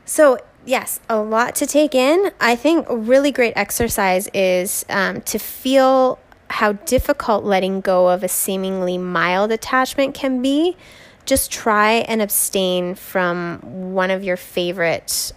So 0.05 0.37
yes, 0.65 0.99
a 1.09 1.19
lot 1.19 1.55
to 1.55 1.65
take 1.65 1.95
in. 1.95 2.31
I 2.39 2.55
think 2.55 2.89
a 2.89 2.95
really 2.95 3.31
great 3.31 3.53
exercise 3.55 4.27
is 4.33 4.85
um, 4.89 5.21
to 5.21 5.39
feel 5.39 6.19
how 6.49 6.73
difficult 6.73 7.43
letting 7.43 7.81
go 7.81 8.09
of 8.09 8.23
a 8.23 8.27
seemingly 8.27 8.97
mild 8.97 9.51
attachment 9.51 10.13
can 10.13 10.41
be 10.41 10.77
just 11.25 11.51
try 11.51 11.91
and 11.91 12.21
abstain 12.21 12.95
from 12.95 13.59
one 13.93 14.11
of 14.11 14.23
your 14.23 14.37
favorite 14.37 15.33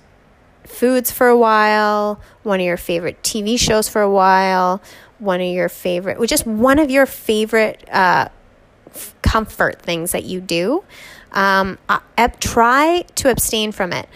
foods 0.64 1.10
for 1.10 1.28
a 1.28 1.36
while, 1.36 2.20
one 2.42 2.60
of 2.60 2.66
your 2.66 2.76
favorite 2.76 3.22
TV 3.22 3.58
shows 3.58 3.88
for 3.88 4.02
a 4.02 4.10
while, 4.10 4.82
one 5.18 5.40
of 5.40 5.48
your 5.48 5.68
favorite, 5.68 6.18
just 6.28 6.46
one 6.46 6.78
of 6.78 6.90
your 6.90 7.06
favorite 7.06 7.88
uh, 7.90 8.28
comfort 9.22 9.80
things 9.80 10.12
that 10.12 10.24
you 10.24 10.40
do. 10.40 10.84
Um, 11.32 11.78
uh, 11.88 12.00
try 12.40 13.04
to 13.16 13.30
abstain 13.30 13.72
from 13.72 13.92
it. 13.92 14.08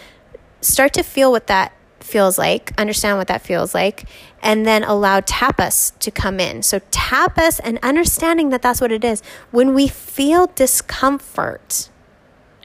Start 0.61 0.93
to 0.95 1.03
feel 1.03 1.31
what 1.31 1.47
that 1.49 1.73
feels 2.11 2.38
like, 2.38 2.72
understand 2.78 3.18
what 3.18 3.28
that 3.28 3.42
feels 3.42 3.74
like, 3.74 4.04
and 4.42 4.66
then 4.66 4.82
allow 4.84 5.20
tapas 5.20 5.96
to 6.00 6.11
come 6.11 6.40
in. 6.40 6.62
So, 6.62 6.80
tapas 6.90 7.61
and 7.62 7.78
understanding 7.82 8.50
that 8.50 8.62
that's 8.62 8.80
what 8.80 8.92
it 8.92 9.04
is. 9.04 9.22
When 9.50 9.74
we 9.74 9.88
feel 9.88 10.48
discomfort, 10.54 11.88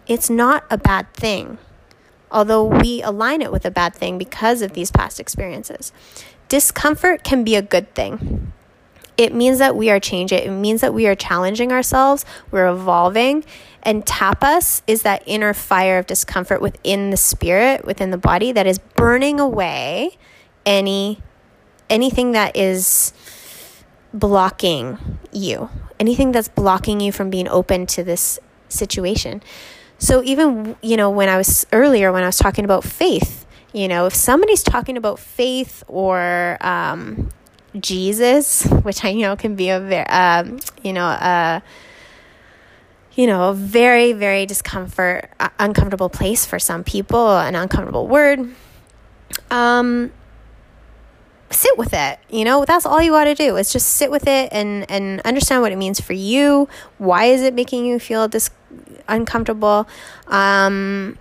it's 0.07 0.29
not 0.29 0.65
a 0.69 0.77
bad 0.77 1.13
thing, 1.13 1.57
although 2.31 2.65
we 2.65 3.01
align 3.01 3.41
it 3.41 3.51
with 3.51 3.65
a 3.65 3.71
bad 3.71 3.95
thing 3.95 4.17
because 4.17 4.61
of 4.61 4.73
these 4.73 4.91
past 4.91 5.19
experiences. 5.19 5.91
Discomfort 6.47 7.23
can 7.23 7.43
be 7.43 7.55
a 7.55 7.61
good 7.61 7.93
thing. 7.95 8.51
It 9.17 9.33
means 9.33 9.59
that 9.59 9.75
we 9.75 9.89
are 9.89 9.99
changing. 9.99 10.39
It 10.39 10.51
means 10.51 10.81
that 10.81 10.93
we 10.93 11.07
are 11.07 11.15
challenging 11.15 11.71
ourselves, 11.71 12.25
we're 12.51 12.67
evolving, 12.67 13.45
and 13.85 14.03
tapas 14.03 14.81
is 14.87 15.03
that 15.03 15.23
inner 15.27 15.53
fire 15.53 15.99
of 15.99 16.07
discomfort 16.07 16.59
within 16.59 17.11
the 17.11 17.17
spirit, 17.17 17.85
within 17.85 18.09
the 18.09 18.17
body 18.17 18.51
that 18.51 18.65
is 18.65 18.79
burning 18.79 19.39
away 19.39 20.17
any 20.65 21.21
anything 21.89 22.31
that 22.31 22.57
is 22.57 23.13
blocking 24.11 25.19
you. 25.31 25.69
Anything 25.99 26.31
that's 26.31 26.49
blocking 26.49 26.99
you 26.99 27.11
from 27.11 27.29
being 27.29 27.47
open 27.47 27.85
to 27.87 28.03
this 28.03 28.39
situation. 28.67 29.43
So 29.99 30.23
even 30.23 30.75
you 30.81 30.97
know 30.97 31.11
when 31.11 31.29
I 31.29 31.37
was 31.37 31.65
earlier 31.71 32.11
when 32.11 32.23
I 32.23 32.25
was 32.25 32.37
talking 32.37 32.65
about 32.65 32.83
faith, 32.83 33.45
you 33.71 33.87
know, 33.87 34.07
if 34.07 34.15
somebody's 34.15 34.63
talking 34.63 34.97
about 34.97 35.19
faith 35.19 35.83
or 35.87 36.57
um, 36.61 37.29
Jesus, 37.79 38.65
which 38.65 39.03
I 39.03 39.13
know 39.13 39.35
can 39.35 39.55
be 39.55 39.69
a 39.69 39.79
very, 39.79 40.07
um, 40.07 40.59
you 40.81 40.93
know, 40.93 41.05
a 41.05 41.61
you 43.15 43.27
know, 43.27 43.49
a 43.49 43.53
very, 43.53 44.13
very 44.13 44.45
discomfort, 44.45 45.29
uh, 45.39 45.49
uncomfortable 45.57 46.09
place 46.09 46.45
for 46.45 46.59
some 46.59 46.83
people, 46.83 47.37
an 47.37 47.55
uncomfortable 47.55 48.07
word. 48.07 48.53
Um, 49.49 50.11
sit 51.49 51.77
with 51.77 51.93
it. 51.93 52.19
You 52.29 52.43
know, 52.43 52.65
that's 52.65 52.85
all 52.85 53.01
you 53.01 53.11
got 53.11 53.25
to 53.25 53.35
do 53.35 53.55
is 53.55 53.71
just 53.71 53.87
sit 53.87 54.11
with 54.11 54.27
it 54.27 54.49
and 54.51 54.89
and 54.91 55.21
understand 55.21 55.61
what 55.61 55.71
it 55.71 55.77
means 55.77 55.99
for 55.99 56.13
you. 56.13 56.67
Why 56.97 57.25
is 57.25 57.41
it 57.41 57.53
making 57.53 57.85
you 57.85 57.99
feel 57.99 58.27
dis- 58.27 58.51
uncomfortable? 59.07 59.87
Um, 60.27 61.17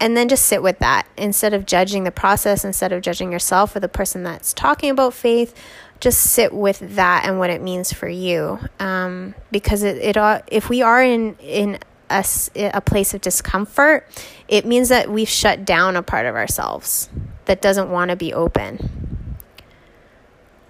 and 0.00 0.16
then 0.16 0.28
just 0.28 0.44
sit 0.46 0.62
with 0.62 0.80
that 0.80 1.06
instead 1.16 1.54
of 1.54 1.64
judging 1.64 2.04
the 2.04 2.10
process, 2.10 2.64
instead 2.64 2.92
of 2.92 3.00
judging 3.00 3.32
yourself 3.32 3.74
or 3.74 3.80
the 3.80 3.88
person 3.88 4.22
that's 4.22 4.52
talking 4.52 4.90
about 4.90 5.14
faith 5.14 5.54
just 6.00 6.20
sit 6.20 6.52
with 6.52 6.96
that 6.96 7.24
and 7.24 7.38
what 7.38 7.50
it 7.50 7.62
means 7.62 7.92
for 7.92 8.08
you. 8.08 8.58
Um, 8.78 9.34
because 9.50 9.82
it, 9.82 9.96
it 9.98 10.16
all, 10.16 10.40
if 10.48 10.68
we 10.68 10.82
are 10.82 11.02
in 11.02 11.36
in 11.36 11.78
a, 12.10 12.24
a 12.56 12.80
place 12.80 13.14
of 13.14 13.20
discomfort, 13.20 14.06
it 14.48 14.66
means 14.66 14.88
that 14.90 15.10
we've 15.10 15.28
shut 15.28 15.64
down 15.64 15.96
a 15.96 16.02
part 16.02 16.26
of 16.26 16.34
ourselves 16.34 17.08
that 17.46 17.60
doesn't 17.60 17.90
want 17.90 18.10
to 18.10 18.16
be 18.16 18.32
open. 18.32 19.36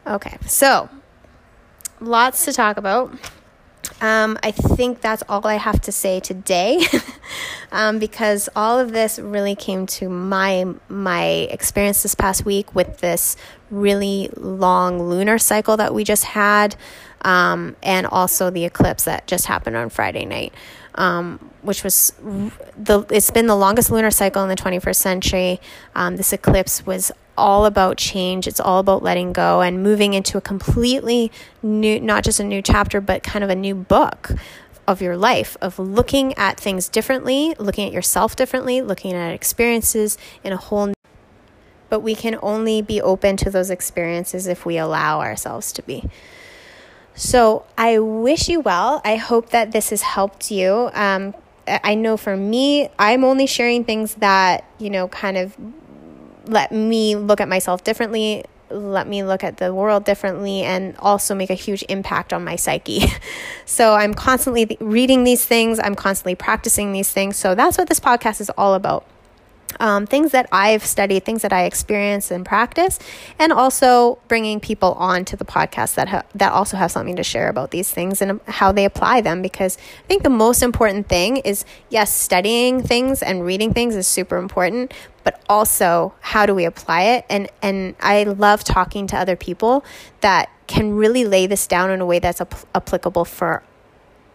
Okay, 0.06 0.36
so 0.46 0.88
lots 2.00 2.44
to 2.44 2.52
talk 2.52 2.76
about. 2.76 3.16
Um, 4.00 4.38
I 4.42 4.50
think 4.50 5.00
that's 5.00 5.22
all 5.28 5.46
I 5.46 5.54
have 5.54 5.80
to 5.82 5.92
say 5.92 6.20
today, 6.20 6.84
um, 7.72 7.98
because 7.98 8.48
all 8.56 8.78
of 8.78 8.92
this 8.92 9.18
really 9.18 9.54
came 9.54 9.86
to 9.86 10.08
my 10.08 10.66
my 10.88 11.24
experience 11.24 12.02
this 12.02 12.14
past 12.14 12.44
week 12.44 12.74
with 12.74 12.98
this 12.98 13.36
really 13.74 14.30
long 14.36 15.02
lunar 15.02 15.38
cycle 15.38 15.76
that 15.76 15.94
we 15.94 16.04
just 16.04 16.24
had, 16.24 16.76
um, 17.22 17.76
and 17.82 18.06
also 18.06 18.50
the 18.50 18.64
eclipse 18.64 19.04
that 19.04 19.26
just 19.26 19.46
happened 19.46 19.76
on 19.76 19.90
Friday 19.90 20.24
night. 20.24 20.52
Um, 20.96 21.50
which 21.62 21.82
was 21.82 22.12
the 22.76 23.04
it's 23.10 23.30
been 23.32 23.48
the 23.48 23.56
longest 23.56 23.90
lunar 23.90 24.12
cycle 24.12 24.42
in 24.44 24.48
the 24.48 24.54
21st 24.54 24.96
century. 24.96 25.60
Um, 25.96 26.16
this 26.16 26.32
eclipse 26.32 26.86
was 26.86 27.10
all 27.36 27.66
about 27.66 27.96
change. 27.96 28.46
It's 28.46 28.60
all 28.60 28.78
about 28.78 29.02
letting 29.02 29.32
go 29.32 29.60
and 29.60 29.82
moving 29.82 30.14
into 30.14 30.38
a 30.38 30.40
completely 30.40 31.32
new, 31.62 32.00
not 32.00 32.24
just 32.24 32.38
a 32.38 32.44
new 32.44 32.62
chapter, 32.62 33.00
but 33.00 33.22
kind 33.22 33.42
of 33.42 33.50
a 33.50 33.56
new 33.56 33.74
book 33.74 34.30
of 34.86 35.00
your 35.00 35.16
life 35.16 35.56
of 35.60 35.78
looking 35.78 36.34
at 36.34 36.60
things 36.60 36.88
differently, 36.88 37.54
looking 37.58 37.86
at 37.86 37.92
yourself 37.92 38.36
differently, 38.36 38.82
looking 38.82 39.14
at 39.14 39.32
experiences 39.32 40.18
in 40.42 40.52
a 40.52 40.56
whole 40.56 40.92
but 41.94 42.00
we 42.00 42.16
can 42.16 42.36
only 42.42 42.82
be 42.82 43.00
open 43.00 43.36
to 43.36 43.48
those 43.48 43.70
experiences 43.70 44.48
if 44.48 44.66
we 44.66 44.78
allow 44.78 45.20
ourselves 45.20 45.70
to 45.70 45.80
be. 45.80 46.02
So, 47.14 47.66
I 47.78 48.00
wish 48.00 48.48
you 48.48 48.58
well. 48.58 49.00
I 49.04 49.14
hope 49.14 49.50
that 49.50 49.70
this 49.70 49.90
has 49.90 50.02
helped 50.02 50.50
you. 50.50 50.90
Um, 50.92 51.36
I 51.68 51.94
know 51.94 52.16
for 52.16 52.36
me, 52.36 52.88
I'm 52.98 53.22
only 53.22 53.46
sharing 53.46 53.84
things 53.84 54.16
that, 54.16 54.64
you 54.80 54.90
know, 54.90 55.06
kind 55.06 55.36
of 55.36 55.56
let 56.46 56.72
me 56.72 57.14
look 57.14 57.40
at 57.40 57.46
myself 57.46 57.84
differently, 57.84 58.44
let 58.70 59.06
me 59.06 59.22
look 59.22 59.44
at 59.44 59.58
the 59.58 59.72
world 59.72 60.04
differently 60.04 60.62
and 60.62 60.96
also 60.98 61.32
make 61.32 61.50
a 61.50 61.54
huge 61.54 61.84
impact 61.88 62.32
on 62.32 62.42
my 62.42 62.56
psyche. 62.56 63.04
so 63.66 63.94
I'm 63.94 64.14
constantly 64.14 64.76
reading 64.80 65.22
these 65.22 65.44
things, 65.44 65.78
I'm 65.78 65.94
constantly 65.94 66.34
practicing 66.34 66.92
these 66.92 67.12
things. 67.12 67.36
So 67.36 67.54
that's 67.54 67.78
what 67.78 67.88
this 67.88 68.00
podcast 68.00 68.40
is 68.40 68.50
all 68.58 68.74
about 68.74 69.06
um, 69.80 70.06
things 70.06 70.32
that 70.32 70.48
I've 70.52 70.84
studied, 70.84 71.24
things 71.24 71.42
that 71.42 71.52
I 71.52 71.64
experience 71.64 72.30
and 72.30 72.44
practice, 72.44 72.98
and 73.38 73.52
also 73.52 74.18
bringing 74.28 74.60
people 74.60 74.92
on 74.94 75.24
to 75.26 75.36
the 75.36 75.44
podcast 75.44 75.94
that 75.94 76.08
ha- 76.08 76.22
that 76.34 76.52
also 76.52 76.76
have 76.76 76.90
something 76.90 77.16
to 77.16 77.24
share 77.24 77.48
about 77.48 77.70
these 77.70 77.90
things 77.90 78.22
and 78.22 78.40
how 78.46 78.72
they 78.72 78.84
apply 78.84 79.20
them. 79.20 79.42
Because 79.42 79.76
I 80.04 80.06
think 80.06 80.22
the 80.22 80.30
most 80.30 80.62
important 80.62 81.08
thing 81.08 81.38
is 81.38 81.64
yes, 81.90 82.12
studying 82.12 82.82
things 82.82 83.22
and 83.22 83.44
reading 83.44 83.72
things 83.72 83.96
is 83.96 84.06
super 84.06 84.36
important, 84.36 84.92
but 85.24 85.42
also 85.48 86.14
how 86.20 86.46
do 86.46 86.54
we 86.54 86.64
apply 86.64 87.02
it? 87.02 87.24
And 87.28 87.48
and 87.62 87.94
I 88.00 88.24
love 88.24 88.64
talking 88.64 89.06
to 89.08 89.16
other 89.16 89.36
people 89.36 89.84
that 90.20 90.50
can 90.66 90.94
really 90.94 91.24
lay 91.24 91.46
this 91.46 91.66
down 91.66 91.90
in 91.90 92.00
a 92.00 92.06
way 92.06 92.18
that's 92.18 92.40
ap- 92.40 92.66
applicable 92.74 93.24
for 93.24 93.62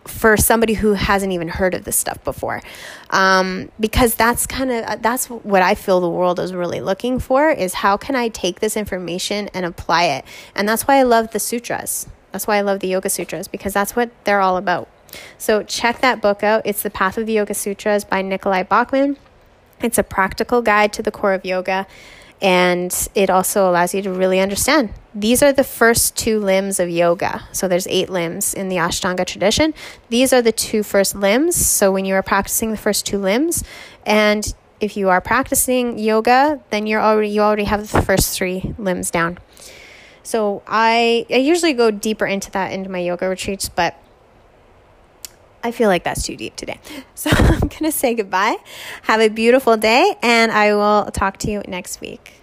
for 0.10 0.36
somebody 0.38 0.74
who 0.74 0.93
hasn't 0.93 1.32
even 1.32 1.47
heard 1.47 1.74
of 1.74 1.86
this 1.86 1.95
stuff 1.95 2.24
before. 2.24 2.62
Um, 3.10 3.72
because 3.80 4.16
that's 4.16 4.45
kind 4.45 4.72
of 4.72 5.01
that's 5.01 5.28
what 5.28 5.62
i 5.62 5.74
feel 5.76 5.99
the 5.99 6.10
world 6.10 6.39
is 6.39 6.53
really 6.53 6.82
looking 6.82 7.20
for 7.20 7.49
is 7.49 7.74
how 7.76 7.97
can 7.97 8.16
i 8.16 8.28
take 8.28 8.60
this 8.60 8.76
information 8.78 9.49
and 9.53 9.66
apply 9.66 10.05
it? 10.05 10.26
And 10.55 10.68
that's 10.68 10.88
why 10.88 10.97
i 10.97 11.03
love 11.03 11.32
the 11.32 11.39
sutras. 11.39 12.07
That's 12.32 12.47
why 12.47 12.57
i 12.57 12.62
love 12.62 12.80
the 12.80 12.88
yoga 12.88 13.10
sutras 13.10 13.47
because 13.47 13.74
that's 13.74 13.95
what 13.95 14.12
they're 14.26 14.41
all 14.41 14.57
about. 14.57 14.89
So 15.38 15.64
check 15.64 16.01
that 16.01 16.22
book 16.22 16.43
out. 16.43 16.62
It's 16.66 16.84
the 16.84 16.91
path 16.91 17.18
of 17.18 17.26
the 17.26 17.34
yoga 17.34 17.53
sutras 17.53 18.03
by 18.03 18.22
Nicolai 18.22 18.64
Bachman 18.64 19.18
it's 19.82 19.97
a 19.97 20.03
practical 20.03 20.62
guide 20.62 20.93
to 20.93 21.01
the 21.01 21.12
core 21.12 21.34
of 21.34 21.45
yoga 21.45 21.88
and 22.42 23.10
it 23.16 23.30
also 23.30 23.70
allows 23.70 23.94
you 23.94 24.02
to 24.04 24.12
really 24.12 24.40
understand. 24.40 24.94
These 25.14 25.44
are 25.44 25.52
the 25.52 25.64
first 25.64 26.16
two 26.16 26.40
limbs 26.40 26.80
of 26.80 26.90
yoga. 26.90 27.44
So 27.52 27.68
there's 27.68 27.88
eight 27.88 28.10
limbs 28.10 28.54
in 28.54 28.70
the 28.70 28.78
Ashtanga 28.78 29.26
tradition. 29.26 29.74
These 30.10 30.32
are 30.32 30.42
the 30.42 30.52
two 30.52 30.84
first 30.84 31.16
limbs. 31.16 31.56
So 31.56 31.92
when 31.92 32.06
you 32.06 32.14
are 32.16 32.24
practicing 32.24 32.72
the 32.72 32.78
first 32.78 33.06
two 33.06 33.18
limbs, 33.18 33.64
and 34.06 34.54
if 34.80 34.96
you 34.96 35.10
are 35.10 35.20
practicing 35.20 36.00
yoga, 36.00 36.62
then 36.70 36.88
you're 36.88 37.02
already 37.02 37.30
you 37.30 37.42
already 37.42 37.66
have 37.66 37.92
the 37.92 38.02
first 38.02 38.38
three 38.38 38.74
limbs 38.78 39.12
down. 39.12 39.38
So 40.24 40.64
I 40.68 41.26
I 41.30 41.38
usually 41.38 41.74
go 41.74 41.92
deeper 41.92 42.26
into 42.26 42.52
that 42.52 42.72
into 42.72 42.90
my 42.90 43.00
yoga 43.00 43.28
retreats, 43.28 43.68
but 43.68 43.98
I 45.64 45.72
feel 45.72 45.89
like 45.89 46.03
that's 46.03 46.24
too 46.24 46.36
deep 46.36 46.55
today. 46.55 46.80
So 47.16 47.30
I'm 47.34 47.60
going 47.60 47.84
to 47.84 47.91
say 47.91 48.16
goodbye. 48.16 48.55
Have 49.03 49.20
a 49.20 49.28
beautiful 49.28 49.76
day, 49.76 50.16
and 50.22 50.53
I 50.53 50.74
will 50.74 51.12
talk 51.12 51.36
to 51.39 51.51
you 51.51 51.62
next 51.68 51.99
week. 51.99 52.39